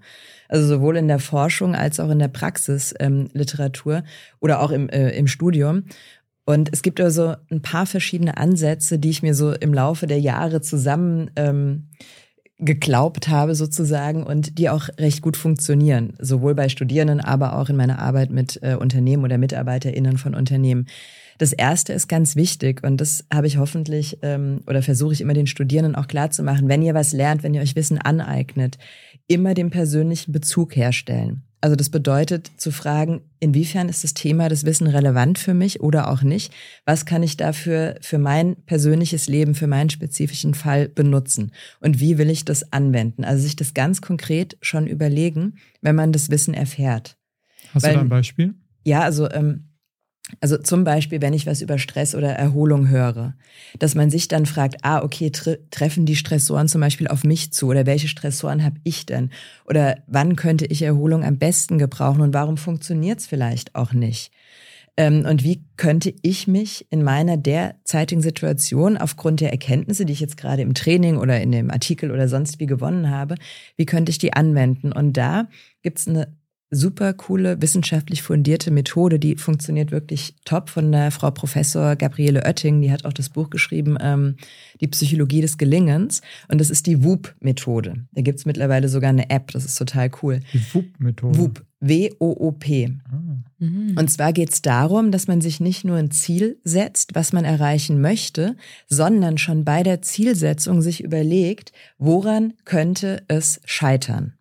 Also 0.53 0.67
sowohl 0.67 0.99
in 0.99 1.09
der 1.09 1.19
Forschung 1.19 1.75
als 1.75 1.99
auch 1.99 2.11
in 2.11 2.19
der 2.19 2.29
Praxisliteratur 2.29 3.97
ähm, 3.97 4.03
oder 4.39 4.61
auch 4.61 4.71
im, 4.71 4.91
äh, 4.91 5.09
im 5.17 5.27
Studium. 5.27 5.85
Und 6.45 6.71
es 6.71 6.83
gibt 6.83 7.01
also 7.01 7.37
ein 7.51 7.63
paar 7.63 7.87
verschiedene 7.87 8.37
Ansätze, 8.37 8.99
die 8.99 9.09
ich 9.09 9.23
mir 9.23 9.35
so 9.35 9.53
im 9.53 9.73
Laufe 9.73 10.07
der 10.07 10.21
Jahre 10.21 10.61
zusammen 10.61 11.31
ähm, 11.37 11.89
geglaubt 12.65 13.29
habe 13.29 13.55
sozusagen 13.55 14.23
und 14.23 14.59
die 14.59 14.71
auch 14.71 14.89
recht 14.99 15.21
gut 15.21 15.37
funktionieren, 15.37 16.15
sowohl 16.19 16.55
bei 16.55 16.69
Studierenden, 16.69 17.21
aber 17.21 17.59
auch 17.59 17.69
in 17.69 17.77
meiner 17.77 17.99
Arbeit 17.99 18.31
mit 18.31 18.61
äh, 18.63 18.77
Unternehmen 18.77 19.25
oder 19.25 19.37
Mitarbeiterinnen 19.37 20.17
von 20.17 20.35
Unternehmen. 20.35 20.87
Das 21.39 21.53
erste 21.53 21.93
ist 21.93 22.09
ganz 22.09 22.37
wichtig 22.37 22.85
und 22.85 23.01
das 23.01 23.25
habe 23.33 23.49
ich 23.49 23.57
hoffentlich 23.57 24.19
ähm, 24.23 24.61
oder 24.67 24.83
versuche 24.83 25.13
ich 25.13 25.21
immer 25.21 25.35
den 25.35 25.49
Studierenden 25.49 25.97
auch 25.97 26.07
klar 26.07 26.31
zu 26.31 26.43
machen, 26.43 26.69
wenn 26.69 26.83
ihr 26.83 26.95
was 26.95 27.13
lernt, 27.13 27.43
wenn 27.43 27.55
ihr 27.55 27.63
euch 27.63 27.75
Wissen 27.75 27.99
aneignet, 27.99 28.79
immer 29.27 29.55
den 29.55 29.71
persönlichen 29.71 30.33
Bezug 30.33 30.77
herstellen. 30.77 31.43
Also 31.63 31.77
das 31.77 31.91
bedeutet 31.91 32.51
zu 32.57 32.73
fragen, 32.73 33.21
inwiefern 33.39 33.89
ist 33.89 34.03
das 34.03 34.15
Thema 34.15 34.49
das 34.49 34.65
Wissen 34.65 34.89
relevant 34.89 35.39
für 35.39 35.55
mich 35.55 35.81
oder 35.81 36.11
auch 36.11 36.23
nicht? 36.23 36.53
Was 36.85 37.07
kann 37.07 37.23
ich 37.23 37.37
dafür 37.37 37.99
für 38.01 38.19
mein 38.19 38.57
persönliches 38.67 39.29
Leben, 39.29 39.55
für 39.55 39.69
meinen 39.69 39.89
spezifischen 39.89 40.55
Fall 40.55 40.89
benutzen? 40.89 41.53
Und 41.79 42.01
wie 42.01 42.19
will 42.19 42.31
ich 42.31 42.45
das 42.45 42.73
anwenden? 42.73 43.25
Also 43.25 43.45
sich 43.45 43.55
das 43.55 43.75
ganz 43.75 44.03
konkret 44.03 44.59
schon 44.61 44.89
überlegen, 44.89 45.55
wenn 45.83 45.95
man 45.95 46.11
das 46.11 46.31
Wissen 46.31 46.53
erfährt. 46.53 47.17
Hast 47.73 47.85
Weil, 47.85 47.93
du 47.93 47.97
da 47.99 48.03
ein 48.03 48.09
Beispiel? 48.09 48.55
Ja, 48.85 49.03
also 49.03 49.31
ähm, 49.31 49.69
also 50.41 50.57
zum 50.57 50.85
Beispiel, 50.85 51.21
wenn 51.21 51.35
ich 51.35 51.47
was 51.47 51.63
über 51.63 51.79
Stress 51.79 52.15
oder 52.15 52.31
Erholung 52.31 52.89
höre, 52.89 53.35
dass 53.79 53.95
man 53.95 54.11
sich 54.11 54.29
dann 54.29 54.47
fragt, 54.47 54.77
ah, 54.83 55.03
okay, 55.03 55.31
tre 55.31 55.59
treffen 55.71 56.07
die 56.07 56.17
Stressoren 56.17 56.69
zum 56.69 56.81
Beispiel 56.81 57.09
auf 57.09 57.25
mich 57.25 57.53
zu 57.53 57.69
oder 57.69 57.87
welche 57.87 58.09
Stressoren 58.09 58.65
habe 58.65 58.77
ich 58.85 59.05
denn? 59.05 59.31
Oder 59.67 59.99
wann 60.07 60.37
könnte 60.37 60.67
ich 60.67 60.83
Erholung 60.83 61.25
am 61.25 61.39
besten 61.39 61.79
gebrauchen 61.79 62.23
und 62.23 62.35
warum 62.35 62.57
funktioniert 62.57 63.19
es 63.19 63.27
vielleicht 63.27 63.75
auch 63.75 63.93
nicht? 63.93 64.33
Ähm, 64.97 65.25
und 65.27 65.43
wie 65.43 65.65
könnte 65.77 66.15
ich 66.23 66.47
mich 66.47 66.87
in 66.91 67.03
meiner 67.03 67.37
derzeitigen 67.37 68.21
Situation 68.21 68.99
aufgrund 68.99 69.41
der 69.41 69.51
Erkenntnisse, 69.51 70.05
die 70.05 70.13
ich 70.13 70.21
jetzt 70.21 70.37
gerade 70.37 70.63
im 70.63 70.75
Training 70.75 71.17
oder 71.17 71.41
in 71.41 71.51
dem 71.51 71.71
Artikel 71.71 72.11
oder 72.11 72.29
sonst 72.29 72.61
wie 72.61 72.67
gewonnen 72.67 73.11
habe, 73.11 73.37
wie 73.77 73.87
könnte 73.87 74.11
ich 74.11 74.19
die 74.19 74.35
anwenden? 74.35 74.93
Und 74.93 75.17
da 75.17 75.49
gibt 75.83 75.99
es 75.99 76.09
eine 76.09 76.29
super 76.73 77.13
coole, 77.13 77.61
wissenschaftlich 77.61 78.23
fundierte 78.23 78.71
Methode, 78.71 79.19
die 79.19 79.37
funktioniert 79.37 79.93
wirklich 79.93 80.35
top 80.47 80.71
von 80.71 80.91
der 80.91 81.11
Frau 81.11 81.31
Professor 81.31 81.97
Gabriele 81.97 82.43
Oetting, 82.45 82.81
die 82.81 82.91
hat 82.91 83.05
auch 83.05 83.13
das 83.13 83.29
Buch 83.29 83.51
geschrieben, 83.51 83.99
ähm, 84.01 84.37
Die 84.81 84.89
Psychologie 84.89 85.43
des 85.43 85.59
Gelingens. 85.59 86.23
Und 86.49 86.61
das 86.61 86.71
ist 86.71 86.87
die 86.87 87.05
WOOP-Methode. 87.05 88.07
Da 88.13 88.23
gibt's 88.23 88.47
mittlerweile 88.47 88.89
sogar 88.89 89.11
eine 89.11 89.31
App, 89.31 89.53
das 89.53 89.67
ist 89.67 89.77
total 89.77 90.11
cool. 90.23 90.41
Die 90.53 90.63
WOOP-Methode. 90.73 91.39
WOOP, 91.39 91.63
W-O-O-P. 91.81 92.91
Ah. 93.05 93.43
Mhm. 93.59 93.95
Und 93.99 94.11
zwar 94.11 94.33
geht's 94.33 94.63
darum, 94.63 95.11
dass 95.13 95.29
man 95.29 95.43
sich 95.43 95.61
nicht 95.61 95.85
nur 95.85 95.99
ein 95.99 96.11
Ziel 96.11 96.59
setzt, 96.65 97.15
was 97.15 97.35
man 97.35 97.45
erreichen 97.45 98.01
möchte, 98.01 98.57
sondern 98.89 99.37
schon 99.37 99.65
bei 99.65 99.83
der 99.83 100.01
Zielsetzung 100.01 100.81
sich 100.81 101.05
überlegt, 101.05 101.73
woran 101.99 102.55
könnte 102.65 103.23
es 103.29 103.61
scheitern. 103.67 104.33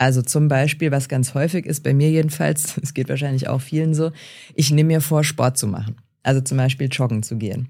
Also 0.00 0.22
zum 0.22 0.48
Beispiel, 0.48 0.90
was 0.92 1.10
ganz 1.10 1.34
häufig 1.34 1.66
ist, 1.66 1.82
bei 1.82 1.92
mir 1.92 2.10
jedenfalls, 2.10 2.78
es 2.82 2.94
geht 2.94 3.10
wahrscheinlich 3.10 3.48
auch 3.48 3.60
vielen 3.60 3.92
so, 3.94 4.12
ich 4.54 4.70
nehme 4.70 4.94
mir 4.94 5.00
vor, 5.02 5.24
Sport 5.24 5.58
zu 5.58 5.66
machen. 5.66 5.96
Also 6.22 6.40
zum 6.40 6.56
Beispiel 6.56 6.88
joggen 6.90 7.22
zu 7.22 7.36
gehen. 7.36 7.68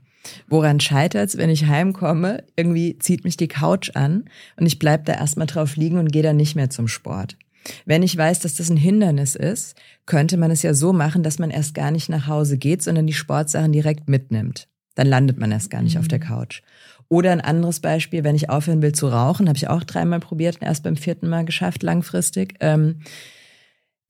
Woran 0.48 0.78
scheitert's, 0.78 1.38
wenn 1.38 1.50
ich 1.50 1.66
heimkomme? 1.66 2.44
Irgendwie 2.54 2.96
zieht 2.98 3.24
mich 3.24 3.36
die 3.36 3.48
Couch 3.48 3.90
an 3.94 4.26
und 4.56 4.66
ich 4.66 4.78
bleib 4.78 5.06
da 5.06 5.14
erstmal 5.14 5.48
drauf 5.48 5.74
liegen 5.74 5.98
und 5.98 6.12
gehe 6.12 6.22
dann 6.22 6.36
nicht 6.36 6.54
mehr 6.54 6.70
zum 6.70 6.86
Sport. 6.86 7.36
Wenn 7.84 8.04
ich 8.04 8.16
weiß, 8.16 8.38
dass 8.40 8.54
das 8.54 8.70
ein 8.70 8.76
Hindernis 8.76 9.34
ist, 9.34 9.74
könnte 10.06 10.36
man 10.36 10.52
es 10.52 10.62
ja 10.62 10.72
so 10.72 10.92
machen, 10.92 11.24
dass 11.24 11.40
man 11.40 11.50
erst 11.50 11.74
gar 11.74 11.90
nicht 11.90 12.08
nach 12.08 12.28
Hause 12.28 12.58
geht, 12.58 12.82
sondern 12.82 13.08
die 13.08 13.12
Sportsachen 13.12 13.72
direkt 13.72 14.08
mitnimmt. 14.08 14.68
Dann 14.94 15.08
landet 15.08 15.38
man 15.38 15.50
erst 15.50 15.70
gar 15.70 15.82
nicht 15.82 15.94
mhm. 15.94 16.00
auf 16.00 16.08
der 16.08 16.20
mhm. 16.20 16.24
Couch. 16.24 16.62
Oder 17.10 17.32
ein 17.32 17.40
anderes 17.40 17.80
Beispiel, 17.80 18.22
wenn 18.22 18.36
ich 18.36 18.50
aufhören 18.50 18.82
will 18.82 18.92
zu 18.92 19.08
rauchen, 19.08 19.48
habe 19.48 19.56
ich 19.56 19.68
auch 19.68 19.82
dreimal 19.82 20.20
probiert 20.20 20.56
und 20.60 20.62
erst 20.62 20.84
beim 20.84 20.96
vierten 20.96 21.28
Mal 21.28 21.44
geschafft, 21.44 21.82
langfristig. 21.82 22.54
Ähm, 22.60 23.00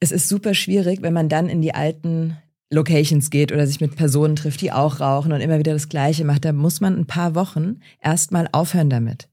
es 0.00 0.12
ist 0.12 0.28
super 0.28 0.52
schwierig, 0.52 1.00
wenn 1.00 1.14
man 1.14 1.30
dann 1.30 1.48
in 1.48 1.62
die 1.62 1.74
alten 1.74 2.36
Locations 2.70 3.30
geht 3.30 3.52
oder 3.52 3.66
sich 3.66 3.80
mit 3.80 3.96
Personen 3.96 4.36
trifft, 4.36 4.60
die 4.60 4.70
auch 4.70 5.00
rauchen 5.00 5.32
und 5.32 5.40
immer 5.40 5.58
wieder 5.58 5.72
das 5.72 5.88
Gleiche 5.88 6.26
macht. 6.26 6.44
Da 6.44 6.52
muss 6.52 6.82
man 6.82 6.94
ein 6.94 7.06
paar 7.06 7.34
Wochen 7.34 7.80
erstmal 8.00 8.48
aufhören 8.52 8.90
damit 8.90 9.29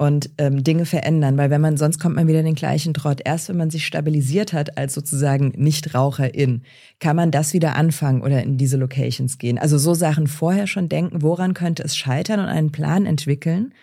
und 0.00 0.30
ähm, 0.38 0.64
Dinge 0.64 0.86
verändern, 0.86 1.36
weil 1.36 1.50
wenn 1.50 1.60
man 1.60 1.76
sonst 1.76 1.98
kommt 1.98 2.16
man 2.16 2.26
wieder 2.26 2.38
in 2.38 2.46
den 2.46 2.54
gleichen 2.54 2.94
Trott. 2.94 3.20
Erst 3.22 3.50
wenn 3.50 3.58
man 3.58 3.68
sich 3.68 3.84
stabilisiert 3.84 4.54
hat 4.54 4.78
als 4.78 4.94
sozusagen 4.94 5.52
Nichtraucherin, 5.58 6.62
kann 7.00 7.16
man 7.16 7.30
das 7.30 7.52
wieder 7.52 7.76
anfangen 7.76 8.22
oder 8.22 8.42
in 8.42 8.56
diese 8.56 8.78
Locations 8.78 9.36
gehen. 9.36 9.58
Also 9.58 9.76
so 9.76 9.92
Sachen 9.92 10.26
vorher 10.26 10.66
schon 10.66 10.88
denken, 10.88 11.20
woran 11.20 11.52
könnte 11.52 11.82
es 11.82 11.98
scheitern 11.98 12.40
und 12.40 12.46
einen 12.46 12.72
Plan 12.72 13.04
entwickeln, 13.04 13.74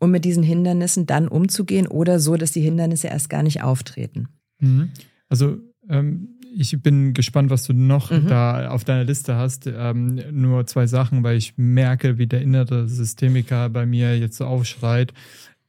um 0.00 0.10
mit 0.10 0.24
diesen 0.24 0.42
Hindernissen 0.42 1.06
dann 1.06 1.28
umzugehen 1.28 1.86
oder 1.86 2.18
so, 2.18 2.36
dass 2.36 2.50
die 2.50 2.62
Hindernisse 2.62 3.06
erst 3.06 3.30
gar 3.30 3.44
nicht 3.44 3.62
auftreten. 3.62 4.26
Mhm. 4.58 4.90
Also 5.28 5.58
ähm, 5.88 6.30
ich 6.52 6.82
bin 6.82 7.14
gespannt, 7.14 7.50
was 7.50 7.62
du 7.62 7.72
noch 7.72 8.10
mhm. 8.10 8.26
da 8.26 8.70
auf 8.70 8.82
deiner 8.82 9.04
Liste 9.04 9.36
hast. 9.36 9.68
Ähm, 9.68 10.20
nur 10.32 10.66
zwei 10.66 10.88
Sachen, 10.88 11.22
weil 11.22 11.36
ich 11.36 11.54
merke, 11.56 12.18
wie 12.18 12.26
der 12.26 12.42
innere 12.42 12.88
Systemiker 12.88 13.68
bei 13.68 13.86
mir 13.86 14.18
jetzt 14.18 14.36
so 14.36 14.46
aufschreit 14.46 15.12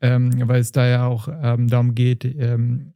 ähm, 0.01 0.31
weil 0.47 0.61
es 0.61 0.71
da 0.71 0.87
ja 0.87 1.05
auch 1.05 1.27
ähm, 1.29 1.67
darum 1.67 1.95
geht, 1.95 2.25
ähm, 2.25 2.93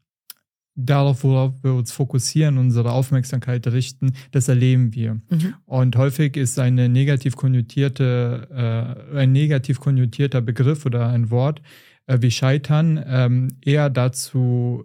darauf, 0.75 1.23
worauf 1.23 1.63
wir 1.63 1.73
uns 1.73 1.91
fokussieren, 1.91 2.57
unsere 2.57 2.91
Aufmerksamkeit 2.91 3.65
richten, 3.67 4.13
das 4.31 4.49
erleben 4.49 4.93
wir. 4.93 5.21
Mhm. 5.29 5.53
Und 5.65 5.95
häufig 5.95 6.35
ist 6.35 6.59
eine 6.59 6.89
negativ 6.89 7.37
konnotierte, 7.37 9.05
äh, 9.13 9.17
ein 9.17 9.31
negativ 9.31 9.79
konnotierter 9.79 10.41
Begriff 10.41 10.85
oder 10.85 11.07
ein 11.07 11.31
Wort 11.31 11.61
äh, 12.07 12.17
wie 12.21 12.31
Scheitern 12.31 13.03
ähm, 13.07 13.47
eher 13.63 13.89
dazu 13.89 14.83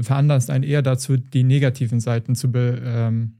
veranlasst 0.00 0.50
einen 0.50 0.64
eher 0.64 0.82
dazu, 0.82 1.16
die 1.16 1.44
negativen 1.44 2.00
Seiten 2.00 2.34
zu 2.34 2.50
be, 2.50 2.80
ähm, 2.84 3.39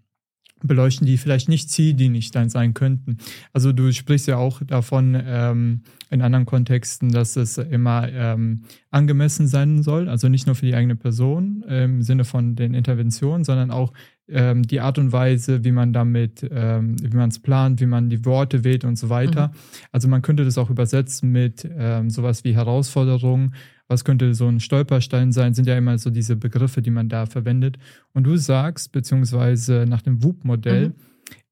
beleuchten, 0.62 1.06
die 1.06 1.18
vielleicht 1.18 1.48
nicht 1.48 1.70
zieldienlich 1.70 2.30
sein 2.32 2.74
könnten. 2.74 3.18
Also 3.52 3.72
du 3.72 3.92
sprichst 3.92 4.26
ja 4.26 4.36
auch 4.36 4.62
davon 4.62 5.20
ähm, 5.24 5.82
in 6.10 6.22
anderen 6.22 6.46
Kontexten, 6.46 7.10
dass 7.10 7.36
es 7.36 7.58
immer 7.58 8.08
ähm, 8.10 8.62
angemessen 8.90 9.46
sein 9.46 9.82
soll, 9.82 10.08
also 10.08 10.28
nicht 10.28 10.46
nur 10.46 10.56
für 10.56 10.66
die 10.66 10.74
eigene 10.74 10.96
Person 10.96 11.62
im 11.62 12.02
Sinne 12.02 12.24
von 12.24 12.56
den 12.56 12.74
Interventionen, 12.74 13.44
sondern 13.44 13.70
auch 13.70 13.92
ähm, 14.28 14.62
die 14.62 14.80
Art 14.80 14.98
und 14.98 15.12
Weise, 15.12 15.64
wie 15.64 15.72
man 15.72 15.92
damit, 15.92 16.48
ähm, 16.50 16.96
wie 17.00 17.16
man 17.16 17.30
es 17.30 17.38
plant, 17.38 17.80
wie 17.80 17.86
man 17.86 18.08
die 18.08 18.24
Worte 18.24 18.64
wählt 18.64 18.84
und 18.84 18.96
so 18.96 19.08
weiter. 19.08 19.48
Mhm. 19.48 19.52
Also 19.92 20.08
man 20.08 20.22
könnte 20.22 20.44
das 20.44 20.58
auch 20.58 20.70
übersetzen 20.70 21.30
mit 21.30 21.68
ähm, 21.70 22.10
sowas 22.10 22.44
wie 22.44 22.54
Herausforderungen 22.54 23.54
was 23.90 24.04
könnte 24.04 24.34
so 24.34 24.46
ein 24.46 24.60
Stolperstein 24.60 25.32
sein, 25.32 25.52
sind 25.52 25.66
ja 25.66 25.76
immer 25.76 25.98
so 25.98 26.10
diese 26.10 26.36
Begriffe, 26.36 26.80
die 26.80 26.92
man 26.92 27.08
da 27.08 27.26
verwendet. 27.26 27.76
Und 28.12 28.22
du 28.22 28.36
sagst, 28.36 28.92
beziehungsweise 28.92 29.84
nach 29.88 30.00
dem 30.00 30.22
WUP-Modell, 30.22 30.90
mhm. 30.90 30.94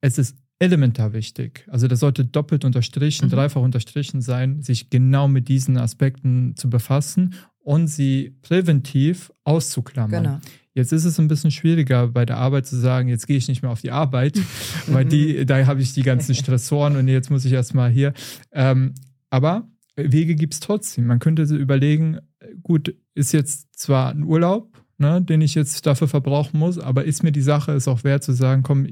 es 0.00 0.18
ist 0.18 0.36
elementar 0.60 1.12
wichtig. 1.12 1.66
Also 1.68 1.88
das 1.88 1.98
sollte 1.98 2.24
doppelt 2.24 2.64
unterstrichen, 2.64 3.26
mhm. 3.26 3.30
dreifach 3.30 3.60
unterstrichen 3.60 4.20
sein, 4.20 4.62
sich 4.62 4.88
genau 4.88 5.26
mit 5.26 5.48
diesen 5.48 5.76
Aspekten 5.78 6.54
zu 6.54 6.70
befassen 6.70 7.34
und 7.58 7.88
sie 7.88 8.36
präventiv 8.42 9.32
auszuklammern. 9.42 10.22
Genau. 10.22 10.40
Jetzt 10.74 10.92
ist 10.92 11.06
es 11.06 11.18
ein 11.18 11.26
bisschen 11.26 11.50
schwieriger 11.50 12.06
bei 12.06 12.24
der 12.24 12.36
Arbeit 12.36 12.66
zu 12.66 12.76
sagen, 12.76 13.08
jetzt 13.08 13.26
gehe 13.26 13.36
ich 13.36 13.48
nicht 13.48 13.62
mehr 13.62 13.72
auf 13.72 13.80
die 13.80 13.90
Arbeit, 13.90 14.40
weil 14.86 15.04
die, 15.04 15.44
da 15.44 15.66
habe 15.66 15.82
ich 15.82 15.92
die 15.92 16.04
ganzen 16.04 16.36
Stressoren 16.36 16.94
und 16.94 17.08
jetzt 17.08 17.32
muss 17.32 17.44
ich 17.44 17.52
erstmal 17.52 17.90
hier. 17.90 18.12
Ähm, 18.52 18.94
aber 19.28 19.68
Wege 19.98 20.34
gibt 20.36 20.54
es 20.54 20.60
trotzdem. 20.60 21.06
Man 21.06 21.18
könnte 21.18 21.42
überlegen, 21.42 22.18
gut, 22.62 22.94
ist 23.14 23.32
jetzt 23.32 23.78
zwar 23.78 24.10
ein 24.10 24.22
Urlaub, 24.22 24.82
ne, 24.98 25.22
den 25.22 25.40
ich 25.40 25.54
jetzt 25.54 25.86
dafür 25.86 26.08
verbrauchen 26.08 26.58
muss, 26.58 26.78
aber 26.78 27.04
ist 27.04 27.22
mir 27.22 27.32
die 27.32 27.42
Sache 27.42 27.72
es 27.72 27.88
auch 27.88 28.04
wert 28.04 28.22
zu 28.22 28.32
sagen, 28.32 28.62
komm, 28.62 28.86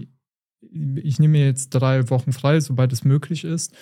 ich 0.96 1.18
nehme 1.18 1.38
mir 1.38 1.46
jetzt 1.46 1.70
drei 1.70 2.08
Wochen 2.10 2.32
frei, 2.32 2.60
sobald 2.60 2.92
es 2.92 3.04
möglich 3.04 3.44
ist 3.44 3.74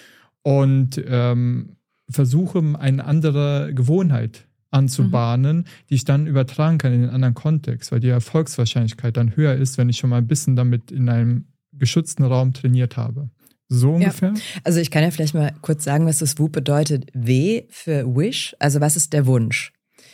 und 0.42 1.02
ähm, 1.06 1.76
versuche 2.08 2.62
eine 2.78 3.04
andere 3.04 3.72
Gewohnheit 3.74 4.46
anzubahnen, 4.70 5.58
mhm. 5.58 5.64
die 5.88 5.94
ich 5.94 6.04
dann 6.04 6.26
übertragen 6.26 6.78
kann 6.78 6.92
in 6.92 7.02
den 7.02 7.10
anderen 7.10 7.34
Kontext, 7.34 7.92
weil 7.92 8.00
die 8.00 8.08
Erfolgswahrscheinlichkeit 8.08 9.16
dann 9.16 9.37
höher 9.37 9.54
ist, 9.54 9.78
wenn 9.78 9.88
ich 9.88 9.98
schon 9.98 10.10
mal 10.10 10.18
ein 10.18 10.26
bisschen 10.26 10.56
damit 10.56 10.90
in 10.90 11.08
einem 11.08 11.46
geschützten 11.72 12.24
Raum 12.24 12.52
trainiert 12.52 12.96
habe. 12.96 13.30
So 13.78 13.92
ungefähr? 13.92 14.32
Ja. 14.34 14.40
Also 14.64 14.80
ich 14.80 14.90
kann 14.90 15.02
ja 15.02 15.10
vielleicht 15.10 15.34
mal 15.34 15.52
kurz 15.62 15.84
sagen, 15.84 16.06
was 16.06 16.18
das 16.18 16.38
WUP 16.38 16.52
bedeutet. 16.52 17.10
W 17.12 17.64
für 17.70 18.04
Wish, 18.16 18.54
also 18.58 18.80
was 18.80 18.96
ist 18.96 19.12
der 19.12 19.26
Wunsch? 19.26 19.72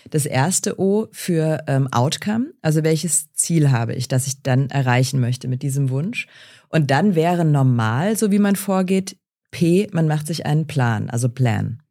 Das 0.09 0.25
erste 0.27 0.81
O 0.81 1.09
für 1.13 1.63
ähm, 1.67 1.89
Outcome, 1.93 2.53
also 2.63 2.83
welches 2.85 3.33
Ziel 3.35 3.71
habe 3.71 3.95
ich, 3.95 4.09
das 4.09 4.27
ich 4.27 4.43
dann 4.43 4.71
erreichen 4.71 5.21
möchte 5.21 5.47
mit 5.47 5.63
diesem 5.63 5.91
Wunsch. 5.91 6.27
Und 6.69 6.91
dann 6.91 7.15
wäre 7.15 7.45
normal, 7.45 8.17
so 8.17 8.31
wie 8.31 8.39
man 8.39 8.57
vorgeht, 8.57 9.17
P, 9.51 9.89
man 9.93 10.07
macht 10.07 10.27
sich 10.27 10.47
einen 10.47 10.67
Plan, 10.67 11.11
also 11.11 11.29
Plan. 11.29 11.83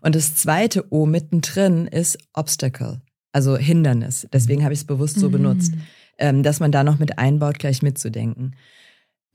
Und 0.00 0.14
das 0.14 0.34
zweite 0.36 0.92
O 0.92 1.06
mittendrin 1.06 1.86
ist 1.86 2.18
Obstacle, 2.32 3.00
also 3.32 3.56
Hindernis. 3.56 4.26
Deswegen 4.32 4.64
habe 4.64 4.72
ich 4.72 4.80
es 4.80 4.86
bewusst 4.86 5.18
so 5.18 5.28
mhm. 5.28 5.32
benutzt, 5.32 5.72
ähm, 6.18 6.42
dass 6.42 6.60
man 6.60 6.72
da 6.72 6.84
noch 6.84 6.98
mit 6.98 7.18
einbaut, 7.18 7.58
gleich 7.58 7.82
mitzudenken. 7.82 8.54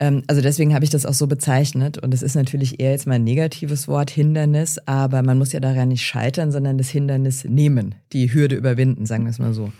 Ähm, 0.00 0.22
also 0.26 0.40
deswegen 0.40 0.74
habe 0.74 0.84
ich 0.84 0.90
das 0.90 1.06
auch 1.06 1.14
so 1.14 1.26
bezeichnet. 1.26 1.98
Und 1.98 2.12
es 2.12 2.22
ist 2.22 2.34
natürlich 2.34 2.80
eher 2.80 2.90
jetzt 2.90 3.06
mal 3.06 3.14
ein 3.14 3.24
negatives 3.24 3.86
Wort, 3.86 4.10
Hindernis, 4.10 4.78
aber 4.86 5.22
man 5.22 5.38
muss 5.38 5.52
ja 5.52 5.60
daran 5.60 5.88
nicht 5.88 6.04
scheitern, 6.04 6.50
sondern 6.50 6.78
das 6.78 6.88
Hindernis 6.88 7.44
nehmen, 7.44 7.94
die 8.12 8.32
Hürde 8.32 8.56
überwinden, 8.56 9.06
sagen 9.06 9.24
wir 9.24 9.30
es 9.30 9.38
mal 9.38 9.52
so. 9.52 9.70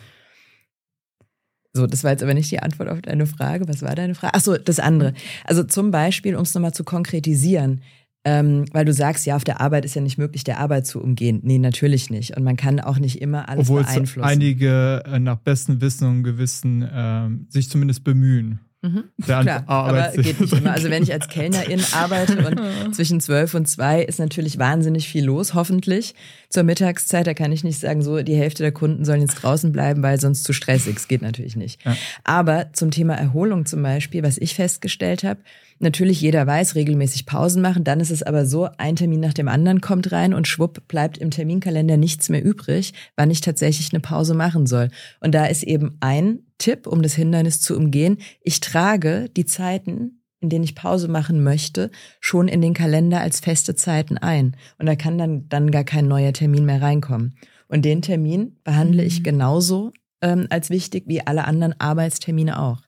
So, 1.73 1.87
das 1.87 2.03
war 2.03 2.11
jetzt 2.11 2.23
aber 2.23 2.35
nicht 2.35 2.51
die 2.51 2.59
Antwort 2.59 2.89
auf 2.89 3.01
deine 3.01 3.27
Frage. 3.27 3.69
Was 3.69 3.83
war 3.83 3.95
deine 3.95 4.15
Frage? 4.15 4.35
Ach 4.35 4.41
so, 4.41 4.57
das 4.57 4.81
andere. 4.81 5.15
Also 5.45 5.63
zum 5.63 5.91
Beispiel, 5.93 6.35
um 6.35 6.43
es 6.43 6.53
nochmal 6.53 6.75
zu 6.75 6.83
konkretisieren, 6.83 7.83
ähm, 8.25 8.65
weil 8.73 8.85
du 8.85 8.93
sagst, 8.93 9.25
ja, 9.25 9.37
auf 9.37 9.45
der 9.45 9.61
Arbeit 9.61 9.85
ist 9.85 9.95
ja 9.95 10.03
nicht 10.03 10.19
möglich, 10.19 10.45
der 10.45 10.59
Arbeit 10.59 10.87
zu 10.87 11.01
umgehen. 11.01 11.41
Nee, 11.43 11.59
natürlich 11.59 12.11
nicht. 12.11 12.37
Und 12.37 12.43
man 12.43 12.57
kann 12.57 12.81
auch 12.81 12.99
nicht 12.99 13.23
immer 13.23 13.49
alles 13.49 13.69
Obwohl 13.69 13.85
beeinflussen. 13.85 14.21
Obwohl 14.21 14.33
einige 14.33 15.03
äh, 15.07 15.19
nach 15.21 15.39
bestem 15.39 15.81
Wissen 15.81 16.09
und 16.09 16.25
Gewissen 16.25 16.83
äh, 16.83 17.29
sich 17.49 17.71
zumindest 17.71 18.05
bemühen. 18.05 18.61
Mhm. 18.83 19.05
Klar, 19.23 19.65
aber 19.67 20.11
geht 20.13 20.41
nicht 20.41 20.55
immer. 20.55 20.73
Also 20.73 20.89
wenn 20.89 21.03
ich 21.03 21.13
als 21.13 21.29
Kellnerin 21.29 21.83
arbeite 21.93 22.47
und 22.47 22.95
zwischen 22.95 23.21
zwölf 23.21 23.53
und 23.55 23.69
zwei 23.69 24.03
ist 24.03 24.19
natürlich 24.19 24.59
wahnsinnig 24.59 25.07
viel 25.07 25.25
los, 25.25 25.53
hoffentlich. 25.53 26.15
Zur 26.49 26.63
Mittagszeit, 26.63 27.27
da 27.27 27.35
kann 27.35 27.53
ich 27.53 27.63
nicht 27.63 27.79
sagen, 27.79 28.01
so 28.01 28.23
die 28.23 28.37
Hälfte 28.37 28.63
der 28.63 28.73
Kunden 28.73 29.05
sollen 29.05 29.21
jetzt 29.21 29.35
draußen 29.35 29.71
bleiben, 29.71 30.03
weil 30.03 30.19
sonst 30.19 30.45
zu 30.45 30.55
stressig. 30.55 30.97
Es 30.97 31.09
geht 31.09 31.21
natürlich 31.21 31.57
nicht. 31.57 31.85
Ja. 31.85 31.95
Aber 32.25 32.73
zum 32.73 32.91
Thema 32.91 33.15
Erholung 33.15 33.67
zum 33.67 33.83
Beispiel, 33.83 34.23
was 34.23 34.39
ich 34.39 34.55
festgestellt 34.55 35.25
habe, 35.25 35.41
natürlich 35.81 36.21
jeder 36.21 36.47
weiß, 36.47 36.75
regelmäßig 36.75 37.27
Pausen 37.27 37.63
machen. 37.63 37.85
Dann 37.85 38.01
ist 38.01 38.11
es 38.11 38.23
aber 38.23 38.47
so, 38.47 38.69
ein 38.79 38.97
Termin 38.97 39.21
nach 39.21 39.35
dem 39.35 39.49
anderen 39.49 39.81
kommt 39.81 40.13
rein 40.13 40.35
und 40.35 40.47
schwupp 40.47 40.87
bleibt 40.87 41.19
im 41.19 41.31
Terminkalender 41.31 41.97
nichts 41.97 42.29
mehr 42.29 42.45
übrig, 42.45 42.93
wann 43.17 43.31
ich 43.31 43.41
tatsächlich 43.41 43.93
eine 43.93 44.01
Pause 44.01 44.35
machen 44.35 44.67
soll. 44.67 44.91
Und 45.21 45.35
da 45.35 45.47
ist 45.47 45.63
eben 45.63 45.97
ein 46.01 46.41
Tipp, 46.59 46.87
um 46.87 47.03
das 47.03 47.15
Hindernis 47.15 47.61
zu 47.61 47.77
umgehen. 47.77 48.19
Ich 48.43 48.61
trage 48.61 49.29
die 49.37 49.47
Zeiten, 49.47 50.23
in 50.41 50.49
denen 50.49 50.65
ich 50.65 50.75
Pause 50.75 51.09
machen 51.09 51.43
möchte, 51.43 51.91
schon 52.21 52.49
in 52.49 52.63
den 52.63 52.75
Kalender 52.75 53.21
als 53.21 53.41
feste 53.41 53.75
Zeiten 53.75 54.19
ein. 54.19 54.57
Und 54.79 54.87
da 54.87 54.97
kann 54.97 55.19
dann, 55.19 55.49
dann 55.49 55.71
gar 55.71 55.85
kein 55.85 56.09
neuer 56.09 56.33
Termin 56.33 56.65
mehr 56.65 56.83
reinkommen. 56.83 57.37
Und 57.69 57.85
den 57.85 58.03
Termin 58.03 58.57
behandle 58.65 59.03
mhm. 59.03 59.09
ich 59.09 59.23
genauso 59.23 59.93
ähm, 60.23 60.47
als 60.51 60.71
wichtig 60.71 61.05
wie 61.07 61.27
alle 61.27 61.45
anderen 61.45 61.79
Arbeitstermine 61.79 62.61
auch. 62.61 62.83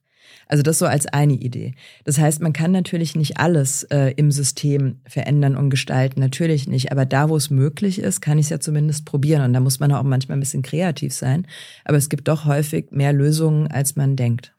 Also 0.52 0.62
das 0.62 0.78
so 0.78 0.84
als 0.84 1.06
eine 1.06 1.32
Idee. 1.32 1.72
Das 2.04 2.18
heißt, 2.18 2.42
man 2.42 2.52
kann 2.52 2.72
natürlich 2.72 3.16
nicht 3.16 3.38
alles 3.38 3.84
äh, 3.84 4.12
im 4.18 4.30
System 4.30 5.00
verändern 5.06 5.56
und 5.56 5.70
gestalten, 5.70 6.20
natürlich 6.20 6.68
nicht. 6.68 6.92
Aber 6.92 7.06
da, 7.06 7.30
wo 7.30 7.36
es 7.36 7.48
möglich 7.48 7.98
ist, 7.98 8.20
kann 8.20 8.36
ich 8.36 8.44
es 8.44 8.50
ja 8.50 8.60
zumindest 8.60 9.06
probieren. 9.06 9.44
Und 9.44 9.54
da 9.54 9.60
muss 9.60 9.80
man 9.80 9.90
auch 9.92 10.02
manchmal 10.02 10.36
ein 10.36 10.40
bisschen 10.40 10.60
kreativ 10.60 11.14
sein. 11.14 11.46
Aber 11.86 11.96
es 11.96 12.10
gibt 12.10 12.28
doch 12.28 12.44
häufig 12.44 12.90
mehr 12.90 13.14
Lösungen, 13.14 13.66
als 13.68 13.96
man 13.96 14.14
denkt. 14.14 14.52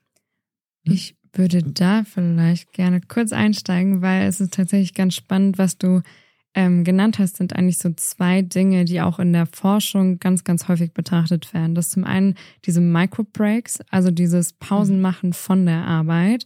Hm? 0.88 0.96
Ich 0.96 1.16
würde 1.32 1.62
da 1.62 2.04
vielleicht 2.12 2.74
gerne 2.74 3.00
kurz 3.00 3.32
einsteigen, 3.32 4.02
weil 4.02 4.28
es 4.28 4.42
ist 4.42 4.56
tatsächlich 4.56 4.96
ganz 4.96 5.14
spannend, 5.14 5.60
was 5.60 5.78
du 5.78 6.02
ähm, 6.56 6.84
genannt 6.84 7.20
hast, 7.20 7.38
sind 7.38 7.56
eigentlich 7.56 7.80
so 7.80 7.90
zwei 7.96 8.42
Dinge, 8.42 8.86
die 8.86 9.02
auch 9.02 9.20
in 9.20 9.34
der 9.34 9.48
Forschung 9.48 10.20
ganz, 10.20 10.44
ganz 10.44 10.68
häufig 10.68 10.94
betrachtet 10.94 11.54
werden. 11.54 11.76
Das 11.76 11.88
ist 11.88 11.94
zum 11.94 12.04
einen 12.04 12.36
diese 12.66 12.82
Microbreaks, 12.82 13.80
also 13.90 14.12
dieses 14.12 14.54
Pausenmachen 14.54 15.34
von 15.34 15.66
der 15.66 15.86
Arbeit 15.86 16.46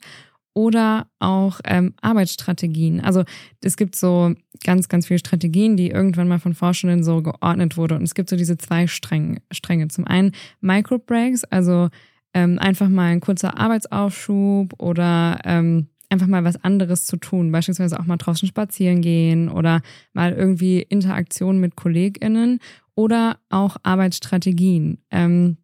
oder 0.54 1.08
auch 1.20 1.60
ähm, 1.66 1.94
Arbeitsstrategien. 2.02 3.00
Also 3.00 3.26
es 3.64 3.78
gibt 3.78 3.96
so 3.96 4.34
ganz, 4.64 4.90
ganz 4.90 5.06
viele 5.06 5.20
Strategien, 5.20 5.78
die 5.78 5.92
irgendwann 5.92 6.28
mal 6.28 6.40
von 6.40 6.56
Forschenden 6.56 7.04
so 7.04 7.22
geordnet 7.22 7.78
wurde. 7.78 7.96
Und 7.96 8.02
es 8.02 8.16
gibt 8.16 8.30
so 8.30 8.36
diese 8.36 8.58
zwei 8.58 8.88
Stränge. 8.88 9.42
Stränge. 9.52 9.88
Zum 9.90 10.08
einen 10.08 10.32
Microbreaks, 10.62 11.44
also 11.44 11.90
ähm, 12.34 12.58
einfach 12.58 12.90
mal 12.90 13.12
ein 13.12 13.20
kurzer 13.20 13.58
Arbeitsaufschub 13.60 14.74
oder 14.82 15.40
ähm, 15.44 15.90
einfach 16.10 16.28
mal 16.28 16.44
was 16.44 16.64
anderes 16.64 17.06
zu 17.06 17.18
tun. 17.18 17.52
Beispielsweise 17.52 18.00
auch 18.00 18.06
mal 18.06 18.18
draußen 18.18 18.48
spazieren 18.48 19.02
gehen 19.02 19.50
oder 19.50 19.82
mal 20.14 20.34
irgendwie 20.34 20.82
Interaktion 20.82 21.60
mit 21.60 21.76
KollegInnen 21.76 22.60
oder 22.96 23.40
auch 23.50 23.78
Arbeitsstrategien. 23.84 25.00
Ähm, 25.12 25.58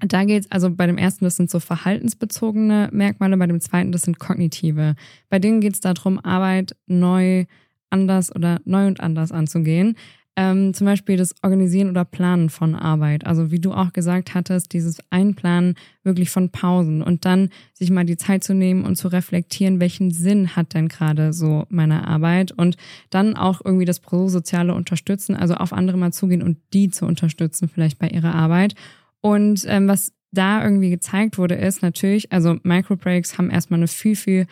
da 0.00 0.24
geht 0.24 0.44
es 0.44 0.50
also 0.50 0.70
bei 0.70 0.86
dem 0.86 0.98
ersten, 0.98 1.24
das 1.24 1.36
sind 1.36 1.50
so 1.50 1.60
verhaltensbezogene 1.60 2.90
Merkmale, 2.92 3.36
bei 3.36 3.46
dem 3.46 3.60
zweiten, 3.60 3.92
das 3.92 4.02
sind 4.02 4.18
kognitive. 4.18 4.96
Bei 5.30 5.38
denen 5.38 5.60
geht 5.60 5.74
es 5.74 5.80
darum, 5.80 6.18
Arbeit 6.22 6.76
neu, 6.86 7.44
anders 7.90 8.34
oder 8.34 8.60
neu 8.64 8.86
und 8.86 9.00
anders 9.00 9.32
anzugehen. 9.32 9.96
Ähm, 10.36 10.74
zum 10.74 10.86
Beispiel 10.86 11.16
das 11.16 11.32
Organisieren 11.42 11.90
oder 11.90 12.04
Planen 12.04 12.50
von 12.50 12.74
Arbeit. 12.74 13.24
Also 13.24 13.52
wie 13.52 13.60
du 13.60 13.72
auch 13.72 13.92
gesagt 13.92 14.34
hattest, 14.34 14.72
dieses 14.72 14.98
Einplanen 15.10 15.76
wirklich 16.02 16.30
von 16.30 16.50
Pausen 16.50 17.02
und 17.02 17.24
dann 17.24 17.50
sich 17.72 17.90
mal 17.90 18.04
die 18.04 18.16
Zeit 18.16 18.42
zu 18.42 18.52
nehmen 18.52 18.84
und 18.84 18.96
zu 18.96 19.06
reflektieren, 19.06 19.78
welchen 19.78 20.10
Sinn 20.10 20.56
hat 20.56 20.74
denn 20.74 20.88
gerade 20.88 21.32
so 21.32 21.66
meine 21.68 22.08
Arbeit 22.08 22.50
und 22.50 22.76
dann 23.10 23.36
auch 23.36 23.60
irgendwie 23.64 23.84
das 23.84 24.00
prosoziale 24.00 24.74
unterstützen, 24.74 25.36
also 25.36 25.54
auf 25.54 25.72
andere 25.72 25.98
mal 25.98 26.12
zugehen 26.12 26.42
und 26.42 26.58
die 26.72 26.90
zu 26.90 27.06
unterstützen 27.06 27.68
vielleicht 27.68 28.00
bei 28.00 28.08
ihrer 28.08 28.34
Arbeit. 28.34 28.74
Und 29.20 29.64
ähm, 29.68 29.86
was 29.86 30.12
da 30.32 30.64
irgendwie 30.64 30.90
gezeigt 30.90 31.38
wurde, 31.38 31.54
ist 31.54 31.80
natürlich, 31.80 32.32
also 32.32 32.56
Microbreaks 32.64 33.38
haben 33.38 33.50
erstmal 33.50 33.78
eine 33.78 33.86
viel, 33.86 34.16
viel 34.16 34.46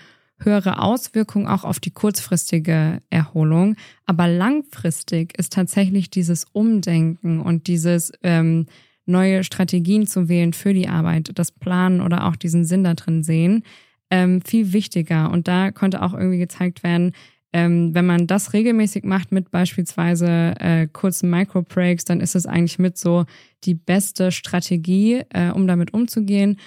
höhere 0.45 0.81
Auswirkung 0.81 1.49
auch 1.49 1.65
auf 1.65 1.81
die 1.81 1.91
kurzfristige 1.91 3.01
Erholung. 3.11 3.77
Aber 4.07 4.29
langfristig 4.29 5.39
ist 5.39 5.53
tatsächlich 5.53 6.11
dieses 6.11 6.47
Umdenken 6.53 7.41
und 7.41 7.67
dieses 7.67 8.13
ähm, 8.23 8.67
neue 9.07 9.45
Strategien 9.45 10.07
zu 10.07 10.29
wählen 10.29 10.53
für 10.53 10.75
die 10.75 10.89
Arbeit, 10.89 11.31
das 11.35 11.53
Planen 11.53 12.01
oder 12.01 12.27
auch 12.27 12.37
diesen 12.37 12.65
Sinn 12.65 12.85
da 12.85 12.95
drin 12.95 13.23
sehen, 13.23 13.65
ähm, 14.11 14.41
viel 14.43 14.73
wichtiger. 14.73 15.31
Und 15.31 15.49
da 15.49 15.71
konnte 15.71 16.03
auch 16.03 16.15
irgendwie 16.15 16.39
gezeigt 16.39 16.83
werden, 16.83 17.13
ähm, 17.53 17.95
wenn 17.95 18.07
man 18.07 18.27
das 18.27 18.55
regelmäßig 18.55 19.05
macht 19.05 19.31
mit 19.31 19.51
beispielsweise 19.51 20.55
äh, 20.59 20.87
kurzen 20.87 21.29
Microbreaks, 21.29 22.05
dann 22.05 22.21
ist 22.21 22.35
es 22.35 22.47
eigentlich 22.47 22.79
mit 22.79 22.97
so 22.97 23.27
die 23.65 23.75
beste 23.75 24.33
Strategie, 24.33 25.23
äh, 25.31 25.51
um 25.51 25.67
damit 25.67 25.93
umzugehen. 25.93 26.59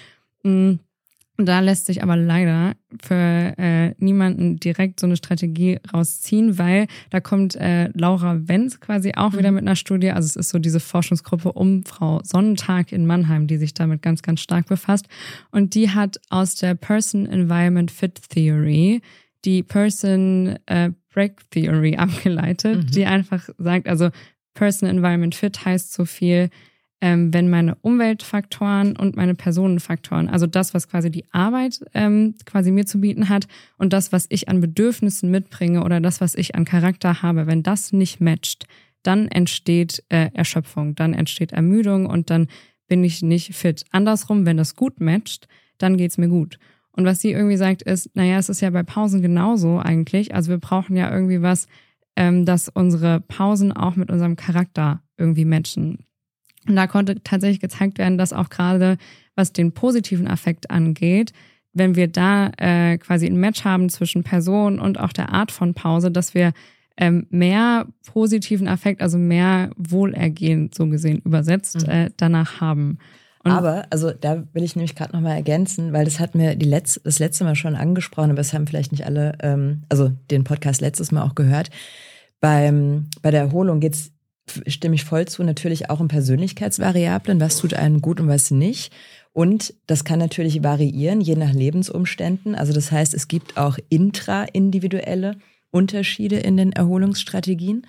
Mhm 0.42 0.80
da 1.38 1.60
lässt 1.60 1.86
sich 1.86 2.02
aber 2.02 2.16
leider 2.16 2.74
für 3.02 3.54
äh, 3.58 3.94
niemanden 3.98 4.58
direkt 4.58 5.00
so 5.00 5.06
eine 5.06 5.16
Strategie 5.16 5.78
rausziehen, 5.92 6.58
weil 6.58 6.86
da 7.10 7.20
kommt 7.20 7.56
äh, 7.56 7.90
Laura 7.94 8.48
Wenz 8.48 8.80
quasi 8.80 9.12
auch 9.16 9.32
mhm. 9.32 9.38
wieder 9.38 9.50
mit 9.52 9.62
einer 9.62 9.76
Studie. 9.76 10.10
Also 10.10 10.26
es 10.26 10.36
ist 10.36 10.48
so 10.48 10.58
diese 10.58 10.80
Forschungsgruppe 10.80 11.52
um 11.52 11.84
Frau 11.84 12.20
Sonnentag 12.22 12.92
in 12.92 13.06
Mannheim, 13.06 13.46
die 13.46 13.58
sich 13.58 13.74
damit 13.74 14.00
ganz, 14.02 14.22
ganz 14.22 14.40
stark 14.40 14.66
befasst. 14.66 15.06
Und 15.50 15.74
die 15.74 15.90
hat 15.90 16.18
aus 16.30 16.54
der 16.54 16.74
Person 16.74 17.26
Environment 17.26 17.90
Fit 17.90 18.20
Theory 18.30 19.02
die 19.44 19.62
Person 19.62 20.58
äh, 20.66 20.90
Break 21.12 21.50
Theory 21.50 21.96
abgeleitet, 21.98 22.84
mhm. 22.84 22.90
die 22.90 23.04
einfach 23.04 23.48
sagt, 23.58 23.88
also 23.88 24.10
Person 24.54 24.88
Environment 24.88 25.34
Fit 25.34 25.64
heißt 25.64 25.92
so 25.92 26.06
viel, 26.06 26.50
ähm, 27.00 27.32
wenn 27.34 27.50
meine 27.50 27.74
Umweltfaktoren 27.82 28.96
und 28.96 29.16
meine 29.16 29.34
Personenfaktoren, 29.34 30.28
also 30.28 30.46
das, 30.46 30.72
was 30.72 30.88
quasi 30.88 31.10
die 31.10 31.24
Arbeit 31.30 31.80
ähm, 31.92 32.34
quasi 32.46 32.70
mir 32.70 32.86
zu 32.86 33.00
bieten 33.00 33.28
hat 33.28 33.46
und 33.76 33.92
das, 33.92 34.12
was 34.12 34.26
ich 34.30 34.48
an 34.48 34.60
Bedürfnissen 34.60 35.30
mitbringe 35.30 35.84
oder 35.84 36.00
das, 36.00 36.20
was 36.20 36.34
ich 36.34 36.54
an 36.54 36.64
Charakter 36.64 37.22
habe, 37.22 37.46
wenn 37.46 37.62
das 37.62 37.92
nicht 37.92 38.20
matcht, 38.20 38.66
dann 39.02 39.28
entsteht 39.28 40.02
äh, 40.08 40.30
Erschöpfung, 40.32 40.94
dann 40.94 41.12
entsteht 41.12 41.52
Ermüdung 41.52 42.06
und 42.06 42.30
dann 42.30 42.48
bin 42.88 43.04
ich 43.04 43.22
nicht 43.22 43.54
fit. 43.54 43.84
Andersrum, 43.90 44.46
wenn 44.46 44.56
das 44.56 44.74
gut 44.74 45.00
matcht, 45.00 45.48
dann 45.78 45.96
geht's 45.96 46.18
mir 46.18 46.28
gut. 46.28 46.58
Und 46.92 47.04
was 47.04 47.20
sie 47.20 47.32
irgendwie 47.32 47.58
sagt, 47.58 47.82
ist, 47.82 48.16
naja, 48.16 48.38
es 48.38 48.48
ist 48.48 48.62
ja 48.62 48.70
bei 48.70 48.82
Pausen 48.82 49.20
genauso 49.20 49.78
eigentlich. 49.78 50.34
Also 50.34 50.50
wir 50.50 50.58
brauchen 50.58 50.96
ja 50.96 51.12
irgendwie 51.12 51.42
was, 51.42 51.66
ähm, 52.16 52.46
dass 52.46 52.70
unsere 52.70 53.20
Pausen 53.20 53.72
auch 53.72 53.96
mit 53.96 54.10
unserem 54.10 54.36
Charakter 54.36 55.02
irgendwie 55.18 55.44
matchen. 55.44 56.05
Und 56.68 56.76
da 56.76 56.86
konnte 56.86 57.22
tatsächlich 57.22 57.60
gezeigt 57.60 57.98
werden, 57.98 58.18
dass 58.18 58.32
auch 58.32 58.50
gerade 58.50 58.96
was 59.34 59.52
den 59.52 59.72
positiven 59.72 60.26
Affekt 60.26 60.70
angeht, 60.70 61.32
wenn 61.72 61.94
wir 61.94 62.08
da 62.08 62.50
äh, 62.56 62.96
quasi 62.98 63.26
ein 63.26 63.36
Match 63.36 63.64
haben 63.64 63.88
zwischen 63.90 64.24
Person 64.24 64.80
und 64.80 64.98
auch 64.98 65.12
der 65.12 65.32
Art 65.32 65.52
von 65.52 65.74
Pause, 65.74 66.10
dass 66.10 66.34
wir 66.34 66.52
ähm, 66.96 67.26
mehr 67.28 67.86
positiven 68.06 68.68
Affekt, 68.68 69.02
also 69.02 69.18
mehr 69.18 69.70
Wohlergehen 69.76 70.70
so 70.74 70.88
gesehen 70.88 71.20
übersetzt, 71.24 71.86
mhm. 71.86 71.90
äh, 71.90 72.10
danach 72.16 72.60
haben. 72.60 72.98
Und 73.44 73.52
aber, 73.52 73.84
also 73.90 74.10
da 74.10 74.42
will 74.54 74.62
ich 74.62 74.74
nämlich 74.74 74.96
gerade 74.96 75.12
nochmal 75.12 75.36
ergänzen, 75.36 75.92
weil 75.92 76.04
das 76.04 76.18
hat 76.18 76.34
mir 76.34 76.56
die 76.56 76.66
letzte, 76.66 77.00
das 77.04 77.18
letzte 77.18 77.44
Mal 77.44 77.54
schon 77.54 77.76
angesprochen, 77.76 78.30
aber 78.30 78.40
es 78.40 78.54
haben 78.54 78.66
vielleicht 78.66 78.92
nicht 78.92 79.04
alle, 79.04 79.36
ähm, 79.40 79.82
also 79.88 80.10
den 80.30 80.44
Podcast 80.44 80.80
letztes 80.80 81.12
Mal 81.12 81.22
auch 81.22 81.34
gehört. 81.34 81.70
Beim, 82.40 83.06
bei 83.22 83.30
der 83.30 83.42
Erholung 83.42 83.80
geht 83.80 83.94
es 83.94 84.12
stimme 84.66 84.94
ich 84.94 85.04
voll 85.04 85.26
zu, 85.26 85.42
natürlich 85.42 85.90
auch 85.90 86.00
um 86.00 86.08
Persönlichkeitsvariablen, 86.08 87.40
was 87.40 87.58
tut 87.58 87.74
einem 87.74 88.00
gut 88.00 88.20
und 88.20 88.28
was 88.28 88.50
nicht. 88.50 88.92
Und 89.32 89.74
das 89.86 90.04
kann 90.04 90.18
natürlich 90.18 90.62
variieren, 90.62 91.20
je 91.20 91.36
nach 91.36 91.52
Lebensumständen. 91.52 92.54
Also 92.54 92.72
das 92.72 92.90
heißt, 92.90 93.12
es 93.12 93.28
gibt 93.28 93.58
auch 93.58 93.78
intraindividuelle 93.88 95.36
Unterschiede 95.70 96.36
in 96.36 96.56
den 96.56 96.72
Erholungsstrategien. 96.72 97.86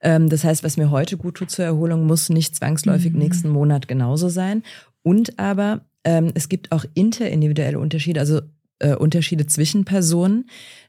Ähm, 0.00 0.28
das 0.28 0.44
heißt, 0.44 0.62
was 0.62 0.76
mir 0.76 0.90
heute 0.90 1.16
gut 1.16 1.34
tut 1.34 1.50
zur 1.50 1.64
Erholung, 1.64 2.06
muss 2.06 2.28
nicht 2.28 2.54
zwangsläufig 2.54 3.12
mhm. 3.12 3.18
nächsten 3.18 3.48
Monat 3.48 3.88
genauso 3.88 4.28
sein. 4.28 4.62
Und 5.02 5.38
aber 5.38 5.80
ähm, 6.04 6.30
es 6.34 6.48
gibt 6.48 6.70
auch 6.70 6.84
interindividuelle 6.94 7.78
Unterschiede, 7.78 8.20
also 8.20 8.40
äh, 8.84 8.94
Unterschiede 8.94 9.46
zwischen 9.46 9.84
Personen 9.84 10.46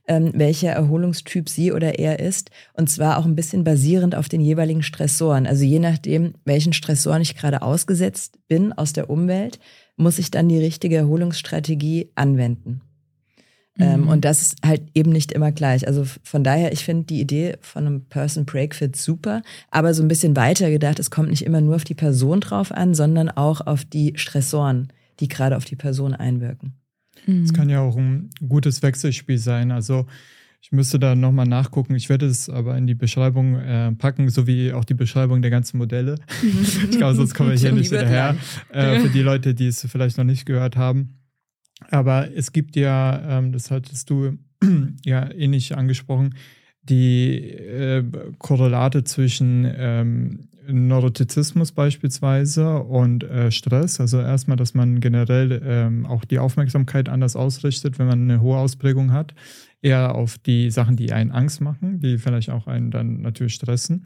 ähm, 0.08 0.32
welcher 0.34 0.72
Erholungstyp 0.72 1.50
sie 1.50 1.72
oder 1.72 2.00
er 2.00 2.20
ist. 2.20 2.52
Und 2.74 2.90
zwar 2.90 3.18
auch 3.18 3.26
ein 3.26 3.36
bisschen 3.36 3.64
basierend 3.64 4.16
auf 4.16 4.30
den 4.30 4.42
jeweiligen 4.42 4.84
Stressoren. 4.84 5.48
Also 5.48 5.64
je 5.64 5.80
nachdem, 5.80 6.34
welchen 6.46 6.74
Stressoren 6.74 7.22
ich 7.22 7.36
gerade 7.36 7.62
ausgesetzt 7.62 8.38
bin 8.48 8.74
aus 8.74 8.94
der 8.94 9.10
Umwelt, 9.10 9.60
muss 9.98 10.20
ich 10.20 10.32
dann 10.32 10.50
die 10.50 10.60
richtige 10.60 10.98
Erholungsstrategie 10.98 12.12
anwenden. 12.16 12.82
Ähm, 13.78 14.04
mhm. 14.04 14.08
und 14.08 14.24
das 14.24 14.42
ist 14.42 14.56
halt 14.66 14.84
eben 14.94 15.12
nicht 15.12 15.34
immer 15.34 15.52
gleich. 15.52 15.86
Also 15.86 16.06
von 16.24 16.46
daher, 16.46 16.72
ich 16.72 16.86
finde 16.86 17.04
die 17.04 17.20
Idee 17.20 17.58
von 17.60 17.86
einem 17.86 18.06
Person 18.06 18.46
Break 18.46 18.74
Fit 18.74 18.96
super, 18.96 19.42
aber 19.70 19.94
so 19.94 20.02
ein 20.02 20.08
bisschen 20.08 20.38
weiter 20.38 20.72
gedacht, 20.72 20.98
es 20.98 21.12
kommt 21.12 21.30
nicht 21.30 21.42
immer 21.42 21.60
nur 21.60 21.76
auf 21.76 21.84
die 21.84 21.94
Person 21.94 22.40
drauf 22.40 22.72
an, 22.72 22.94
sondern 22.94 23.30
auch 23.30 23.60
auf 23.60 23.84
die 23.84 24.14
Stressoren, 24.16 24.94
die 25.20 25.28
gerade 25.28 25.58
auf 25.58 25.66
die 25.66 25.76
Person 25.76 26.14
einwirken. 26.14 26.78
Es 27.28 27.54
kann 27.54 27.70
ja 27.70 27.82
auch 27.82 27.98
ein 27.98 28.30
gutes 28.48 28.82
Wechselspiel 28.82 29.38
sein. 29.38 29.72
Also 29.72 30.06
ich 30.62 30.72
müsste 30.72 30.98
da 30.98 31.14
nochmal 31.16 31.46
nachgucken. 31.46 31.96
Ich 31.96 32.10
werde 32.10 32.26
es 32.26 32.50
aber 32.50 32.76
in 32.76 32.88
die 32.88 32.96
Beschreibung 32.96 33.56
äh, 33.56 33.92
packen, 33.92 34.30
sowie 34.30 34.74
auch 34.74 34.84
die 34.84 34.96
Beschreibung 34.96 35.44
der 35.44 35.52
ganzen 35.52 35.78
Modelle. 35.78 36.16
ich 36.90 36.98
glaube, 36.98 37.14
sonst 37.14 37.36
kommen 37.36 37.52
wir 37.52 37.58
hier 37.58 37.72
nicht 37.72 37.92
hinterher. 37.92 38.36
Äh, 38.70 39.00
für 39.00 39.10
die 39.10 39.22
Leute, 39.22 39.54
die 39.54 39.68
es 39.68 39.86
vielleicht 39.88 40.18
noch 40.18 40.24
nicht 40.24 40.46
gehört 40.46 40.76
haben. 40.76 41.20
Aber 41.92 42.32
es 42.36 42.52
gibt 42.52 42.76
ja, 42.76 43.38
ähm, 43.38 43.52
das 43.52 43.70
hattest 43.70 44.10
du 44.10 44.40
ja 45.06 45.32
ähnlich 45.32 45.78
angesprochen, 45.78 46.34
die 46.90 47.50
äh, 47.50 48.04
Korrelate 48.38 49.04
zwischen 49.04 49.72
ähm, 49.78 50.48
Neurotizismus 50.68 51.72
beispielsweise 51.72 52.80
und 52.80 53.24
äh, 53.24 53.52
Stress. 53.52 54.00
Also 54.00 54.20
erstmal, 54.20 54.58
dass 54.58 54.74
man 54.74 55.00
generell 55.00 55.62
ähm, 55.64 56.06
auch 56.06 56.26
die 56.26 56.40
Aufmerksamkeit 56.40 57.10
anders 57.10 57.36
ausrichtet, 57.36 58.00
wenn 58.00 58.08
man 58.08 58.22
eine 58.24 58.42
hohe 58.42 58.58
Ausprägung 58.58 59.12
hat. 59.12 59.34
Eher 59.82 60.16
auf 60.16 60.38
die 60.38 60.72
Sachen, 60.72 60.96
die 60.96 61.12
einen 61.14 61.32
Angst 61.32 61.62
machen, 61.62 62.00
die 62.00 62.18
vielleicht 62.18 62.50
auch 62.50 62.68
einen 62.68 62.92
dann 62.92 63.22
natürlich 63.22 63.54
stressen. 63.54 64.06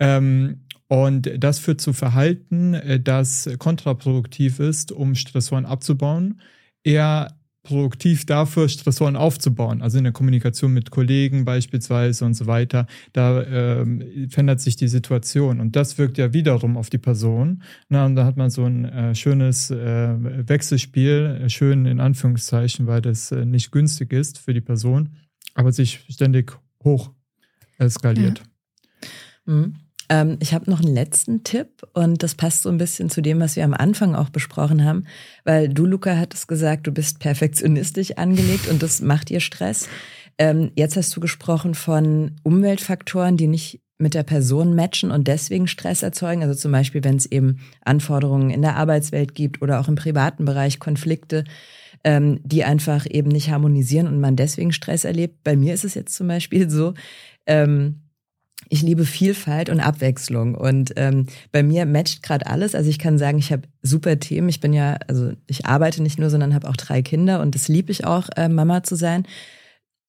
Ähm, 0.00 0.62
und 0.88 1.30
das 1.38 1.58
führt 1.58 1.80
zu 1.80 1.92
Verhalten, 1.92 2.74
äh, 2.74 3.00
das 3.00 3.48
kontraproduktiv 3.58 4.58
ist, 4.58 4.92
um 4.92 5.14
Stressoren 5.14 5.64
abzubauen. 5.64 6.40
Eher 6.82 7.34
produktiv 7.62 8.26
dafür, 8.26 8.68
Stressoren 8.68 9.16
aufzubauen, 9.16 9.82
also 9.82 9.98
in 9.98 10.04
der 10.04 10.12
Kommunikation 10.12 10.72
mit 10.72 10.90
Kollegen 10.90 11.44
beispielsweise 11.44 12.24
und 12.24 12.34
so 12.34 12.46
weiter. 12.46 12.86
Da 13.12 13.42
ähm, 13.44 14.28
verändert 14.28 14.60
sich 14.60 14.76
die 14.76 14.88
Situation 14.88 15.60
und 15.60 15.76
das 15.76 15.96
wirkt 15.96 16.18
ja 16.18 16.32
wiederum 16.32 16.76
auf 16.76 16.90
die 16.90 16.98
Person. 16.98 17.62
Na, 17.88 18.06
und 18.06 18.16
da 18.16 18.24
hat 18.24 18.36
man 18.36 18.50
so 18.50 18.64
ein 18.64 18.84
äh, 18.84 19.14
schönes 19.14 19.70
äh, 19.70 20.48
Wechselspiel, 20.48 21.42
äh, 21.42 21.48
schön 21.48 21.86
in 21.86 22.00
Anführungszeichen, 22.00 22.86
weil 22.86 23.00
das 23.00 23.30
äh, 23.30 23.44
nicht 23.44 23.70
günstig 23.70 24.12
ist 24.12 24.38
für 24.38 24.54
die 24.54 24.60
Person, 24.60 25.10
aber 25.54 25.72
sich 25.72 26.04
ständig 26.08 26.52
hoch 26.82 27.12
eskaliert. 27.78 28.42
Ja. 29.46 29.54
Mhm. 29.54 29.74
Ähm, 30.12 30.36
ich 30.40 30.52
habe 30.52 30.70
noch 30.70 30.80
einen 30.80 30.94
letzten 30.94 31.42
Tipp 31.42 31.88
und 31.94 32.22
das 32.22 32.34
passt 32.34 32.62
so 32.62 32.68
ein 32.68 32.76
bisschen 32.76 33.08
zu 33.08 33.22
dem, 33.22 33.40
was 33.40 33.56
wir 33.56 33.64
am 33.64 33.72
Anfang 33.72 34.14
auch 34.14 34.28
besprochen 34.28 34.84
haben, 34.84 35.04
weil 35.44 35.70
du, 35.70 35.86
Luca, 35.86 36.18
hattest 36.18 36.48
gesagt, 36.48 36.86
du 36.86 36.92
bist 36.92 37.18
perfektionistisch 37.18 38.12
angelegt 38.18 38.68
und 38.68 38.82
das 38.82 39.00
macht 39.00 39.30
dir 39.30 39.40
Stress. 39.40 39.88
Ähm, 40.36 40.70
jetzt 40.76 40.98
hast 40.98 41.16
du 41.16 41.20
gesprochen 41.20 41.74
von 41.74 42.32
Umweltfaktoren, 42.42 43.38
die 43.38 43.46
nicht 43.46 43.80
mit 43.96 44.12
der 44.12 44.22
Person 44.22 44.74
matchen 44.74 45.10
und 45.10 45.28
deswegen 45.28 45.66
Stress 45.66 46.02
erzeugen. 46.02 46.42
Also 46.42 46.54
zum 46.56 46.72
Beispiel, 46.72 47.02
wenn 47.04 47.16
es 47.16 47.24
eben 47.24 47.60
Anforderungen 47.82 48.50
in 48.50 48.60
der 48.60 48.76
Arbeitswelt 48.76 49.34
gibt 49.34 49.62
oder 49.62 49.80
auch 49.80 49.88
im 49.88 49.94
privaten 49.94 50.44
Bereich 50.44 50.78
Konflikte, 50.78 51.44
ähm, 52.04 52.40
die 52.44 52.64
einfach 52.64 53.06
eben 53.08 53.30
nicht 53.30 53.50
harmonisieren 53.50 54.08
und 54.08 54.20
man 54.20 54.36
deswegen 54.36 54.72
Stress 54.72 55.04
erlebt. 55.04 55.42
Bei 55.42 55.56
mir 55.56 55.72
ist 55.72 55.84
es 55.84 55.94
jetzt 55.94 56.14
zum 56.14 56.28
Beispiel 56.28 56.68
so, 56.68 56.92
ähm, 57.46 58.02
ich 58.72 58.80
liebe 58.80 59.04
Vielfalt 59.04 59.68
und 59.68 59.80
Abwechslung 59.80 60.54
und 60.54 60.94
ähm, 60.96 61.26
bei 61.52 61.62
mir 61.62 61.84
matcht 61.84 62.22
gerade 62.22 62.46
alles. 62.46 62.74
Also 62.74 62.88
ich 62.88 62.98
kann 62.98 63.18
sagen, 63.18 63.36
ich 63.36 63.52
habe 63.52 63.68
super 63.82 64.18
Themen. 64.18 64.48
Ich 64.48 64.60
bin 64.60 64.72
ja, 64.72 64.96
also 65.08 65.32
ich 65.46 65.66
arbeite 65.66 66.02
nicht 66.02 66.18
nur, 66.18 66.30
sondern 66.30 66.54
habe 66.54 66.66
auch 66.70 66.76
drei 66.76 67.02
Kinder 67.02 67.42
und 67.42 67.54
das 67.54 67.68
liebe 67.68 67.92
ich 67.92 68.06
auch, 68.06 68.30
äh, 68.34 68.48
Mama 68.48 68.82
zu 68.82 68.96
sein. 68.96 69.26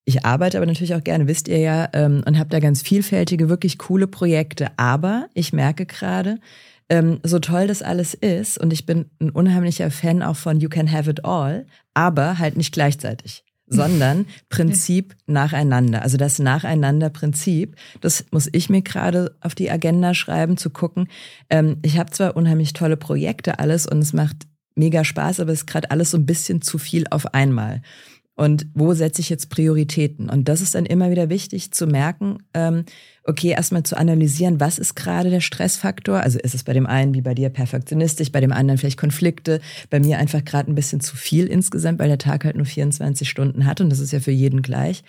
Ich 0.05 0.23
arbeite 0.23 0.55
aber 0.55 0.65
natürlich 0.65 0.95
auch 0.95 1.03
gerne, 1.03 1.27
wisst 1.27 1.49
ihr 1.49 1.57
ja, 1.57 1.89
ähm, 1.91 2.23
und 2.25 2.39
habe 2.39 2.49
da 2.51 2.61
ganz 2.61 2.81
vielfältige, 2.81 3.49
wirklich 3.49 3.77
coole 3.77 4.07
Projekte. 4.07 4.67
Aber 4.77 5.27
ich 5.33 5.51
merke 5.51 5.85
gerade, 5.85 6.39
ähm, 6.87 7.19
so 7.21 7.39
toll 7.39 7.67
das 7.67 7.81
alles 7.81 8.13
ist, 8.13 8.57
und 8.57 8.71
ich 8.71 8.85
bin 8.85 9.09
ein 9.19 9.29
unheimlicher 9.29 9.91
Fan 9.91 10.21
auch 10.23 10.37
von 10.37 10.61
You 10.61 10.69
Can 10.69 10.89
Have 10.89 11.09
It 11.09 11.25
All, 11.25 11.65
aber 11.93 12.39
halt 12.39 12.55
nicht 12.55 12.73
gleichzeitig 12.73 13.43
sondern 13.73 14.25
Prinzip 14.49 15.15
nacheinander. 15.25 16.01
Also 16.01 16.17
das 16.17 16.39
Nacheinander-Prinzip, 16.39 17.75
das 18.01 18.25
muss 18.31 18.49
ich 18.51 18.69
mir 18.69 18.81
gerade 18.81 19.35
auf 19.41 19.55
die 19.55 19.71
Agenda 19.71 20.13
schreiben, 20.13 20.57
zu 20.57 20.69
gucken. 20.69 21.07
Ähm, 21.49 21.77
ich 21.81 21.97
habe 21.97 22.11
zwar 22.11 22.35
unheimlich 22.35 22.73
tolle 22.73 22.97
Projekte 22.97 23.59
alles 23.59 23.87
und 23.87 23.99
es 23.99 24.13
macht 24.13 24.47
mega 24.75 25.03
Spaß, 25.03 25.39
aber 25.39 25.51
es 25.51 25.59
ist 25.59 25.67
gerade 25.67 25.91
alles 25.91 26.11
so 26.11 26.17
ein 26.17 26.25
bisschen 26.25 26.61
zu 26.61 26.77
viel 26.77 27.05
auf 27.09 27.33
einmal 27.33 27.81
und 28.35 28.65
wo 28.73 28.93
setze 28.93 29.21
ich 29.21 29.29
jetzt 29.29 29.49
Prioritäten? 29.49 30.29
Und 30.29 30.49
das 30.49 30.61
ist 30.61 30.73
dann 30.73 30.85
immer 30.85 31.11
wieder 31.11 31.29
wichtig 31.29 31.71
zu 31.71 31.85
merken, 31.85 32.39
ähm, 32.53 32.85
okay, 33.23 33.49
erstmal 33.49 33.83
zu 33.83 33.95
analysieren, 33.95 34.59
was 34.59 34.79
ist 34.79 34.95
gerade 34.95 35.29
der 35.29 35.39
Stressfaktor? 35.39 36.19
Also 36.19 36.39
ist 36.39 36.55
es 36.55 36.63
bei 36.63 36.73
dem 36.73 36.87
einen 36.87 37.13
wie 37.13 37.21
bei 37.21 37.35
dir 37.35 37.49
perfektionistisch, 37.49 38.31
bei 38.31 38.41
dem 38.41 38.51
anderen 38.51 38.79
vielleicht 38.79 38.99
Konflikte, 38.99 39.61
bei 39.91 39.99
mir 39.99 40.17
einfach 40.17 40.43
gerade 40.43 40.71
ein 40.71 40.75
bisschen 40.75 40.99
zu 40.99 41.15
viel 41.15 41.45
insgesamt, 41.45 41.99
weil 41.99 42.09
der 42.09 42.17
Tag 42.17 42.43
halt 42.43 42.55
nur 42.55 42.65
24 42.65 43.29
Stunden 43.29 43.65
hat 43.65 43.81
und 43.81 43.91
das 43.91 43.99
ist 43.99 44.11
ja 44.11 44.19
für 44.19 44.31
jeden 44.31 44.63
gleich. 44.63 45.03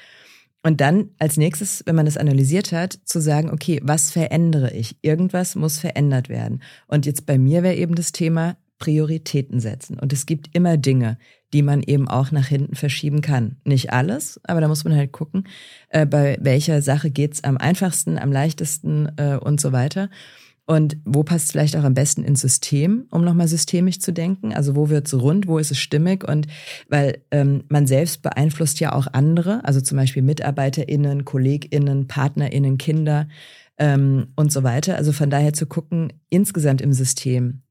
Und 0.62 0.80
dann 0.80 1.10
als 1.18 1.36
nächstes, 1.36 1.82
wenn 1.86 1.94
man 1.94 2.06
das 2.06 2.16
analysiert 2.16 2.72
hat, 2.72 2.98
zu 3.04 3.20
sagen, 3.20 3.50
okay, 3.50 3.80
was 3.82 4.10
verändere 4.10 4.72
ich? 4.72 4.96
Irgendwas 5.02 5.56
muss 5.56 5.78
verändert 5.78 6.30
werden. 6.30 6.62
Und 6.86 7.04
jetzt 7.04 7.26
bei 7.26 7.36
mir 7.36 7.62
wäre 7.62 7.74
eben 7.74 7.94
das 7.94 8.12
Thema 8.12 8.56
Prioritäten 8.78 9.60
setzen. 9.60 9.98
Und 9.98 10.12
es 10.12 10.26
gibt 10.26 10.54
immer 10.54 10.76
Dinge, 10.76 11.18
die 11.52 11.62
man 11.62 11.82
eben 11.82 12.08
auch 12.08 12.32
nach 12.32 12.46
hinten 12.46 12.74
verschieben 12.74 13.20
kann. 13.20 13.56
Nicht 13.64 13.92
alles, 13.92 14.40
aber 14.44 14.60
da 14.60 14.68
muss 14.68 14.84
man 14.84 14.96
halt 14.96 15.12
gucken, 15.12 15.46
äh, 15.88 16.04
bei 16.04 16.36
welcher 16.40 16.82
Sache 16.82 17.10
geht's 17.10 17.44
am 17.44 17.56
einfachsten, 17.56 18.18
am 18.18 18.32
leichtesten 18.32 19.10
äh, 19.16 19.36
und 19.36 19.60
so 19.60 19.72
weiter. 19.72 20.10
Und 20.66 20.96
wo 21.04 21.22
passt 21.22 21.46
es 21.46 21.52
vielleicht 21.52 21.76
auch 21.76 21.84
am 21.84 21.94
besten 21.94 22.24
ins 22.24 22.40
System, 22.40 23.06
um 23.10 23.22
nochmal 23.22 23.48
systemisch 23.48 24.00
zu 24.00 24.12
denken? 24.12 24.54
Also 24.54 24.74
wo 24.74 24.88
wird's 24.88 25.12
rund, 25.12 25.46
wo 25.46 25.58
ist 25.58 25.70
es 25.70 25.78
stimmig? 25.78 26.26
Und 26.26 26.46
weil 26.88 27.18
ähm, 27.30 27.64
man 27.68 27.86
selbst 27.86 28.22
beeinflusst 28.22 28.80
ja 28.80 28.92
auch 28.92 29.06
andere, 29.12 29.62
also 29.64 29.80
zum 29.82 29.98
Beispiel 29.98 30.22
MitarbeiterInnen, 30.22 31.26
KollegInnen, 31.26 32.06
PartnerInnen, 32.08 32.78
Kinder 32.78 33.28
ähm, 33.76 34.28
und 34.36 34.52
so 34.52 34.62
weiter. 34.62 34.96
Also 34.96 35.12
von 35.12 35.28
daher 35.28 35.52
zu 35.52 35.66
gucken, 35.66 36.14
insgesamt 36.30 36.80
im 36.80 36.94
System, 36.94 37.62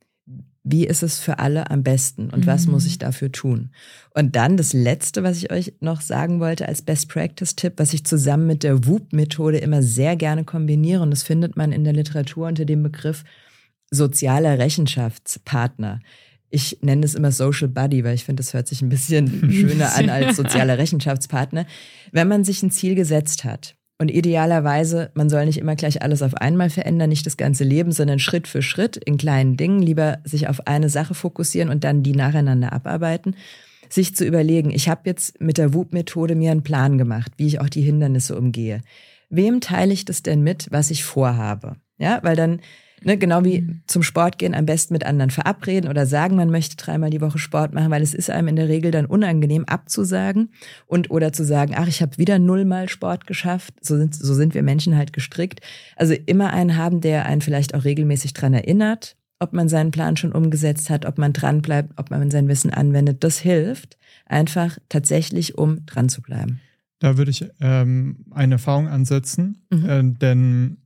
wie 0.63 0.85
ist 0.87 1.03
es 1.03 1.19
für 1.19 1.39
alle 1.39 1.69
am 1.69 1.83
besten 1.83 2.29
und 2.29 2.45
mhm. 2.45 2.47
was 2.47 2.67
muss 2.67 2.85
ich 2.85 2.95
mhm. 2.95 2.99
dafür 2.99 3.31
tun? 3.31 3.71
Und 4.13 4.35
dann 4.35 4.55
das 4.55 4.71
Letzte, 4.71 5.21
was 5.21 5.37
ich 5.37 5.51
euch 5.51 5.73
noch 5.81 5.99
sagen 6.01 6.39
wollte 6.39 6.67
als 6.67 6.81
Best 6.81 7.09
Practice-Tipp, 7.09 7.73
was 7.77 7.93
ich 7.93 8.05
zusammen 8.05 8.47
mit 8.47 8.63
der 8.63 8.85
WOOP-Methode 8.85 9.57
immer 9.57 9.83
sehr 9.83 10.15
gerne 10.15 10.45
kombiniere, 10.45 11.01
und 11.01 11.11
das 11.11 11.23
findet 11.23 11.57
man 11.57 11.73
in 11.73 11.83
der 11.83 11.93
Literatur 11.93 12.47
unter 12.47 12.63
dem 12.63 12.81
Begriff 12.81 13.25
sozialer 13.91 14.57
Rechenschaftspartner. 14.57 15.99
Ich 16.49 16.79
nenne 16.81 17.05
es 17.05 17.15
immer 17.15 17.31
Social 17.31 17.67
Buddy, 17.67 18.03
weil 18.03 18.15
ich 18.15 18.23
finde, 18.23 18.41
das 18.41 18.53
hört 18.53 18.67
sich 18.67 18.81
ein 18.81 18.89
bisschen 18.89 19.27
schöner 19.51 19.95
an 19.95 20.09
als 20.09 20.35
sozialer 20.37 20.77
Rechenschaftspartner. 20.77 21.65
Wenn 22.11 22.27
man 22.29 22.45
sich 22.45 22.63
ein 22.63 22.71
Ziel 22.71 22.95
gesetzt 22.95 23.43
hat, 23.43 23.75
und 23.99 24.09
idealerweise, 24.09 25.11
man 25.13 25.29
soll 25.29 25.45
nicht 25.45 25.59
immer 25.59 25.75
gleich 25.75 26.01
alles 26.01 26.21
auf 26.21 26.35
einmal 26.35 26.69
verändern, 26.69 27.09
nicht 27.09 27.25
das 27.25 27.37
ganze 27.37 27.63
Leben, 27.63 27.91
sondern 27.91 28.19
Schritt 28.19 28.47
für 28.47 28.61
Schritt 28.61 28.97
in 28.97 29.17
kleinen 29.17 29.55
Dingen, 29.55 29.81
lieber 29.81 30.19
sich 30.23 30.47
auf 30.47 30.67
eine 30.67 30.89
Sache 30.89 31.13
fokussieren 31.13 31.69
und 31.69 31.83
dann 31.83 32.03
die 32.03 32.15
nacheinander 32.15 32.73
abarbeiten. 32.73 33.35
Sich 33.89 34.15
zu 34.15 34.25
überlegen, 34.25 34.71
ich 34.71 34.89
habe 34.89 35.01
jetzt 35.05 35.39
mit 35.39 35.57
der 35.57 35.73
WUP-Methode 35.73 36.35
mir 36.35 36.51
einen 36.51 36.63
Plan 36.63 36.97
gemacht, 36.97 37.33
wie 37.37 37.47
ich 37.47 37.61
auch 37.61 37.69
die 37.69 37.83
Hindernisse 37.83 38.35
umgehe. 38.35 38.81
Wem 39.29 39.61
teile 39.61 39.93
ich 39.93 40.05
das 40.05 40.23
denn 40.23 40.41
mit, 40.41 40.67
was 40.71 40.89
ich 40.89 41.03
vorhabe? 41.03 41.75
Ja, 41.97 42.19
weil 42.23 42.35
dann 42.35 42.59
Ne, 43.05 43.17
genau 43.17 43.43
wie 43.43 43.61
mhm. 43.61 43.81
zum 43.87 44.03
Sport 44.03 44.37
gehen 44.37 44.55
am 44.55 44.65
besten 44.65 44.93
mit 44.93 45.05
anderen 45.05 45.29
verabreden 45.29 45.89
oder 45.89 46.05
sagen, 46.05 46.35
man 46.35 46.49
möchte 46.49 46.77
dreimal 46.77 47.09
die 47.09 47.21
Woche 47.21 47.37
Sport 47.37 47.73
machen, 47.73 47.91
weil 47.91 48.01
es 48.01 48.13
ist 48.13 48.29
einem 48.29 48.47
in 48.47 48.55
der 48.55 48.69
Regel 48.69 48.91
dann 48.91 49.05
unangenehm 49.05 49.65
abzusagen 49.65 50.49
und 50.87 51.11
oder 51.11 51.33
zu 51.33 51.43
sagen, 51.43 51.73
ach, 51.75 51.87
ich 51.87 52.01
habe 52.01 52.17
wieder 52.17 52.39
nullmal 52.39 52.87
Sport 52.89 53.27
geschafft. 53.27 53.73
So 53.81 53.97
sind, 53.97 54.15
so 54.15 54.33
sind 54.33 54.53
wir 54.53 54.63
Menschen 54.63 54.95
halt 54.97 55.13
gestrickt. 55.13 55.61
Also 55.95 56.13
immer 56.25 56.53
einen 56.53 56.77
haben, 56.77 57.01
der 57.01 57.25
einen 57.25 57.41
vielleicht 57.41 57.75
auch 57.75 57.83
regelmäßig 57.83 58.33
dran 58.33 58.53
erinnert, 58.53 59.17
ob 59.39 59.53
man 59.53 59.67
seinen 59.67 59.91
Plan 59.91 60.15
schon 60.15 60.31
umgesetzt 60.31 60.89
hat, 60.89 61.05
ob 61.05 61.17
man 61.17 61.33
dran 61.33 61.61
bleibt, 61.61 61.97
ob 61.97 62.09
man 62.09 62.31
sein 62.31 62.47
Wissen 62.47 62.71
anwendet. 62.71 63.23
Das 63.23 63.39
hilft 63.39 63.97
einfach 64.25 64.77
tatsächlich, 64.89 65.57
um 65.57 65.85
dran 65.85 66.09
zu 66.09 66.21
bleiben. 66.21 66.61
Da 66.99 67.17
würde 67.17 67.31
ich 67.31 67.45
ähm, 67.59 68.25
eine 68.31 68.55
Erfahrung 68.55 68.87
ansetzen, 68.87 69.65
mhm. 69.69 69.89
äh, 69.89 70.03
denn 70.03 70.77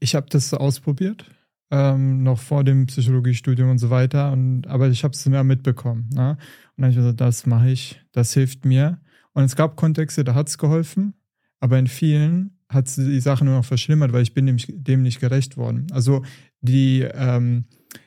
ich 0.00 0.14
habe 0.14 0.26
das 0.30 0.52
ausprobiert, 0.52 1.24
ähm, 1.70 2.22
noch 2.22 2.40
vor 2.40 2.64
dem 2.64 2.86
Psychologiestudium 2.86 3.70
und 3.70 3.78
so 3.78 3.90
weiter, 3.90 4.32
und, 4.32 4.66
aber 4.66 4.88
ich 4.88 5.04
habe 5.04 5.14
es 5.14 5.24
mehr 5.26 5.44
mitbekommen. 5.44 6.10
Ne? 6.12 6.30
Und 6.30 6.38
dann 6.76 6.84
habe 6.86 6.90
ich 6.90 6.96
gesagt, 6.96 7.20
das 7.20 7.46
mache 7.46 7.70
ich, 7.70 8.00
das 8.12 8.34
hilft 8.34 8.64
mir. 8.64 8.98
Und 9.32 9.44
es 9.44 9.54
gab 9.54 9.76
Kontexte, 9.76 10.24
da 10.24 10.34
hat 10.34 10.48
es 10.48 10.58
geholfen, 10.58 11.14
aber 11.60 11.78
in 11.78 11.86
vielen 11.86 12.58
hat 12.68 12.86
es 12.86 12.96
die 12.96 13.20
Sache 13.20 13.44
nur 13.44 13.56
noch 13.56 13.64
verschlimmert, 13.64 14.12
weil 14.12 14.22
ich 14.22 14.34
bin 14.34 14.46
dem, 14.46 14.56
dem 14.68 15.02
nicht 15.02 15.20
gerecht 15.20 15.56
worden. 15.56 15.86
Also 15.92 16.24
die, 16.60 17.06
ähm, 17.14 17.64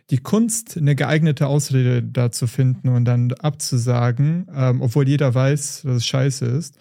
die 0.10 0.17
Kunst, 0.17 0.77
eine 0.77 0.95
geeignete 0.95 1.47
Ausrede 1.47 2.01
da 2.01 2.32
zu 2.32 2.47
finden 2.47 2.89
und 2.89 3.06
dann 3.06 3.34
abzusagen, 3.34 4.47
ähm, 4.53 4.82
obwohl 4.82 5.08
jeder 5.08 5.34
weiß, 5.34 5.84
dass 5.84 5.97
es 5.97 6.08
scheiße 6.08 6.45
ist, 6.45 6.77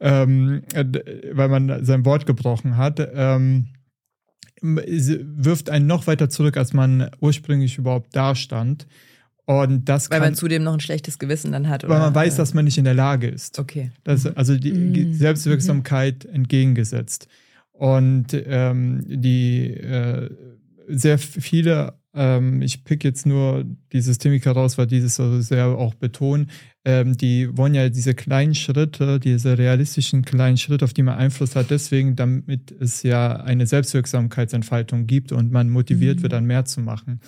ähm, 0.00 0.62
äh, 0.74 0.84
weil 1.32 1.48
man 1.48 1.84
sein 1.84 2.04
Wort 2.04 2.26
gebrochen 2.26 2.76
hat, 2.76 3.00
ähm, 3.14 3.68
wirft 4.62 5.70
einen 5.70 5.86
noch 5.86 6.06
weiter 6.06 6.28
zurück, 6.28 6.56
als 6.56 6.72
man 6.72 7.10
ursprünglich 7.20 7.78
überhaupt 7.78 8.14
dastand. 8.14 8.86
Und 9.46 9.88
das 9.88 10.10
weil 10.10 10.18
kann, 10.18 10.28
man 10.28 10.34
zudem 10.34 10.62
noch 10.62 10.74
ein 10.74 10.80
schlechtes 10.80 11.18
Gewissen 11.18 11.52
dann 11.52 11.68
hat. 11.68 11.82
Oder? 11.84 11.94
Weil 11.94 12.00
man 12.00 12.14
weiß, 12.14 12.36
dass 12.36 12.54
man 12.54 12.64
nicht 12.64 12.78
in 12.78 12.84
der 12.84 12.94
Lage 12.94 13.26
ist. 13.26 13.58
Okay. 13.58 13.90
Das, 14.04 14.24
also 14.26 14.56
die 14.56 14.72
mhm. 14.72 15.14
Selbstwirksamkeit 15.14 16.24
mhm. 16.24 16.34
entgegengesetzt. 16.34 17.26
Und 17.72 18.26
ähm, 18.32 19.02
die 19.06 19.72
äh, 19.72 20.30
sehr 20.86 21.18
viele 21.18 21.99
ähm, 22.12 22.60
ich 22.60 22.82
pick 22.84 23.04
jetzt 23.04 23.24
nur 23.24 23.64
die 23.92 24.00
Systemiker 24.00 24.52
raus, 24.52 24.78
weil 24.78 24.88
dieses 24.88 25.14
so 25.14 25.40
sehr 25.40 25.66
auch 25.66 25.94
betonen. 25.94 26.50
Ähm, 26.84 27.16
die 27.16 27.56
wollen 27.56 27.74
ja 27.74 27.88
diese 27.88 28.14
kleinen 28.14 28.54
Schritte, 28.54 29.20
diese 29.20 29.58
realistischen 29.58 30.24
kleinen 30.24 30.56
Schritte, 30.56 30.84
auf 30.84 30.94
die 30.94 31.02
man 31.02 31.18
Einfluss 31.18 31.54
hat, 31.54 31.70
deswegen, 31.70 32.16
damit 32.16 32.72
es 32.72 33.02
ja 33.02 33.36
eine 33.36 33.66
Selbstwirksamkeitsentfaltung 33.66 35.06
gibt 35.06 35.30
und 35.30 35.52
man 35.52 35.70
motiviert 35.70 36.18
mhm. 36.18 36.22
wird, 36.22 36.32
dann 36.32 36.46
mehr 36.46 36.64
zu 36.64 36.80
machen 36.80 37.20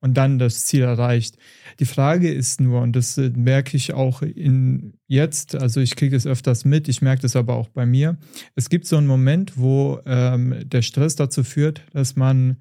und 0.00 0.14
dann 0.14 0.38
das 0.38 0.64
Ziel 0.64 0.82
erreicht. 0.82 1.36
Die 1.78 1.84
Frage 1.84 2.32
ist 2.32 2.60
nur, 2.60 2.80
und 2.80 2.96
das 2.96 3.16
äh, 3.18 3.30
merke 3.36 3.76
ich 3.76 3.92
auch 3.92 4.22
in 4.22 4.94
jetzt, 5.06 5.54
also 5.54 5.80
ich 5.80 5.94
kriege 5.94 6.16
das 6.16 6.26
öfters 6.26 6.64
mit, 6.64 6.88
ich 6.88 7.02
merke 7.02 7.22
das 7.22 7.36
aber 7.36 7.54
auch 7.54 7.68
bei 7.68 7.86
mir. 7.86 8.16
Es 8.56 8.68
gibt 8.68 8.86
so 8.86 8.96
einen 8.96 9.06
Moment, 9.06 9.58
wo 9.58 10.00
ähm, 10.06 10.56
der 10.64 10.82
Stress 10.82 11.14
dazu 11.14 11.44
führt, 11.44 11.82
dass 11.92 12.16
man 12.16 12.56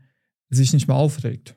sich 0.49 0.71
nicht 0.71 0.87
mehr 0.87 0.97
aufregt 0.97 1.55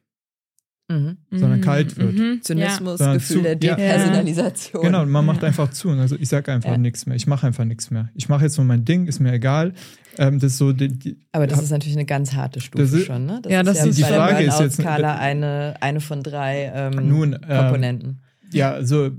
mhm. 0.88 1.16
sondern 1.30 1.60
kalt 1.60 1.96
wird. 1.96 2.14
Mhm. 2.14 2.42
Zynismus, 2.42 3.00
ja. 3.00 3.14
Gefühl 3.14 3.36
zu, 3.36 3.42
der 3.42 3.56
Depersonalisation. 3.56 4.82
Genau, 4.82 5.04
man 5.06 5.24
macht 5.24 5.44
einfach 5.44 5.70
zu. 5.70 5.90
Also 5.90 6.16
ich 6.16 6.28
sage 6.28 6.52
einfach 6.52 6.70
ja. 6.70 6.78
nichts 6.78 7.06
mehr. 7.06 7.16
Ich 7.16 7.26
mache 7.26 7.46
einfach 7.46 7.64
nichts 7.64 7.90
mehr. 7.90 8.10
Ich 8.14 8.28
mache 8.28 8.44
jetzt 8.44 8.56
nur 8.56 8.66
mein 8.66 8.84
Ding, 8.84 9.06
ist 9.06 9.20
mir 9.20 9.32
egal. 9.32 9.72
Ähm, 10.18 10.38
das 10.38 10.56
so 10.56 10.72
die, 10.72 10.88
die, 10.88 11.16
Aber 11.32 11.46
das 11.46 11.62
ist 11.62 11.70
natürlich 11.70 11.96
eine 11.96 12.06
ganz 12.06 12.32
harte 12.34 12.60
Stufe 12.60 12.82
ist, 12.84 13.06
schon, 13.06 13.26
ne? 13.26 13.40
Das 13.42 13.52
ja, 13.52 13.62
das 13.62 13.78
ist, 13.78 13.84
ja 13.84 13.90
ist 13.90 13.98
die 13.98 14.02
Frage 14.04 14.44
ist 14.44 14.60
jetzt 14.60 14.76
Skala 14.76 15.16
eine, 15.16 15.74
eine 15.80 16.00
von 16.00 16.22
drei 16.22 16.72
ähm, 16.74 17.08
nun, 17.08 17.34
ähm, 17.34 17.58
Komponenten. 17.58 18.22
Ja, 18.52 18.72
also 18.72 19.10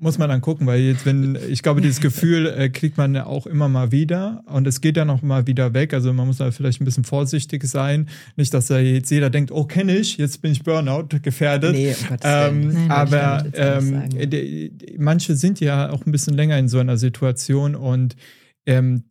muss 0.00 0.16
man 0.16 0.30
dann 0.30 0.40
gucken, 0.40 0.66
weil 0.66 0.80
jetzt, 0.80 1.04
wenn, 1.04 1.38
ich 1.48 1.62
glaube, 1.62 1.82
dieses 1.82 2.00
Gefühl 2.00 2.46
äh, 2.46 2.70
kriegt 2.70 2.96
man 2.96 3.16
auch 3.18 3.46
immer 3.46 3.68
mal 3.68 3.92
wieder 3.92 4.42
und 4.46 4.66
es 4.66 4.80
geht 4.80 4.96
dann 4.96 5.10
auch 5.10 5.20
mal 5.20 5.46
wieder 5.46 5.74
weg. 5.74 5.92
Also 5.92 6.12
man 6.14 6.26
muss 6.26 6.38
da 6.38 6.50
vielleicht 6.50 6.80
ein 6.80 6.86
bisschen 6.86 7.04
vorsichtig 7.04 7.62
sein. 7.64 8.08
Nicht, 8.36 8.54
dass 8.54 8.66
da 8.68 8.78
jetzt 8.78 9.10
jeder 9.10 9.28
denkt, 9.28 9.52
oh, 9.52 9.64
kenne 9.64 9.96
ich, 9.96 10.16
jetzt 10.16 10.40
bin 10.40 10.52
ich 10.52 10.62
Burnout 10.62 11.08
gefährdet. 11.22 11.72
Nee, 11.72 11.94
um 12.10 12.16
ähm, 12.22 12.68
Nein, 12.72 12.90
aber 12.90 13.44
ähm, 13.52 14.08
die, 14.08 14.70
die, 14.70 14.96
manche 14.98 15.36
sind 15.36 15.60
ja 15.60 15.90
auch 15.90 16.06
ein 16.06 16.12
bisschen 16.12 16.34
länger 16.34 16.58
in 16.58 16.68
so 16.68 16.78
einer 16.78 16.96
Situation 16.96 17.74
und 17.74 18.16
ähm, 18.64 19.04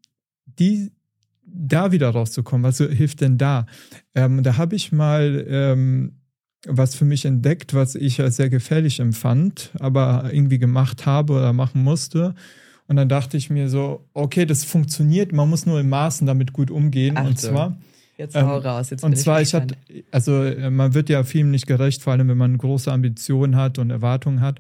die 0.46 0.92
da 1.46 1.92
wieder 1.92 2.10
rauszukommen, 2.10 2.64
was 2.64 2.78
hilft 2.78 3.22
denn 3.22 3.38
da? 3.38 3.66
Ähm, 4.16 4.44
da 4.44 4.58
habe 4.58 4.76
ich 4.76 4.92
mal 4.92 5.46
ähm, 5.48 6.19
was 6.66 6.96
für 6.96 7.06
mich 7.06 7.26
entdeckt, 7.26 7.74
was 7.74 7.96
ich 7.96 8.20
als 8.22 8.36
sehr 8.36 8.50
gefährlich 8.50 9.00
empfand, 9.00 9.72
aber 9.80 10.30
irgendwie 10.32 10.60
gemacht 10.60 11.06
habe 11.06 11.34
oder 11.34 11.54
machen 11.54 11.84
musste. 11.84 12.36
Und 12.88 12.96
dann 12.96 13.08
dachte 13.08 13.38
ich 13.38 13.50
mir 13.50 13.70
so, 13.70 14.06
okay, 14.14 14.46
das 14.46 14.64
funktioniert, 14.64 15.32
man 15.32 15.50
muss 15.50 15.66
nur 15.66 15.80
in 15.80 15.90
Maßen 15.90 16.26
damit 16.26 16.54
gut 16.54 16.72
umgehen. 16.72 17.18
Achtung. 17.18 17.30
Und 17.30 17.40
zwar. 17.40 17.78
Jetzt 18.18 18.36
hau 18.36 18.58
ähm, 18.58 18.64
raus. 18.64 18.90
Jetzt 18.90 19.04
und 19.04 19.16
zwar, 19.18 19.42
ich, 19.42 19.50
ich 19.50 19.54
hatte, 19.54 19.76
also 20.12 20.44
äh, 20.44 20.70
man 20.70 20.94
wird 20.94 21.08
ja 21.08 21.24
vielen 21.24 21.52
nicht 21.52 21.68
gerecht, 21.68 22.02
vor 22.02 22.12
allem 22.12 22.28
wenn 22.28 22.38
man 22.38 22.58
große 22.58 22.92
Ambitionen 22.92 23.56
hat 23.56 23.80
und 23.80 23.92
Erwartungen 23.92 24.42
hat. 24.42 24.60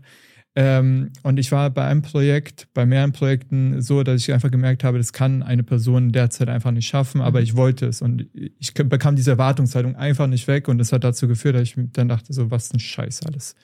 Ähm, 0.55 1.11
und 1.23 1.37
ich 1.39 1.51
war 1.51 1.69
bei 1.69 1.85
einem 1.85 2.01
Projekt, 2.01 2.67
bei 2.73 2.85
mehreren 2.85 3.11
Projekten 3.11 3.81
so, 3.81 4.03
dass 4.03 4.21
ich 4.21 4.33
einfach 4.33 4.49
gemerkt 4.49 4.83
habe, 4.83 4.97
das 4.97 5.13
kann 5.13 5.43
eine 5.43 5.63
Person 5.63 6.11
derzeit 6.11 6.49
einfach 6.49 6.71
nicht 6.71 6.87
schaffen, 6.87 7.21
aber 7.21 7.39
mhm. 7.39 7.43
ich 7.43 7.55
wollte 7.55 7.85
es. 7.85 8.01
Und 8.01 8.25
ich 8.33 8.73
bekam 8.73 9.15
diese 9.15 9.31
Erwartungshaltung 9.31 9.95
einfach 9.95 10.27
nicht 10.27 10.47
weg. 10.47 10.67
Und 10.67 10.79
das 10.79 10.91
hat 10.91 11.03
dazu 11.03 11.27
geführt, 11.27 11.55
dass 11.55 11.63
ich 11.63 11.75
dann 11.93 12.09
dachte, 12.09 12.33
so, 12.33 12.49
was 12.49 12.73
ein 12.73 12.79
Scheiß 12.79 13.25
alles. 13.25 13.55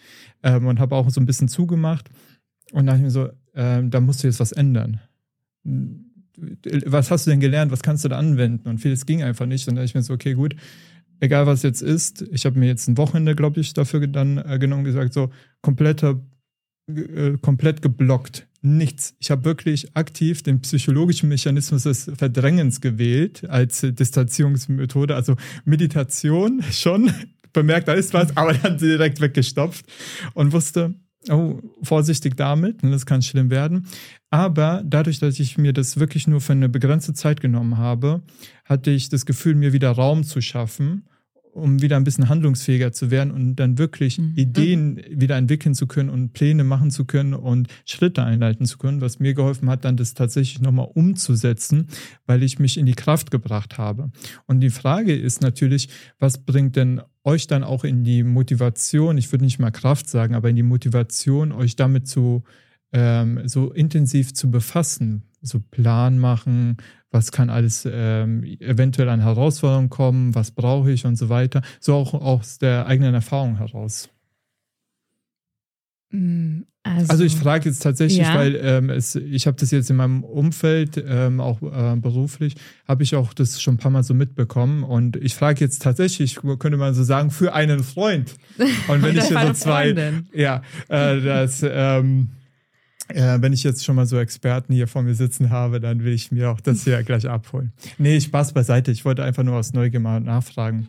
Ähm, 0.43 0.67
und 0.67 0.79
habe 0.79 0.95
auch 0.95 1.09
so 1.09 1.19
ein 1.19 1.25
bisschen 1.25 1.47
zugemacht. 1.47 2.09
Und 2.71 2.86
dachte 2.86 3.01
mir 3.01 3.11
so, 3.11 3.29
ähm, 3.55 3.89
da 3.89 3.99
musst 3.99 4.23
du 4.23 4.27
jetzt 4.27 4.39
was 4.39 4.51
ändern. 4.51 5.01
Was 6.86 7.09
hast 7.09 7.25
du 7.25 7.31
denn 7.31 7.39
gelernt? 7.39 7.71
Was 7.71 7.81
kannst 7.81 8.05
du 8.05 8.09
da 8.09 8.17
anwenden? 8.17 8.69
Und 8.69 8.77
vieles 8.77 9.05
ging 9.05 9.23
einfach 9.23 9.47
nicht. 9.47 9.67
Und 9.67 9.75
da 9.75 9.81
dachte 9.81 9.89
ich 9.89 9.95
mir 9.95 10.03
so, 10.03 10.13
okay, 10.13 10.33
gut, 10.33 10.55
egal 11.19 11.47
was 11.47 11.63
jetzt 11.63 11.81
ist, 11.81 12.21
ich 12.31 12.45
habe 12.45 12.59
mir 12.59 12.67
jetzt 12.67 12.88
ein 12.88 12.97
Wochenende, 12.97 13.36
glaube 13.36 13.59
ich, 13.59 13.73
dafür 13.73 14.05
dann 14.07 14.38
äh, 14.38 14.59
genommen 14.59 14.81
und 14.81 14.86
gesagt, 14.86 15.13
so 15.13 15.29
kompletter 15.61 16.21
äh, 16.88 17.38
komplett 17.41 17.81
geblockt. 17.81 18.47
Nichts. 18.61 19.15
Ich 19.19 19.29
habe 19.29 19.45
wirklich 19.45 19.95
aktiv 19.95 20.41
den 20.41 20.61
psychologischen 20.61 21.29
Mechanismus 21.29 21.83
des 21.83 22.11
Verdrängens 22.17 22.81
gewählt 22.81 23.47
als 23.49 23.81
Distanzierungsmethode. 23.81 25.15
Also 25.15 25.36
Meditation 25.65 26.63
schon 26.71 27.11
bemerkt, 27.53 27.88
da 27.88 27.93
ist 27.93 28.13
was, 28.13 28.36
aber 28.36 28.53
dann 28.53 28.77
direkt 28.77 29.21
weggestopft 29.21 29.86
und 30.33 30.51
wusste, 30.51 30.95
oh, 31.29 31.59
vorsichtig 31.83 32.38
damit, 32.38 32.83
ne, 32.83 32.91
das 32.91 33.05
kann 33.05 33.21
schlimm 33.21 33.49
werden. 33.49 33.88
Aber 34.29 34.83
dadurch, 34.86 35.19
dass 35.19 35.39
ich 35.39 35.57
mir 35.57 35.73
das 35.73 35.99
wirklich 35.99 36.27
nur 36.27 36.41
für 36.41 36.53
eine 36.53 36.69
begrenzte 36.69 37.13
Zeit 37.13 37.41
genommen 37.41 37.77
habe, 37.77 38.23
hatte 38.65 38.91
ich 38.91 39.09
das 39.09 39.25
Gefühl, 39.25 39.55
mir 39.55 39.73
wieder 39.73 39.91
Raum 39.91 40.23
zu 40.23 40.41
schaffen 40.41 41.07
um 41.55 41.81
wieder 41.81 41.95
ein 41.95 42.03
bisschen 42.03 42.27
handlungsfähiger 42.27 42.91
zu 42.91 43.11
werden 43.11 43.31
und 43.31 43.55
dann 43.55 43.77
wirklich 43.77 44.19
mhm. 44.19 44.33
Ideen 44.35 44.93
mhm. 44.95 45.01
wieder 45.09 45.37
entwickeln 45.37 45.73
zu 45.73 45.87
können 45.87 46.09
und 46.09 46.33
Pläne 46.33 46.65
machen 46.65 46.91
zu 46.91 47.05
können 47.05 47.33
und 47.33 47.69
Schritte 47.85 48.23
einleiten 48.23 48.65
zu 48.65 48.77
können, 48.77 48.99
was 48.99 49.19
mir 49.19 49.33
geholfen 49.33 49.69
hat, 49.69 49.85
dann 49.85 49.95
das 49.95 50.13
tatsächlich 50.13 50.61
nochmal 50.61 50.89
umzusetzen, 50.93 51.87
weil 52.25 52.43
ich 52.43 52.59
mich 52.59 52.77
in 52.77 52.85
die 52.85 52.93
Kraft 52.93 53.31
gebracht 53.31 53.77
habe. 53.77 54.11
Und 54.45 54.59
die 54.59 54.69
Frage 54.69 55.15
ist 55.15 55.41
natürlich, 55.41 55.87
was 56.19 56.39
bringt 56.39 56.75
denn 56.75 57.01
euch 57.23 57.47
dann 57.47 57.63
auch 57.63 57.85
in 57.85 58.03
die 58.03 58.23
Motivation, 58.23 59.17
ich 59.17 59.31
würde 59.31 59.45
nicht 59.45 59.57
mal 59.57 59.71
Kraft 59.71 60.09
sagen, 60.09 60.35
aber 60.35 60.49
in 60.49 60.57
die 60.57 60.63
Motivation, 60.63 61.53
euch 61.53 61.77
damit 61.77 62.07
zu 62.07 62.43
ähm, 62.91 63.47
so 63.47 63.71
intensiv 63.71 64.33
zu 64.33 64.51
befassen, 64.51 65.23
so 65.41 65.59
Plan 65.59 66.19
machen, 66.19 66.77
was 67.16 67.32
kann 67.32 67.49
alles 67.49 67.88
ähm, 67.89 68.43
eventuell 68.59 69.07
an 69.07 69.22
Herausforderungen 69.22 69.89
kommen, 69.89 70.36
was 70.36 70.51
brauche 70.51 70.91
ich 70.91 71.05
und 71.05 71.16
so 71.16 71.30
weiter. 71.30 71.61
So 71.80 71.95
auch 71.95 72.13
aus 72.13 72.57
der 72.57 72.88
eigenen 72.88 73.13
Erfahrung 73.13 73.57
heraus. 73.57 74.09
Mm, 76.11 76.63
also, 76.84 77.09
also 77.09 77.24
ich 77.24 77.38
frage 77.38 77.70
jetzt 77.70 77.80
tatsächlich, 77.80 78.28
ja. 78.28 78.36
weil 78.36 78.59
ähm, 78.61 78.89
es, 78.89 79.16
ich 79.16 79.47
habe 79.47 79.55
das 79.57 79.72
jetzt 79.72 79.89
in 79.89 79.95
meinem 79.95 80.26
Umfeld, 80.26 81.01
ähm, 81.07 81.39
auch 81.39 81.61
äh, 81.61 81.95
beruflich, 81.95 82.55
habe 82.86 83.03
ich 83.03 83.16
auch 83.16 83.34
das 83.34 83.61
schon 83.61 83.76
ein 83.76 83.78
paar 83.78 83.91
Mal 83.91 84.03
so 84.03 84.13
mitbekommen. 84.13 84.84
Und 84.84 85.16
ich 85.16 85.36
frage 85.36 85.61
jetzt 85.61 85.82
tatsächlich, 85.82 86.36
könnte 86.59 86.78
man 86.78 86.93
so 86.93 87.03
sagen, 87.03 87.32
für 87.32 87.53
einen 87.53 87.82
Freund. 87.82 88.36
Und 88.89 89.01
wenn 89.01 89.18
ich 89.18 89.24
hier 89.24 89.39
so 89.39 89.53
zwei, 89.53 89.86
Freundin. 89.86 90.28
ja, 90.34 90.61
äh, 90.89 91.22
das, 91.22 91.66
ähm, 91.66 92.32
äh, 93.09 93.37
wenn 93.41 93.53
ich 93.53 93.63
jetzt 93.63 93.85
schon 93.85 93.95
mal 93.95 94.05
so 94.05 94.17
Experten 94.17 94.73
hier 94.73 94.87
vor 94.87 95.03
mir 95.03 95.15
sitzen 95.15 95.49
habe, 95.49 95.79
dann 95.79 96.03
will 96.03 96.13
ich 96.13 96.31
mir 96.31 96.51
auch 96.51 96.61
das 96.61 96.83
hier 96.83 97.01
gleich 97.03 97.27
abholen. 97.27 97.71
Nee, 97.97 98.19
Spaß 98.19 98.53
beiseite. 98.53 98.91
Ich 98.91 99.05
wollte 99.05 99.23
einfach 99.23 99.43
nur 99.43 99.55
aus 99.55 99.73
Neugier 99.73 99.99
mal 99.99 100.21
nachfragen. 100.21 100.87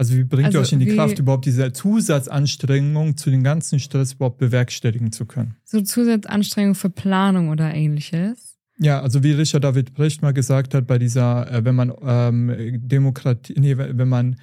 Also 0.00 0.16
wie 0.16 0.24
bringt 0.24 0.46
also 0.46 0.58
ihr 0.58 0.62
euch 0.62 0.72
in 0.72 0.80
die 0.80 0.86
Kraft, 0.86 1.18
überhaupt 1.18 1.44
diese 1.44 1.74
Zusatzanstrengung 1.74 3.18
zu 3.18 3.28
den 3.28 3.44
ganzen 3.44 3.78
Stress 3.80 4.14
überhaupt 4.14 4.38
bewerkstelligen 4.38 5.12
zu 5.12 5.26
können? 5.26 5.56
So 5.64 5.82
Zusatzanstrengung 5.82 6.74
für 6.74 6.88
Planung 6.88 7.50
oder 7.50 7.74
ähnliches? 7.74 8.56
Ja, 8.78 9.02
also 9.02 9.22
wie 9.22 9.32
Richard 9.32 9.62
David 9.62 9.92
Brecht 9.92 10.22
mal 10.22 10.32
gesagt 10.32 10.72
hat, 10.72 10.86
bei 10.86 10.98
dieser, 10.98 11.52
äh, 11.52 11.64
wenn 11.66 11.74
man 11.74 11.92
ähm, 12.02 12.80
Demokratie, 12.88 13.54
nee, 13.58 13.76
wenn 13.76 14.08
man, 14.08 14.36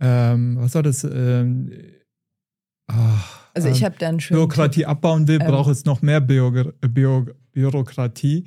ähm, 0.00 0.56
was 0.58 0.74
war 0.74 0.82
das? 0.82 1.04
Ähm, 1.04 1.70
ach, 2.88 3.43
also 3.54 3.68
ich 3.68 3.80
ähm, 3.80 3.84
habe 3.84 3.96
dann 3.98 4.20
schon. 4.20 4.36
Bürokratie 4.36 4.84
abbauen 4.84 5.28
will, 5.28 5.40
ähm, 5.40 5.46
braucht 5.46 5.70
es 5.70 5.84
noch 5.84 6.02
mehr 6.02 6.20
Bio, 6.20 6.52
Bio, 6.80 7.26
Bürokratie, 7.52 8.44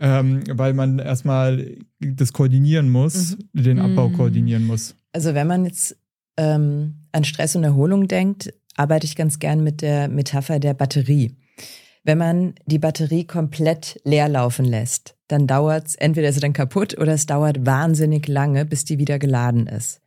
ähm, 0.00 0.42
weil 0.50 0.74
man 0.74 0.98
erstmal 0.98 1.76
das 1.98 2.32
koordinieren 2.32 2.90
muss, 2.90 3.36
mhm. 3.52 3.62
den 3.62 3.78
Abbau 3.78 4.08
mhm. 4.08 4.16
koordinieren 4.16 4.66
muss. 4.66 4.94
Also 5.12 5.34
wenn 5.34 5.46
man 5.46 5.64
jetzt 5.64 5.96
ähm, 6.36 7.06
an 7.12 7.24
Stress 7.24 7.56
und 7.56 7.64
Erholung 7.64 8.06
denkt, 8.06 8.52
arbeite 8.76 9.06
ich 9.06 9.16
ganz 9.16 9.38
gern 9.38 9.64
mit 9.64 9.82
der 9.82 10.08
Metapher 10.08 10.58
der 10.58 10.74
Batterie. 10.74 11.36
Wenn 12.02 12.18
man 12.18 12.54
die 12.66 12.78
Batterie 12.78 13.26
komplett 13.26 14.00
leer 14.04 14.28
laufen 14.28 14.64
lässt, 14.64 15.16
dann 15.28 15.46
dauert 15.46 15.88
es, 15.88 15.94
entweder 15.96 16.28
ist 16.28 16.36
sie 16.36 16.40
dann 16.40 16.54
kaputt 16.54 16.96
oder 16.96 17.12
es 17.12 17.26
dauert 17.26 17.66
wahnsinnig 17.66 18.26
lange, 18.26 18.64
bis 18.64 18.84
die 18.84 18.98
wieder 18.98 19.18
geladen 19.18 19.66
ist. 19.66 20.00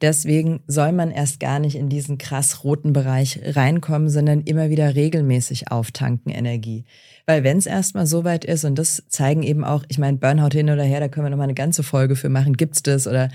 Deswegen 0.00 0.60
soll 0.66 0.92
man 0.92 1.10
erst 1.10 1.40
gar 1.40 1.58
nicht 1.58 1.74
in 1.74 1.88
diesen 1.88 2.18
krass 2.18 2.62
roten 2.62 2.92
Bereich 2.92 3.40
reinkommen, 3.42 4.08
sondern 4.08 4.42
immer 4.42 4.70
wieder 4.70 4.94
regelmäßig 4.94 5.72
auftanken 5.72 6.30
Energie. 6.30 6.84
Weil 7.26 7.42
wenn 7.42 7.58
es 7.58 7.66
erstmal 7.66 8.06
so 8.06 8.24
weit 8.24 8.44
ist, 8.44 8.64
und 8.64 8.78
das 8.78 9.02
zeigen 9.08 9.42
eben 9.42 9.64
auch, 9.64 9.84
ich 9.88 9.98
meine, 9.98 10.18
Burnout 10.18 10.52
hin 10.52 10.70
oder 10.70 10.84
her, 10.84 11.00
da 11.00 11.08
können 11.08 11.26
wir 11.26 11.30
nochmal 11.30 11.44
eine 11.44 11.54
ganze 11.54 11.82
Folge 11.82 12.14
für 12.14 12.28
machen, 12.28 12.56
gibt's 12.56 12.82
das 12.82 13.06
oder 13.06 13.28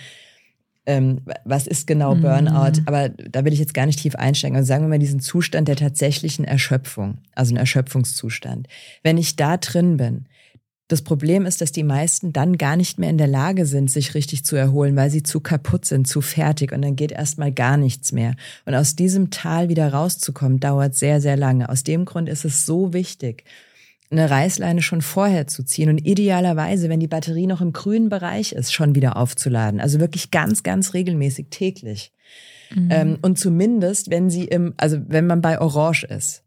ähm, 0.86 1.22
was 1.45 1.68
ist 1.68 1.88
genau 1.88 2.16
Burnout? 2.16 2.80
Mhm. 2.80 2.84
Aber 2.86 3.09
da 3.09 3.45
will 3.45 3.53
ich 3.53 3.59
jetzt 3.59 3.74
gar 3.74 3.86
nicht 3.86 3.99
tief 3.99 4.16
einsteigen. 4.16 4.57
Also 4.57 4.68
sagen 4.68 4.84
wir 4.84 4.89
mal 4.89 4.99
diesen 4.99 5.22
Zustand 5.22 5.68
der 5.68 5.78
tatsächlichen 5.78 6.43
Erschöpfung, 6.43 7.20
also 7.36 7.53
ein 7.53 7.57
Erschöpfungszustand. 7.57 8.68
Wenn 9.01 9.18
ich 9.18 9.36
da 9.36 9.57
drin 9.57 9.97
bin, 9.97 10.26
das 10.89 11.01
Problem 11.01 11.45
ist, 11.45 11.61
dass 11.61 11.71
die 11.71 11.84
meisten 11.84 12.34
dann 12.34 12.57
gar 12.57 12.75
nicht 12.75 12.99
mehr 12.99 13.09
in 13.09 13.17
der 13.17 13.27
Lage 13.27 13.65
sind, 13.65 13.89
sich 13.89 14.15
richtig 14.15 14.43
zu 14.43 14.55
erholen, 14.55 14.95
weil 14.95 15.09
sie 15.09 15.23
zu 15.23 15.39
kaputt 15.39 15.86
sind, 15.86 16.07
zu 16.07 16.21
fertig 16.21 16.71
und 16.73 16.81
dann 16.81 16.95
geht 16.95 17.11
erstmal 17.11 17.51
gar 17.51 17.77
nichts 17.77 18.11
mehr. 18.11 18.36
Und 18.65 18.75
aus 18.75 18.95
diesem 18.95 19.31
Tal 19.31 19.69
wieder 19.69 19.93
rauszukommen, 19.93 20.59
dauert 20.59 20.95
sehr, 20.95 21.21
sehr 21.21 21.38
lange. 21.38 21.69
Aus 21.69 21.84
dem 21.84 22.05
Grund 22.05 22.27
ist 22.27 22.43
es 22.43 22.65
so 22.65 22.93
wichtig, 22.93 23.45
eine 24.11 24.29
Reißleine 24.29 24.81
schon 24.81 25.01
vorher 25.01 25.47
zu 25.47 25.63
ziehen 25.63 25.89
und 25.89 26.05
idealerweise, 26.05 26.89
wenn 26.89 26.99
die 26.99 27.07
Batterie 27.07 27.47
noch 27.47 27.61
im 27.61 27.73
grünen 27.73 28.09
Bereich 28.09 28.51
ist, 28.51 28.73
schon 28.73 28.93
wieder 28.93 29.17
aufzuladen. 29.17 29.79
Also 29.79 29.99
wirklich 29.99 30.31
ganz, 30.31 30.63
ganz 30.63 30.93
regelmäßig 30.93 31.47
täglich. 31.49 32.11
Mhm. 32.75 32.89
Ähm, 32.91 33.17
und 33.21 33.39
zumindest, 33.39 34.09
wenn 34.09 34.29
sie 34.29 34.45
im, 34.45 34.73
also 34.77 34.99
wenn 35.07 35.27
man 35.27 35.41
bei 35.41 35.59
Orange 35.59 36.05
ist, 36.05 36.42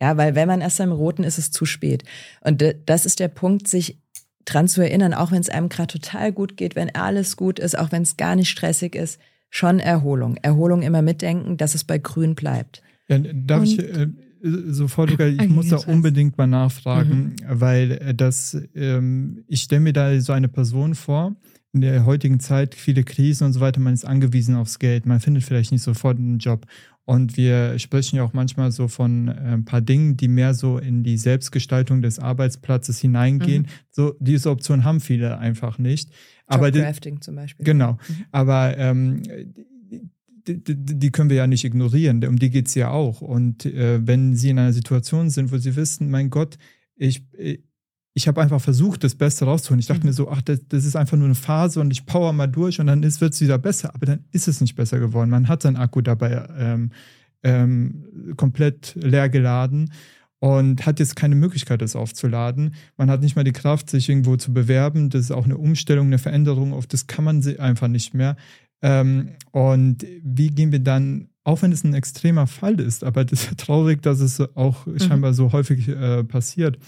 ja, 0.00 0.16
weil 0.16 0.34
wenn 0.34 0.48
man 0.48 0.60
erst 0.60 0.80
am 0.80 0.92
Roten 0.92 1.24
ist, 1.24 1.38
ist 1.38 1.46
es 1.46 1.50
zu 1.50 1.66
spät. 1.66 2.04
Und 2.40 2.64
das 2.86 3.06
ist 3.06 3.20
der 3.20 3.28
Punkt, 3.28 3.68
sich 3.68 4.00
dran 4.44 4.68
zu 4.68 4.80
erinnern, 4.80 5.14
auch 5.14 5.30
wenn 5.32 5.40
es 5.40 5.50
einem 5.50 5.68
gerade 5.68 5.92
total 5.92 6.32
gut 6.32 6.56
geht, 6.56 6.74
wenn 6.76 6.94
alles 6.94 7.36
gut 7.36 7.58
ist, 7.58 7.78
auch 7.78 7.92
wenn 7.92 8.02
es 8.02 8.16
gar 8.16 8.36
nicht 8.36 8.48
stressig 8.48 8.94
ist, 8.94 9.20
schon 9.50 9.78
Erholung. 9.78 10.36
Erholung 10.36 10.82
immer 10.82 11.02
mitdenken, 11.02 11.56
dass 11.56 11.74
es 11.74 11.84
bei 11.84 11.98
Grün 11.98 12.34
bleibt. 12.34 12.82
Ja, 13.08 13.18
darf 13.18 13.60
Und, 13.60 13.68
ich 13.68 13.78
äh, 13.78 14.08
sofort, 14.42 15.10
ich 15.10 15.20
okay, 15.20 15.48
muss 15.48 15.68
da 15.68 15.76
unbedingt 15.78 16.38
mal 16.38 16.46
nachfragen, 16.46 17.36
mhm. 17.40 17.60
weil 17.60 17.92
äh, 17.92 18.14
das, 18.14 18.56
ähm, 18.74 19.44
ich 19.48 19.62
stelle 19.62 19.82
mir 19.82 19.92
da 19.92 20.18
so 20.20 20.32
eine 20.32 20.48
Person 20.48 20.94
vor, 20.94 21.36
in 21.72 21.82
der 21.82 22.04
heutigen 22.04 22.40
Zeit 22.40 22.74
viele 22.74 23.04
Krisen 23.04 23.44
und 23.44 23.52
so 23.52 23.60
weiter, 23.60 23.80
man 23.80 23.94
ist 23.94 24.04
angewiesen 24.04 24.56
aufs 24.56 24.78
Geld, 24.78 25.06
man 25.06 25.20
findet 25.20 25.44
vielleicht 25.44 25.70
nicht 25.72 25.82
sofort 25.82 26.18
einen 26.18 26.38
Job. 26.38 26.66
Und 27.10 27.36
wir 27.36 27.76
sprechen 27.80 28.18
ja 28.18 28.22
auch 28.22 28.34
manchmal 28.34 28.70
so 28.70 28.86
von 28.86 29.26
äh, 29.26 29.32
ein 29.32 29.64
paar 29.64 29.80
Dingen, 29.80 30.16
die 30.16 30.28
mehr 30.28 30.54
so 30.54 30.78
in 30.78 31.02
die 31.02 31.16
Selbstgestaltung 31.16 32.02
des 32.02 32.20
Arbeitsplatzes 32.20 33.00
hineingehen. 33.00 33.64
Mhm. 33.64 33.68
So, 33.90 34.14
diese 34.20 34.48
Option 34.48 34.84
haben 34.84 35.00
viele 35.00 35.36
einfach 35.38 35.78
nicht. 35.78 36.12
Aber 36.46 36.70
Crafting 36.70 37.20
zum 37.20 37.34
Beispiel. 37.34 37.64
Genau. 37.64 37.94
Mhm. 37.94 38.24
Aber 38.30 38.78
ähm, 38.78 39.24
die, 40.46 40.62
die, 40.62 41.10
können 41.10 41.30
wir 41.30 41.36
ja 41.38 41.48
nicht 41.48 41.64
ignorieren. 41.64 42.24
Um 42.24 42.38
die 42.38 42.50
geht 42.50 42.68
es 42.68 42.76
ja 42.76 42.90
auch. 42.90 43.22
Und 43.22 43.66
äh, 43.66 44.06
wenn 44.06 44.36
sie 44.36 44.50
in 44.50 44.60
einer 44.60 44.72
Situation 44.72 45.30
sind, 45.30 45.50
wo 45.50 45.58
sie 45.58 45.74
wissen, 45.74 46.10
mein 46.10 46.30
Gott, 46.30 46.58
ich, 46.94 47.24
ich 48.14 48.26
habe 48.26 48.42
einfach 48.42 48.60
versucht, 48.60 49.04
das 49.04 49.14
Beste 49.14 49.44
rauszuholen. 49.44 49.80
Ich 49.80 49.86
dachte 49.86 50.00
mhm. 50.00 50.06
mir 50.06 50.12
so, 50.12 50.30
ach, 50.30 50.42
das, 50.42 50.60
das, 50.68 50.84
ist 50.84 50.96
einfach 50.96 51.16
nur 51.16 51.26
eine 51.26 51.34
Phase 51.34 51.80
und 51.80 51.90
ich 51.90 52.06
power 52.06 52.32
mal 52.32 52.48
durch 52.48 52.80
und 52.80 52.88
dann 52.88 53.02
wird 53.02 53.32
es 53.32 53.40
wieder 53.40 53.58
besser. 53.58 53.94
Aber 53.94 54.06
dann 54.06 54.24
ist 54.32 54.48
es 54.48 54.60
nicht 54.60 54.74
besser 54.74 54.98
geworden. 54.98 55.30
Man 55.30 55.48
hat 55.48 55.62
seinen 55.62 55.76
Akku 55.76 56.00
dabei 56.00 56.46
ähm, 56.58 56.90
ähm, 57.42 58.34
komplett 58.36 58.96
leer 58.96 59.28
geladen 59.28 59.92
und 60.40 60.86
hat 60.86 60.98
jetzt 60.98 61.16
keine 61.16 61.36
Möglichkeit, 61.36 61.82
das 61.82 61.96
aufzuladen. 61.96 62.74
Man 62.96 63.10
hat 63.10 63.20
nicht 63.20 63.36
mal 63.36 63.44
die 63.44 63.52
Kraft, 63.52 63.90
sich 63.90 64.08
irgendwo 64.08 64.36
zu 64.36 64.52
bewerben. 64.52 65.10
Das 65.10 65.22
ist 65.22 65.30
auch 65.30 65.44
eine 65.44 65.56
Umstellung, 65.56 66.06
eine 66.06 66.18
Veränderung. 66.18 66.72
Auf 66.72 66.86
das 66.86 67.06
kann 67.06 67.24
man 67.24 67.46
einfach 67.58 67.88
nicht 67.88 68.14
mehr. 68.14 68.36
Ähm, 68.82 69.30
und 69.52 70.06
wie 70.22 70.48
gehen 70.48 70.72
wir 70.72 70.78
dann, 70.80 71.28
auch 71.44 71.62
wenn 71.62 71.72
es 71.72 71.84
ein 71.84 71.94
extremer 71.94 72.46
Fall 72.46 72.80
ist, 72.80 73.04
aber 73.04 73.24
das 73.24 73.44
ist 73.44 73.58
traurig, 73.58 74.02
dass 74.02 74.20
es 74.20 74.40
auch 74.56 74.86
mhm. 74.86 74.98
scheinbar 74.98 75.34
so 75.34 75.52
häufig 75.52 75.88
äh, 75.88 76.24
passiert. 76.24 76.78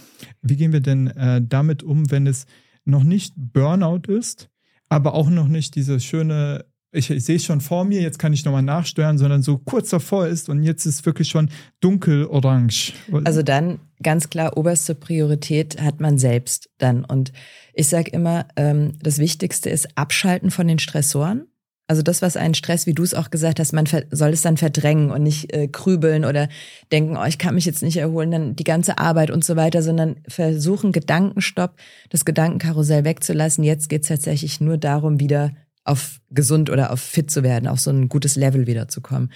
Wie 0.42 0.56
gehen 0.56 0.72
wir 0.72 0.80
denn 0.80 1.08
äh, 1.08 1.40
damit 1.42 1.82
um, 1.82 2.10
wenn 2.10 2.26
es 2.26 2.46
noch 2.84 3.04
nicht 3.04 3.34
Burnout 3.36 4.12
ist, 4.12 4.50
aber 4.88 5.14
auch 5.14 5.30
noch 5.30 5.48
nicht 5.48 5.74
diese 5.74 6.00
schöne 6.00 6.64
ich, 6.92 7.10
ich 7.10 7.24
sehe 7.24 7.36
es 7.36 7.44
schon 7.44 7.60
vor 7.60 7.84
mir, 7.84 8.02
jetzt 8.02 8.18
kann 8.18 8.32
ich 8.32 8.44
nochmal 8.44 8.62
nachsteuern, 8.62 9.16
sondern 9.16 9.42
so 9.42 9.58
kurz 9.58 9.88
davor 9.88 10.26
ist 10.26 10.48
und 10.48 10.62
jetzt 10.62 10.84
ist 10.84 11.04
wirklich 11.06 11.28
schon 11.28 11.48
dunkel-orange. 11.80 12.92
Also 13.24 13.42
dann 13.42 13.80
ganz 14.02 14.28
klar, 14.28 14.56
oberste 14.56 14.94
Priorität 14.94 15.80
hat 15.80 16.00
man 16.00 16.18
selbst 16.18 16.68
dann. 16.78 17.04
Und 17.04 17.32
ich 17.72 17.88
sage 17.88 18.10
immer, 18.10 18.46
ähm, 18.56 18.92
das 19.02 19.18
Wichtigste 19.18 19.70
ist 19.70 19.96
Abschalten 19.96 20.50
von 20.50 20.68
den 20.68 20.78
Stressoren. 20.78 21.46
Also 21.92 22.00
das, 22.00 22.22
was 22.22 22.38
einen 22.38 22.54
Stress, 22.54 22.86
wie 22.86 22.94
du 22.94 23.02
es 23.02 23.12
auch 23.12 23.28
gesagt 23.28 23.60
hast, 23.60 23.74
man 23.74 23.84
soll 24.10 24.30
es 24.30 24.40
dann 24.40 24.56
verdrängen 24.56 25.10
und 25.10 25.22
nicht 25.22 25.52
äh, 25.52 25.68
krübeln 25.68 26.24
oder 26.24 26.48
denken, 26.90 27.18
oh, 27.18 27.24
ich 27.26 27.36
kann 27.36 27.54
mich 27.54 27.66
jetzt 27.66 27.82
nicht 27.82 27.98
erholen, 27.98 28.30
dann 28.30 28.56
die 28.56 28.64
ganze 28.64 28.96
Arbeit 28.96 29.30
und 29.30 29.44
so 29.44 29.56
weiter, 29.56 29.82
sondern 29.82 30.16
versuchen, 30.26 30.92
Gedankenstopp, 30.92 31.74
das 32.08 32.24
Gedankenkarussell 32.24 33.04
wegzulassen. 33.04 33.62
Jetzt 33.62 33.90
geht 33.90 34.04
es 34.04 34.08
tatsächlich 34.08 34.58
nur 34.58 34.78
darum, 34.78 35.20
wieder 35.20 35.54
auf 35.84 36.22
gesund 36.30 36.70
oder 36.70 36.94
auf 36.94 37.00
fit 37.00 37.30
zu 37.30 37.42
werden, 37.42 37.68
auf 37.68 37.78
so 37.78 37.90
ein 37.90 38.08
gutes 38.08 38.36
Level 38.36 38.66
wiederzukommen. 38.66 39.30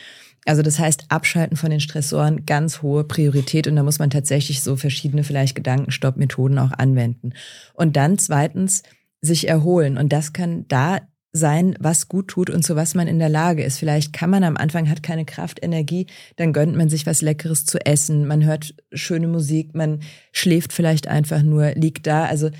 Also 0.46 0.62
das 0.62 0.78
heißt, 0.78 1.04
abschalten 1.10 1.58
von 1.58 1.68
den 1.68 1.80
Stressoren, 1.80 2.46
ganz 2.46 2.80
hohe 2.80 3.04
Priorität 3.04 3.68
und 3.68 3.76
da 3.76 3.82
muss 3.82 3.98
man 3.98 4.08
tatsächlich 4.08 4.62
so 4.62 4.76
verschiedene 4.76 5.24
vielleicht 5.24 5.56
Gedankenstopp-Methoden 5.56 6.58
auch 6.58 6.72
anwenden. 6.72 7.34
Und 7.74 7.96
dann 7.96 8.16
zweitens 8.16 8.82
sich 9.20 9.46
erholen 9.46 9.98
und 9.98 10.10
das 10.10 10.32
kann 10.32 10.64
da 10.68 11.00
sein, 11.36 11.76
was 11.78 12.08
gut 12.08 12.28
tut 12.28 12.50
und 12.50 12.64
zu 12.64 12.76
was 12.76 12.94
man 12.94 13.06
in 13.06 13.18
der 13.18 13.28
Lage 13.28 13.62
ist. 13.62 13.78
Vielleicht 13.78 14.12
kann 14.12 14.30
man 14.30 14.44
am 14.44 14.56
Anfang 14.56 14.88
hat 14.88 15.02
keine 15.02 15.24
Kraft, 15.24 15.62
Energie, 15.62 16.06
dann 16.36 16.52
gönnt 16.52 16.76
man 16.76 16.88
sich 16.88 17.06
was 17.06 17.22
Leckeres 17.22 17.64
zu 17.64 17.78
essen, 17.84 18.26
man 18.26 18.44
hört 18.44 18.74
schöne 18.92 19.28
Musik, 19.28 19.74
man 19.74 20.00
schläft 20.32 20.72
vielleicht 20.72 21.08
einfach 21.08 21.42
nur, 21.42 21.72
liegt 21.72 22.06
da. 22.06 22.24
Also 22.24 22.50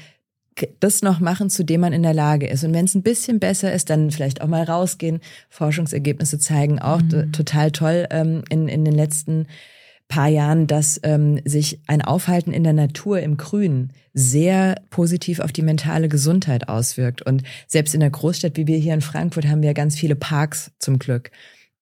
das 0.80 1.02
noch 1.02 1.20
machen, 1.20 1.50
zu 1.50 1.64
dem 1.64 1.82
man 1.82 1.92
in 1.92 2.02
der 2.02 2.14
Lage 2.14 2.46
ist. 2.46 2.64
Und 2.64 2.72
wenn 2.72 2.86
es 2.86 2.94
ein 2.94 3.02
bisschen 3.02 3.40
besser 3.40 3.72
ist, 3.72 3.90
dann 3.90 4.10
vielleicht 4.10 4.40
auch 4.40 4.46
mal 4.46 4.64
rausgehen. 4.64 5.20
Forschungsergebnisse 5.50 6.38
zeigen 6.38 6.78
auch 6.78 7.02
mhm. 7.02 7.32
total 7.32 7.70
toll 7.72 8.06
ähm, 8.10 8.42
in, 8.48 8.68
in 8.68 8.84
den 8.84 8.94
letzten 8.94 9.46
paar 10.08 10.28
Jahren, 10.28 10.66
dass 10.66 11.00
ähm, 11.02 11.40
sich 11.44 11.80
ein 11.86 12.02
Aufhalten 12.02 12.52
in 12.52 12.64
der 12.64 12.72
Natur 12.72 13.20
im 13.20 13.36
Grün 13.36 13.92
sehr 14.14 14.80
positiv 14.90 15.40
auf 15.40 15.52
die 15.52 15.62
mentale 15.62 16.08
Gesundheit 16.08 16.68
auswirkt. 16.68 17.22
Und 17.22 17.42
selbst 17.66 17.94
in 17.94 18.00
der 18.00 18.10
Großstadt 18.10 18.56
wie 18.56 18.66
wir 18.66 18.78
hier 18.78 18.94
in 18.94 19.00
Frankfurt 19.00 19.46
haben 19.46 19.62
wir 19.62 19.74
ganz 19.74 19.96
viele 19.96 20.16
Parks 20.16 20.70
zum 20.78 20.98
Glück. 20.98 21.30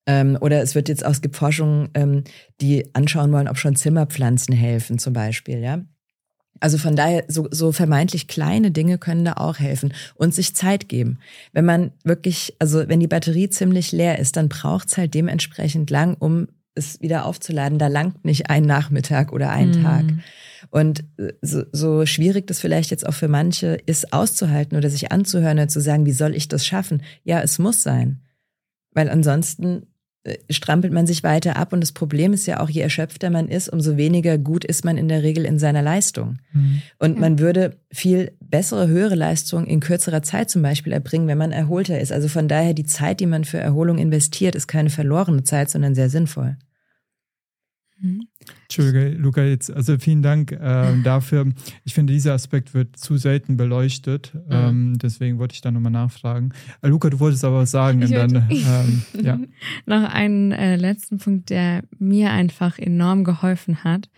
Ähm, 0.06 0.36
oder 0.40 0.62
es 0.62 0.74
wird 0.74 0.88
jetzt 0.88 1.04
auch, 1.04 1.12
es 1.12 1.22
gibt 1.22 1.36
Forschungen, 1.36 1.88
ähm, 1.94 2.24
die 2.60 2.94
anschauen 2.94 3.32
wollen, 3.32 3.48
ob 3.48 3.58
schon 3.58 3.76
Zimmerpflanzen 3.76 4.54
helfen 4.54 4.98
zum 4.98 5.12
Beispiel, 5.12 5.60
ja. 5.60 5.82
Also 6.60 6.78
von 6.78 6.94
daher, 6.94 7.24
so, 7.28 7.48
so 7.50 7.72
vermeintlich 7.72 8.28
kleine 8.28 8.70
Dinge 8.70 8.96
können 8.96 9.24
da 9.24 9.34
auch 9.34 9.58
helfen 9.58 9.92
und 10.14 10.34
sich 10.34 10.54
Zeit 10.54 10.88
geben. 10.88 11.18
Wenn 11.52 11.64
man 11.64 11.92
wirklich, 12.04 12.54
also 12.58 12.88
wenn 12.88 13.00
die 13.00 13.08
Batterie 13.08 13.50
ziemlich 13.50 13.92
leer 13.92 14.18
ist, 14.18 14.36
dann 14.36 14.48
braucht 14.48 14.88
es 14.88 14.96
halt 14.96 15.14
dementsprechend 15.14 15.90
lang, 15.90 16.16
um 16.18 16.48
es 16.74 17.00
wieder 17.00 17.26
aufzuladen. 17.26 17.78
Da 17.78 17.88
langt 17.88 18.24
nicht 18.24 18.50
ein 18.50 18.64
Nachmittag 18.64 19.32
oder 19.32 19.50
ein 19.50 19.70
mhm. 19.70 19.82
Tag. 19.82 20.04
Und 20.70 21.04
äh, 21.18 21.32
so, 21.42 21.64
so 21.72 22.06
schwierig 22.06 22.46
das 22.46 22.60
vielleicht 22.60 22.90
jetzt 22.90 23.06
auch 23.06 23.14
für 23.14 23.28
manche 23.28 23.78
ist, 23.86 24.12
auszuhalten 24.12 24.76
oder 24.76 24.90
sich 24.90 25.12
anzuhören 25.12 25.58
oder 25.58 25.68
zu 25.68 25.80
sagen, 25.80 26.06
wie 26.06 26.12
soll 26.12 26.34
ich 26.34 26.48
das 26.48 26.66
schaffen? 26.66 27.02
Ja, 27.22 27.40
es 27.40 27.58
muss 27.58 27.82
sein. 27.82 28.20
Weil 28.92 29.08
ansonsten 29.08 29.86
strampelt 30.48 30.92
man 30.92 31.06
sich 31.06 31.22
weiter 31.22 31.56
ab. 31.56 31.72
Und 31.72 31.80
das 31.80 31.92
Problem 31.92 32.32
ist 32.32 32.46
ja 32.46 32.60
auch, 32.60 32.70
je 32.70 32.80
erschöpfter 32.80 33.28
man 33.28 33.48
ist, 33.48 33.68
umso 33.68 33.96
weniger 33.96 34.38
gut 34.38 34.64
ist 34.64 34.84
man 34.84 34.96
in 34.96 35.08
der 35.08 35.22
Regel 35.22 35.44
in 35.44 35.58
seiner 35.58 35.82
Leistung. 35.82 36.38
Mhm. 36.52 36.82
Und 36.98 37.18
man 37.18 37.38
würde 37.38 37.76
viel 37.92 38.32
bessere, 38.40 38.88
höhere 38.88 39.16
Leistung 39.16 39.66
in 39.66 39.80
kürzerer 39.80 40.22
Zeit 40.22 40.48
zum 40.48 40.62
Beispiel 40.62 40.92
erbringen, 40.92 41.28
wenn 41.28 41.38
man 41.38 41.52
erholter 41.52 42.00
ist. 42.00 42.10
Also 42.10 42.28
von 42.28 42.48
daher, 42.48 42.72
die 42.72 42.86
Zeit, 42.86 43.20
die 43.20 43.26
man 43.26 43.44
für 43.44 43.58
Erholung 43.58 43.98
investiert, 43.98 44.54
ist 44.54 44.66
keine 44.66 44.90
verlorene 44.90 45.44
Zeit, 45.44 45.68
sondern 45.68 45.94
sehr 45.94 46.08
sinnvoll. 46.08 46.56
Mhm. 48.00 48.26
Entschuldige, 48.78 49.16
Luca, 49.16 49.42
jetzt, 49.42 49.70
also 49.70 49.98
vielen 49.98 50.22
Dank 50.22 50.52
äh, 50.52 50.92
dafür. 51.04 51.46
Ich 51.84 51.94
finde, 51.94 52.12
dieser 52.12 52.34
Aspekt 52.34 52.74
wird 52.74 52.96
zu 52.96 53.16
selten 53.16 53.56
beleuchtet. 53.56 54.32
Mhm. 54.34 54.40
Ähm, 54.50 54.98
deswegen 54.98 55.38
wollte 55.38 55.54
ich 55.54 55.60
da 55.60 55.70
nochmal 55.70 55.92
nachfragen. 55.92 56.50
Äh, 56.82 56.88
Luca, 56.88 57.10
du 57.10 57.20
wolltest 57.20 57.44
aber 57.44 57.58
was 57.58 57.70
sagen. 57.70 58.02
Ich 58.02 58.10
dann, 58.10 58.46
ähm, 58.50 59.02
ja. 59.22 59.38
Noch 59.86 60.12
einen 60.12 60.52
äh, 60.52 60.76
letzten 60.76 61.18
Punkt, 61.18 61.50
der 61.50 61.84
mir 61.98 62.32
einfach 62.32 62.78
enorm 62.78 63.24
geholfen 63.24 63.84
hat, 63.84 64.08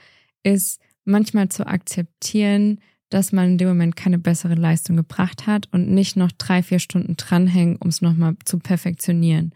ist 0.43 0.81
manchmal 1.05 1.49
zu 1.49 1.67
akzeptieren, 1.67 2.81
dass 3.11 3.33
man 3.33 3.53
in 3.53 3.59
dem 3.59 3.69
Moment 3.69 3.95
keine 3.95 4.19
bessere 4.19 4.55
Leistung 4.55 4.97
gebracht 4.97 5.47
hat 5.47 5.69
und 5.73 5.89
nicht 5.89 6.17
noch 6.17 6.33
drei, 6.33 6.63
vier 6.63 6.79
Stunden 6.79 7.17
dranhängen, 7.17 7.77
um 7.77 7.89
es 7.89 8.03
nochmal 8.03 8.37
zu 8.45 8.59
perfektionieren. 8.59 9.53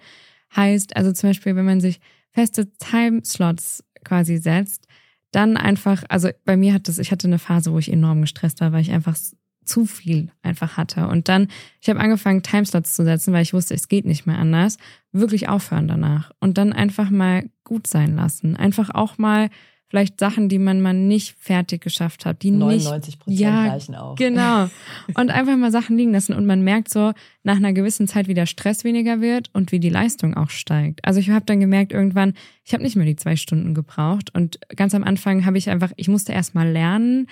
Heißt 0.54 0.96
also 0.96 1.12
zum 1.12 1.30
Beispiel, 1.30 1.56
wenn 1.56 1.64
man 1.64 1.80
sich 1.80 2.00
feste 2.32 2.70
Timeslots 2.78 3.84
quasi 4.04 4.38
setzt, 4.38 4.86
dann 5.32 5.56
einfach, 5.56 6.02
also 6.08 6.30
bei 6.44 6.56
mir 6.56 6.74
hat 6.74 6.88
das, 6.88 6.98
ich 6.98 7.12
hatte 7.12 7.26
eine 7.26 7.38
Phase, 7.38 7.72
wo 7.72 7.78
ich 7.78 7.92
enorm 7.92 8.20
gestresst 8.20 8.60
war, 8.60 8.72
weil 8.72 8.82
ich 8.82 8.90
einfach 8.90 9.16
zu 9.64 9.86
viel 9.86 10.30
einfach 10.42 10.76
hatte. 10.76 11.06
Und 11.06 11.28
dann, 11.28 11.48
ich 11.80 11.88
habe 11.88 12.00
angefangen, 12.00 12.42
Timeslots 12.42 12.94
zu 12.94 13.04
setzen, 13.04 13.32
weil 13.32 13.42
ich 13.42 13.54
wusste, 13.54 13.74
es 13.74 13.88
geht 13.88 14.04
nicht 14.04 14.26
mehr 14.26 14.38
anders. 14.38 14.78
Wirklich 15.12 15.48
aufhören 15.48 15.86
danach. 15.86 16.32
Und 16.40 16.58
dann 16.58 16.72
einfach 16.72 17.10
mal 17.10 17.48
gut 17.62 17.86
sein 17.86 18.16
lassen. 18.16 18.56
Einfach 18.56 18.90
auch 18.90 19.18
mal 19.18 19.48
vielleicht 19.90 20.20
Sachen, 20.20 20.48
die 20.48 20.60
man 20.60 20.80
mal 20.80 20.94
nicht 20.94 21.36
fertig 21.40 21.82
geschafft 21.82 22.24
hat, 22.24 22.42
die 22.42 22.52
99 22.52 23.18
Prozent 23.18 23.40
ja, 23.40 23.66
reichen 23.66 23.96
auch. 23.96 24.14
Genau. 24.14 24.70
Und 25.14 25.30
einfach 25.30 25.56
mal 25.56 25.72
Sachen 25.72 25.96
liegen 25.96 26.12
lassen 26.12 26.32
und 26.32 26.46
man 26.46 26.62
merkt 26.62 26.90
so 26.90 27.12
nach 27.42 27.56
einer 27.56 27.72
gewissen 27.72 28.06
Zeit, 28.06 28.28
wie 28.28 28.34
der 28.34 28.46
Stress 28.46 28.84
weniger 28.84 29.20
wird 29.20 29.50
und 29.52 29.72
wie 29.72 29.80
die 29.80 29.88
Leistung 29.88 30.34
auch 30.34 30.50
steigt. 30.50 31.04
Also 31.04 31.18
ich 31.18 31.30
habe 31.30 31.44
dann 31.44 31.58
gemerkt 31.58 31.92
irgendwann, 31.92 32.34
ich 32.64 32.72
habe 32.72 32.84
nicht 32.84 32.96
mehr 32.96 33.06
die 33.06 33.16
zwei 33.16 33.34
Stunden 33.34 33.74
gebraucht 33.74 34.32
und 34.34 34.60
ganz 34.76 34.94
am 34.94 35.02
Anfang 35.02 35.44
habe 35.44 35.58
ich 35.58 35.68
einfach, 35.68 35.90
ich 35.96 36.08
musste 36.08 36.32
erst 36.32 36.54
mal 36.54 36.68
lernen, 36.68 37.26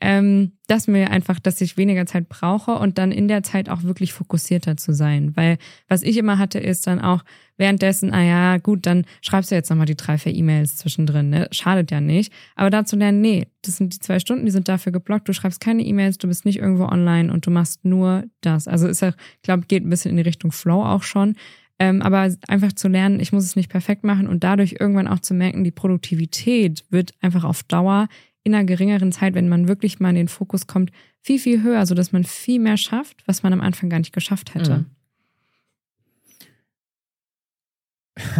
ähm, 0.00 0.52
dass 0.66 0.88
mir 0.88 1.10
einfach, 1.10 1.38
dass 1.38 1.60
ich 1.60 1.76
weniger 1.76 2.06
Zeit 2.06 2.28
brauche 2.28 2.72
und 2.72 2.98
dann 2.98 3.12
in 3.12 3.28
der 3.28 3.42
Zeit 3.42 3.68
auch 3.68 3.84
wirklich 3.84 4.12
fokussierter 4.12 4.76
zu 4.76 4.92
sein. 4.92 5.36
Weil 5.36 5.58
was 5.88 6.02
ich 6.02 6.16
immer 6.16 6.38
hatte, 6.38 6.58
ist 6.58 6.86
dann 6.86 7.00
auch 7.00 7.24
währenddessen, 7.56 8.12
ah 8.12 8.22
ja, 8.22 8.56
gut, 8.58 8.86
dann 8.86 9.04
schreibst 9.20 9.50
du 9.50 9.54
jetzt 9.54 9.70
nochmal 9.70 9.86
die 9.86 9.96
drei, 9.96 10.18
vier 10.18 10.34
E-Mails 10.34 10.76
zwischendrin, 10.76 11.30
ne? 11.30 11.48
Schadet 11.52 11.90
ja 11.90 12.00
nicht. 12.00 12.32
Aber 12.56 12.70
dazu 12.70 12.96
lernen, 12.96 13.20
nee, 13.20 13.46
das 13.62 13.76
sind 13.76 13.94
die 13.94 14.00
zwei 14.00 14.18
Stunden, 14.18 14.46
die 14.46 14.52
sind 14.52 14.68
dafür 14.68 14.92
geblockt, 14.92 15.28
du 15.28 15.32
schreibst 15.32 15.60
keine 15.60 15.84
E-Mails, 15.84 16.18
du 16.18 16.26
bist 16.26 16.44
nicht 16.44 16.58
irgendwo 16.58 16.84
online 16.84 17.32
und 17.32 17.46
du 17.46 17.50
machst 17.50 17.84
nur 17.84 18.24
das. 18.40 18.66
Also 18.66 18.88
ist 18.88 19.00
ja, 19.00 19.08
ich 19.08 19.42
glaube, 19.42 19.66
geht 19.66 19.84
ein 19.84 19.90
bisschen 19.90 20.10
in 20.10 20.16
die 20.16 20.22
Richtung 20.22 20.50
Flow 20.50 20.82
auch 20.82 21.02
schon. 21.02 21.36
Ähm, 21.78 22.02
aber 22.02 22.32
einfach 22.46 22.72
zu 22.72 22.88
lernen, 22.88 23.20
ich 23.20 23.32
muss 23.32 23.44
es 23.44 23.56
nicht 23.56 23.68
perfekt 23.68 24.04
machen 24.04 24.28
und 24.28 24.44
dadurch 24.44 24.76
irgendwann 24.78 25.08
auch 25.08 25.18
zu 25.18 25.34
merken, 25.34 25.64
die 25.64 25.72
Produktivität 25.72 26.84
wird 26.90 27.14
einfach 27.20 27.44
auf 27.44 27.64
Dauer 27.64 28.08
in 28.44 28.54
einer 28.54 28.64
geringeren 28.64 29.10
Zeit, 29.10 29.34
wenn 29.34 29.48
man 29.48 29.68
wirklich 29.68 29.98
mal 30.00 30.10
in 30.10 30.16
den 30.16 30.28
Fokus 30.28 30.66
kommt, 30.66 30.92
viel, 31.20 31.38
viel 31.38 31.62
höher, 31.62 31.84
sodass 31.86 32.12
man 32.12 32.24
viel 32.24 32.60
mehr 32.60 32.76
schafft, 32.76 33.22
was 33.26 33.42
man 33.42 33.52
am 33.52 33.60
Anfang 33.60 33.88
gar 33.88 33.98
nicht 33.98 34.12
geschafft 34.12 34.54
hätte. 34.54 34.78
Mhm. 34.78 34.86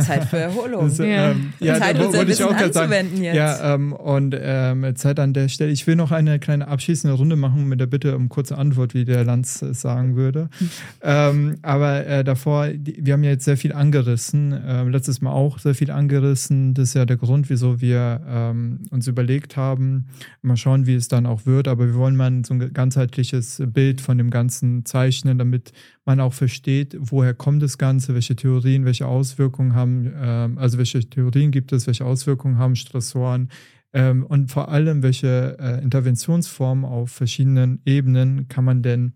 Zeit 0.01 0.25
für 0.27 0.39
Erholung. 0.39 0.89
Das, 0.89 0.99
ja. 0.99 1.33
Ähm, 1.33 1.53
ja, 1.59 1.79
Zeit, 1.79 1.99
da 1.99 2.13
wollte 2.13 2.31
ich 2.31 2.45
auch 2.45 2.57
gerade 2.57 2.73
sagen. 2.73 3.23
Jetzt. 3.23 3.35
Ja, 3.35 3.75
ähm, 3.75 3.93
und 3.93 4.37
ähm, 4.39 4.95
Zeit 4.95 5.19
an 5.19 5.33
der 5.33 5.49
Stelle. 5.49 5.73
Ich 5.73 5.87
will 5.89 5.97
noch 5.97 6.13
eine 6.13 6.39
kleine 6.39 6.69
abschließende 6.69 7.17
Runde 7.17 7.35
machen 7.35 7.69
mit 7.69 7.81
der 7.81 7.87
Bitte 7.87 8.15
um 8.17 8.29
kurze 8.29 8.57
Antwort, 8.57 8.95
wie 8.95 9.05
der 9.05 9.25
Lanz 9.25 9.63
es 9.63 9.81
sagen 9.81 10.15
würde. 10.15 10.49
ähm, 11.03 11.57
aber 11.63 12.07
äh, 12.07 12.23
davor, 12.23 12.69
die, 12.69 13.05
wir 13.05 13.15
haben 13.15 13.25
ja 13.25 13.31
jetzt 13.31 13.45
sehr 13.45 13.57
viel 13.57 13.73
angerissen, 13.73 14.53
äh, 14.53 14.85
letztes 14.85 15.21
Mal 15.21 15.33
auch 15.33 15.59
sehr 15.59 15.75
viel 15.75 15.91
angerissen. 15.91 16.75
Das 16.75 16.91
ist 16.91 16.95
ja 16.95 17.05
der 17.05 17.17
Grund, 17.17 17.51
wieso 17.51 17.81
wir 17.81 18.21
ähm, 18.29 18.83
uns 18.91 19.09
überlegt 19.09 19.57
haben, 19.57 20.07
mal 20.43 20.57
schauen, 20.57 20.87
wie 20.87 20.95
es 20.95 21.09
dann 21.09 21.27
auch 21.27 21.47
wird. 21.47 21.67
Aber 21.67 21.87
wir 21.87 21.95
wollen 21.95 22.15
mal 22.15 22.43
so 22.47 22.55
ein 22.55 22.73
ganzheitliches 22.73 23.61
Bild 23.67 24.01
von 24.01 24.19
dem 24.19 24.31
Ganzen 24.31 24.85
zeichnen, 24.85 25.37
damit 25.37 25.73
man 26.05 26.21
auch 26.21 26.35
versteht, 26.35 26.97
woher 26.99 27.35
kommt 27.35 27.63
das 27.63 27.79
Ganze, 27.79 28.15
welche 28.15 28.37
Theorien, 28.37 28.85
welche 28.85 29.07
Auswirkungen 29.07 29.75
haben, 29.75 30.13
ähm, 30.17 30.59
also 30.59 30.79
welche 30.79 31.01
Theorien 31.09 31.51
gibt 31.51 31.73
es, 31.73 31.87
welche 31.87 32.05
Auswirkungen 32.05 32.59
haben 32.59 32.77
Stressoren 32.77 33.49
ähm, 33.95 34.27
und 34.27 34.51
vor 34.51 34.69
allem, 34.69 35.03
welche 35.03 35.57
äh, 35.59 35.83
Interventionsformen 35.83 36.85
auf 36.85 37.11
verschiedenen 37.11 37.81
Ebenen 37.87 38.49
kann 38.49 38.65
man 38.65 38.83
denn 38.83 39.15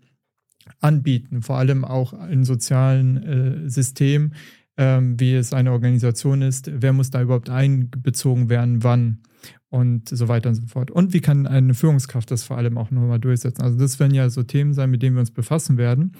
anbieten, 0.79 1.41
vor 1.41 1.57
allem 1.57 1.83
auch 1.83 2.13
in 2.29 2.43
sozialen 2.45 3.17
äh, 3.17 3.69
Systemen, 3.69 4.35
ähm, 4.77 5.19
wie 5.19 5.35
es 5.35 5.51
eine 5.51 5.73
Organisation 5.73 6.41
ist, 6.41 6.71
wer 6.73 6.93
muss 6.93 7.09
da 7.09 7.21
überhaupt 7.21 7.49
einbezogen 7.49 8.49
werden, 8.49 8.81
wann 8.81 9.19
und 9.67 10.07
so 10.07 10.29
weiter 10.29 10.49
und 10.49 10.55
so 10.55 10.67
fort. 10.67 10.91
Und 10.91 11.13
wie 11.13 11.19
kann 11.19 11.45
eine 11.45 11.73
Führungskraft 11.73 12.31
das 12.31 12.43
vor 12.43 12.57
allem 12.57 12.77
auch 12.77 12.89
nochmal 12.89 13.19
durchsetzen? 13.19 13.61
Also 13.61 13.77
das 13.77 13.99
werden 13.99 14.15
ja 14.15 14.29
so 14.29 14.43
Themen 14.43 14.73
sein, 14.73 14.89
mit 14.89 15.03
denen 15.03 15.15
wir 15.15 15.21
uns 15.21 15.31
befassen 15.31 15.77
werden. 15.77 16.13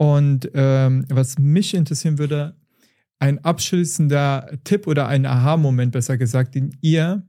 Und 0.00 0.50
ähm, 0.54 1.04
was 1.10 1.38
mich 1.38 1.74
interessieren 1.74 2.18
würde, 2.18 2.56
ein 3.18 3.44
abschließender 3.44 4.50
Tipp 4.64 4.86
oder 4.86 5.08
ein 5.08 5.26
Aha-Moment, 5.26 5.92
besser 5.92 6.16
gesagt, 6.16 6.54
den 6.54 6.74
ihr 6.80 7.22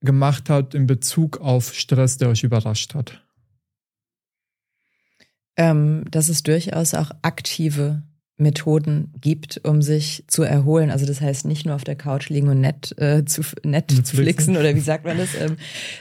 gemacht 0.00 0.48
habt 0.48 0.74
in 0.74 0.86
Bezug 0.86 1.42
auf 1.42 1.74
Stress, 1.74 2.16
der 2.16 2.30
euch 2.30 2.44
überrascht 2.44 2.94
hat. 2.94 3.22
Ähm, 5.58 6.06
dass 6.10 6.30
es 6.30 6.44
durchaus 6.44 6.94
auch 6.94 7.10
aktive 7.20 8.02
Methoden 8.38 9.12
gibt, 9.20 9.60
um 9.64 9.82
sich 9.82 10.24
zu 10.26 10.44
erholen. 10.44 10.90
Also 10.90 11.04
das 11.04 11.20
heißt 11.20 11.44
nicht 11.44 11.66
nur 11.66 11.74
auf 11.74 11.84
der 11.84 11.94
Couch 11.94 12.30
liegen 12.30 12.48
und 12.48 12.62
nett 12.62 12.96
äh, 12.96 13.26
zu 13.26 13.42
Netflixen 13.62 14.56
oder 14.56 14.74
wie 14.74 14.80
sagt 14.80 15.04
man 15.04 15.18
das, 15.18 15.34
ähm, 15.34 15.56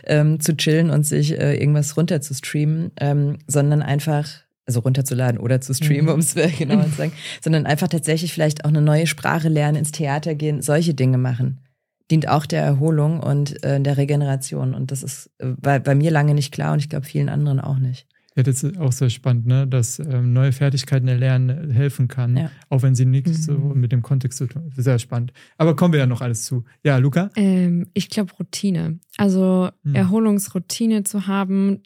ähm, 0.05 0.39
zu 0.39 0.55
chillen 0.55 0.89
und 0.89 1.05
sich 1.05 1.37
äh, 1.37 1.55
irgendwas 1.57 1.97
runter 1.97 2.21
zu 2.21 2.33
streamen, 2.33 2.91
ähm, 3.01 3.39
sondern 3.45 3.81
einfach 3.81 4.43
also 4.66 4.80
runterzuladen 4.80 5.39
oder 5.39 5.61
zu 5.61 5.74
streamen, 5.74 6.05
mhm. 6.05 6.14
um 6.14 6.20
es 6.20 6.36
genauer 6.57 6.86
zu 6.86 6.95
sagen, 6.95 7.14
sondern 7.41 7.66
einfach 7.66 7.88
tatsächlich 7.88 8.34
vielleicht 8.34 8.66
auch 8.66 8.70
eine 8.70 8.82
neue 8.82 9.07
Sprache 9.07 9.49
lernen, 9.49 9.78
ins 9.78 9.91
Theater 9.91 10.36
gehen, 10.36 10.61
solche 10.61 10.93
Dinge 10.93 11.18
machen. 11.18 11.59
Dient 12.11 12.28
auch 12.28 12.45
der 12.45 12.64
Erholung 12.64 13.20
und 13.22 13.64
äh, 13.64 13.80
der 13.80 13.97
Regeneration. 13.97 14.74
Und 14.74 14.91
das 14.91 15.03
ist 15.03 15.32
äh, 15.39 15.53
bei, 15.57 15.80
bei 15.80 15.95
mir 15.95 16.11
lange 16.11 16.34
nicht 16.34 16.53
klar 16.53 16.74
und 16.74 16.80
ich 16.80 16.89
glaube 16.89 17.05
vielen 17.05 17.30
anderen 17.30 17.59
auch 17.59 17.78
nicht. 17.78 18.07
Ja, 18.36 18.41
das 18.41 18.64
ist 18.64 18.78
auch 18.80 18.91
sehr 18.91 19.11
spannend, 19.11 19.45
ne? 19.45 19.68
dass 19.68 19.99
ähm, 19.99 20.34
neue 20.34 20.51
Fertigkeiten 20.51 21.07
erlernen 21.07 21.70
helfen 21.70 22.07
kann, 22.07 22.36
ja. 22.36 22.51
auch 22.70 22.82
wenn 22.82 22.95
sie 22.95 23.05
nichts 23.05 23.47
mhm. 23.47 23.53
so 23.53 23.53
mit 23.76 23.91
dem 23.91 24.01
Kontext 24.01 24.39
zu 24.39 24.47
tun 24.47 24.64
haben. 24.64 24.72
Sehr 24.76 24.97
spannend. 24.97 25.34
Aber 25.57 25.76
kommen 25.76 25.93
wir 25.93 25.99
ja 25.99 26.07
noch 26.07 26.22
alles 26.22 26.43
zu. 26.43 26.64
Ja, 26.84 26.97
Luca? 26.97 27.30
Ähm, 27.36 27.88
ich 27.93 28.09
glaube 28.09 28.34
Routine. 28.39 28.99
Also 29.18 29.70
mhm. 29.84 29.95
Erholungsroutine 29.95 31.03
zu 31.03 31.28
haben, 31.28 31.84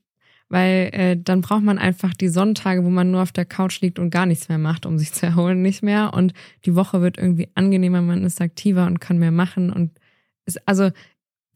weil 0.50 0.90
äh, 0.94 1.18
dann 1.22 1.42
braucht 1.42 1.64
man 1.64 1.78
einfach 1.78 2.14
die 2.14 2.30
Sonntage, 2.30 2.84
wo 2.84 2.90
man 2.90 3.12
nur 3.12 3.22
auf 3.22 3.32
der 3.32 3.46
Couch 3.46 3.82
liegt 3.82 4.00
und 4.00 4.10
gar 4.10 4.26
nichts 4.26 4.50
mehr 4.50 4.58
macht, 4.58 4.86
um 4.86 4.98
sich 4.98 5.14
zu 5.14 5.26
erholen, 5.26 5.62
nicht 5.62 5.84
mehr. 5.84 6.14
Und 6.14 6.34
die 6.66 6.76
Woche 6.76 7.02
wird 7.02 7.18
irgendwie 7.18 7.50
angenehmer, 7.56 8.02
man 8.02 8.24
ist 8.24 8.42
aktiver 8.42 8.86
und 8.86 9.00
kann 9.00 9.18
mehr 9.18 9.32
machen. 9.32 9.72
Und 9.72 9.92
ist, 10.46 10.66
also 10.68 10.92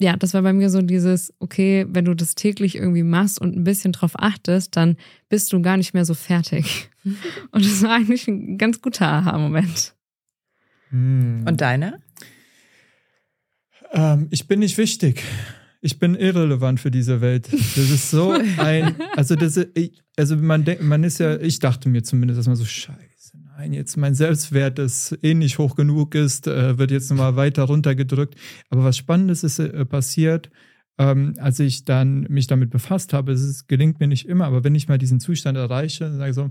ja, 0.01 0.15
das 0.17 0.33
war 0.33 0.41
bei 0.41 0.51
mir 0.51 0.71
so 0.71 0.81
dieses, 0.81 1.31
okay, 1.37 1.85
wenn 1.87 2.05
du 2.05 2.15
das 2.15 2.33
täglich 2.33 2.75
irgendwie 2.75 3.03
machst 3.03 3.39
und 3.39 3.55
ein 3.55 3.63
bisschen 3.63 3.91
drauf 3.91 4.13
achtest, 4.15 4.75
dann 4.75 4.97
bist 5.29 5.53
du 5.53 5.61
gar 5.61 5.77
nicht 5.77 5.93
mehr 5.93 6.05
so 6.05 6.15
fertig. 6.15 6.89
Und 7.51 7.65
das 7.65 7.83
war 7.83 7.95
eigentlich 7.95 8.27
ein 8.27 8.57
ganz 8.57 8.81
guter 8.81 9.07
Aha-Moment. 9.07 9.95
Hm. 10.89 11.45
Und 11.47 11.61
deine? 11.61 12.01
Ähm, 13.91 14.27
ich 14.31 14.47
bin 14.47 14.59
nicht 14.59 14.77
wichtig. 14.77 15.23
Ich 15.81 15.97
bin 15.97 16.15
irrelevant 16.15 16.79
für 16.79 16.91
diese 16.91 17.21
Welt. 17.21 17.51
Das 17.51 17.77
ist 17.77 18.11
so 18.11 18.31
ein, 18.57 18.95
also 19.15 19.35
das, 19.35 19.59
also 20.15 20.37
man 20.37 20.63
denkt, 20.63 20.83
man 20.83 21.03
ist 21.03 21.19
ja, 21.19 21.39
ich 21.39 21.59
dachte 21.59 21.89
mir 21.89 22.03
zumindest, 22.03 22.39
dass 22.39 22.47
man 22.47 22.55
so 22.55 22.65
scheiße 22.65 23.11
nein, 23.61 23.73
jetzt 23.73 23.95
mein 23.97 24.15
Selbstwert 24.15 24.79
ist 24.79 25.17
eh 25.21 25.33
nicht 25.33 25.59
hoch 25.59 25.75
genug 25.75 26.15
ist, 26.15 26.47
äh, 26.47 26.77
wird 26.77 26.91
jetzt 26.91 27.09
nochmal 27.11 27.35
weiter 27.35 27.63
runtergedrückt. 27.63 28.35
Aber 28.69 28.83
was 28.83 28.97
Spannendes 28.97 29.43
ist 29.43 29.59
äh, 29.59 29.85
passiert, 29.85 30.49
ähm, 30.97 31.35
als 31.37 31.59
ich 31.59 31.85
dann 31.85 32.21
mich 32.29 32.47
damit 32.47 32.71
befasst 32.71 33.13
habe, 33.13 33.31
es 33.31 33.41
ist, 33.41 33.67
gelingt 33.67 33.99
mir 33.99 34.07
nicht 34.07 34.27
immer, 34.27 34.45
aber 34.45 34.63
wenn 34.63 34.75
ich 34.75 34.87
mal 34.87 34.97
diesen 34.97 35.19
Zustand 35.19 35.57
erreiche, 35.57 36.11
sage 36.11 36.29
ich 36.31 36.35
so, 36.35 36.49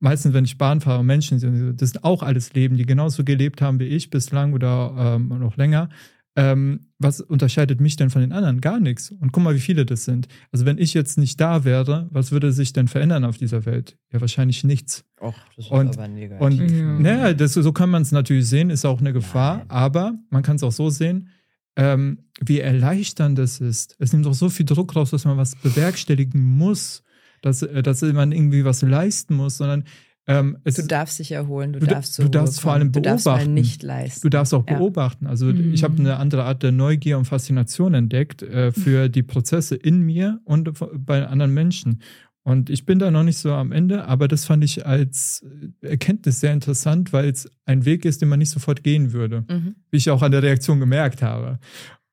meistens, 0.00 0.34
wenn 0.34 0.44
ich 0.44 0.58
Bahn 0.58 0.80
fahre, 0.80 1.04
Menschen 1.04 1.38
sind, 1.38 1.80
das 1.80 1.90
sind 1.90 2.04
auch 2.04 2.22
alles 2.22 2.52
Leben, 2.52 2.76
die 2.76 2.86
genauso 2.86 3.24
gelebt 3.24 3.62
haben 3.62 3.78
wie 3.78 3.84
ich 3.84 4.10
bislang 4.10 4.54
oder 4.54 5.16
ähm, 5.16 5.28
noch 5.28 5.56
länger. 5.56 5.88
Ähm, 6.36 6.88
was 6.98 7.20
unterscheidet 7.20 7.80
mich 7.80 7.94
denn 7.94 8.10
von 8.10 8.20
den 8.20 8.32
anderen? 8.32 8.60
Gar 8.60 8.80
nichts. 8.80 9.10
Und 9.10 9.30
guck 9.30 9.44
mal, 9.44 9.54
wie 9.54 9.60
viele 9.60 9.86
das 9.86 10.04
sind. 10.04 10.26
Also 10.50 10.66
wenn 10.66 10.78
ich 10.78 10.92
jetzt 10.92 11.16
nicht 11.16 11.40
da 11.40 11.64
wäre, 11.64 12.08
was 12.10 12.32
würde 12.32 12.50
sich 12.50 12.72
denn 12.72 12.88
verändern 12.88 13.24
auf 13.24 13.38
dieser 13.38 13.64
Welt? 13.66 13.96
Ja, 14.12 14.20
wahrscheinlich 14.20 14.64
nichts. 14.64 15.04
Och, 15.20 15.34
das 15.56 15.66
ist 15.66 15.70
und, 15.70 15.96
aber 15.96 16.08
negativ. 16.08 16.40
Und 16.40 16.70
ja. 16.70 16.98
naja, 16.98 17.34
das, 17.34 17.54
so 17.54 17.72
kann 17.72 17.90
man 17.90 18.02
es 18.02 18.10
natürlich 18.10 18.48
sehen, 18.48 18.70
ist 18.70 18.84
auch 18.84 18.98
eine 18.98 19.12
Gefahr, 19.12 19.58
Nein. 19.58 19.70
aber 19.70 20.14
man 20.30 20.42
kann 20.42 20.56
es 20.56 20.64
auch 20.64 20.72
so 20.72 20.90
sehen, 20.90 21.28
ähm, 21.76 22.24
wie 22.40 22.60
erleichternd 22.60 23.38
das 23.38 23.60
ist. 23.60 23.96
Es 24.00 24.12
nimmt 24.12 24.26
auch 24.26 24.34
so 24.34 24.48
viel 24.48 24.66
Druck 24.66 24.96
raus, 24.96 25.10
dass 25.10 25.24
man 25.24 25.36
was 25.36 25.54
bewerkstelligen 25.56 26.42
muss, 26.42 27.04
dass, 27.42 27.62
äh, 27.62 27.82
dass 27.82 28.02
man 28.02 28.32
irgendwie 28.32 28.64
was 28.64 28.82
leisten 28.82 29.34
muss, 29.34 29.58
sondern 29.58 29.84
ähm, 30.26 30.56
du 30.64 30.86
darfst 30.86 31.18
dich 31.18 31.32
erholen, 31.32 31.74
du, 31.74 31.80
du 31.80 31.86
darfst, 31.86 32.18
du 32.18 32.28
darfst 32.28 32.60
vor 32.60 32.72
allem 32.72 32.92
beobachten. 32.92 33.18
Du 33.18 33.30
darfst 33.30 33.48
nicht 33.48 33.82
leisten. 33.82 34.20
Du 34.22 34.30
darfst 34.30 34.54
auch 34.54 34.62
beobachten. 34.62 35.26
Also 35.26 35.46
mhm. 35.46 35.74
ich 35.74 35.84
habe 35.84 35.98
eine 35.98 36.16
andere 36.16 36.44
Art 36.44 36.62
der 36.62 36.72
Neugier 36.72 37.18
und 37.18 37.26
Faszination 37.26 37.92
entdeckt 37.94 38.42
äh, 38.42 38.72
für 38.72 39.08
die 39.10 39.22
Prozesse 39.22 39.74
in 39.74 40.00
mir 40.00 40.40
und 40.44 40.72
bei 41.04 41.26
anderen 41.26 41.52
Menschen. 41.52 42.00
Und 42.42 42.68
ich 42.68 42.84
bin 42.84 42.98
da 42.98 43.10
noch 43.10 43.22
nicht 43.22 43.38
so 43.38 43.52
am 43.52 43.72
Ende, 43.72 44.06
aber 44.06 44.28
das 44.28 44.44
fand 44.44 44.64
ich 44.64 44.86
als 44.86 45.44
Erkenntnis 45.80 46.40
sehr 46.40 46.52
interessant, 46.52 47.12
weil 47.12 47.30
es 47.30 47.50
ein 47.64 47.86
Weg 47.86 48.04
ist, 48.04 48.20
den 48.20 48.28
man 48.28 48.38
nicht 48.38 48.50
sofort 48.50 48.82
gehen 48.82 49.12
würde. 49.12 49.44
Mhm. 49.48 49.76
Wie 49.90 49.96
ich 49.96 50.10
auch 50.10 50.22
an 50.22 50.32
der 50.32 50.42
Reaktion 50.42 50.78
gemerkt 50.78 51.22
habe. 51.22 51.58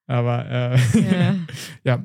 Aber 0.08 0.46
äh, 0.50 0.78
ja. 1.00 1.36
ja, 1.84 2.04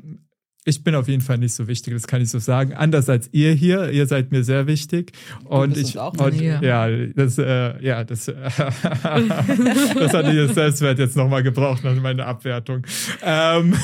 ich 0.69 0.83
bin 0.83 0.97
auf 0.97 1.07
jeden 1.07 1.23
Fall 1.23 1.39
nicht 1.39 1.55
so 1.55 1.69
wichtig, 1.69 1.95
das 1.95 2.09
kann 2.09 2.21
ich 2.21 2.29
so 2.29 2.41
sagen. 2.41 2.75
Anders 2.75 3.09
als 3.09 3.29
ihr 3.31 3.53
hier, 3.53 3.93
ihr 3.93 4.07
seid 4.09 4.33
mir 4.33 4.43
sehr 4.43 4.67
wichtig. 4.67 5.13
Und 5.45 5.77
ich, 5.77 5.97
auch 5.97 6.13
und, 6.15 6.41
ja, 6.41 6.89
das, 7.15 7.39
äh, 7.39 7.81
ja, 7.85 8.03
das, 8.03 8.27
das 8.27 10.13
hatte 10.13 10.33
ich 10.33 10.53
Selbstwert 10.53 10.99
jetzt 10.99 11.17
nochmal 11.17 11.45
gebraucht 11.45 11.85
nach 11.85 11.95
meiner 11.95 12.27
Abwertung. 12.27 12.83
Ähm, 13.23 13.75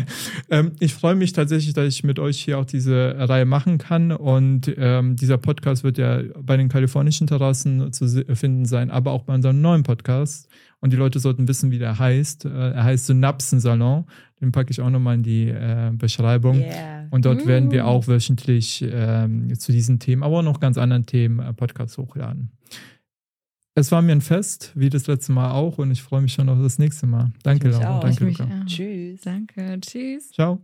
ähm, 0.50 0.72
ich 0.80 0.94
freue 0.94 1.14
mich 1.14 1.32
tatsächlich, 1.32 1.74
dass 1.74 1.86
ich 1.86 2.02
mit 2.02 2.18
euch 2.18 2.40
hier 2.40 2.58
auch 2.58 2.64
diese 2.64 3.14
Reihe 3.16 3.44
machen 3.44 3.78
kann. 3.78 4.10
Und 4.10 4.72
ähm, 4.76 5.14
dieser 5.14 5.38
Podcast 5.38 5.84
wird 5.84 5.96
ja 5.96 6.22
bei 6.40 6.56
den 6.56 6.68
kalifornischen 6.68 7.28
Terrassen 7.28 7.92
zu 7.92 8.08
finden 8.34 8.64
sein, 8.64 8.90
aber 8.90 9.12
auch 9.12 9.22
bei 9.22 9.34
unserem 9.34 9.60
neuen 9.60 9.84
Podcast. 9.84 10.48
Und 10.82 10.92
die 10.92 10.96
Leute 10.96 11.20
sollten 11.20 11.46
wissen, 11.46 11.70
wie 11.70 11.78
der 11.78 11.98
heißt. 11.98 12.44
Äh, 12.44 12.72
er 12.72 12.84
heißt 12.84 13.06
Synapsensalon. 13.06 14.04
Den 14.40 14.50
packe 14.50 14.72
ich 14.72 14.80
auch 14.80 14.90
nochmal 14.90 15.14
in 15.14 15.22
die 15.22 15.48
äh, 15.48 15.92
Beschreibung. 15.94 16.58
Yeah. 16.58 17.06
Und 17.10 17.24
dort 17.24 17.44
mm. 17.44 17.48
werden 17.48 17.70
wir 17.70 17.86
auch 17.86 18.08
wöchentlich 18.08 18.84
ähm, 18.86 19.56
zu 19.56 19.70
diesen 19.70 20.00
Themen, 20.00 20.24
aber 20.24 20.40
auch 20.40 20.42
noch 20.42 20.58
ganz 20.58 20.78
anderen 20.78 21.06
Themen 21.06 21.38
äh, 21.38 21.54
Podcasts 21.54 21.96
hochladen. 21.98 22.50
Es 23.74 23.92
war 23.92 24.02
mir 24.02 24.12
ein 24.12 24.20
Fest, 24.20 24.72
wie 24.74 24.90
das 24.90 25.06
letzte 25.06 25.32
Mal 25.32 25.52
auch, 25.52 25.78
und 25.78 25.92
ich 25.92 26.02
freue 26.02 26.20
mich 26.20 26.34
schon 26.34 26.48
auf 26.48 26.58
das 26.60 26.78
nächste 26.78 27.06
Mal. 27.06 27.30
Danke, 27.44 27.68
Laura. 27.68 28.00
Danke, 28.00 28.24
Luca. 28.24 28.46
Tschüss. 28.66 29.20
Danke. 29.22 29.78
Tschüss. 29.80 30.32
Ciao. 30.32 30.60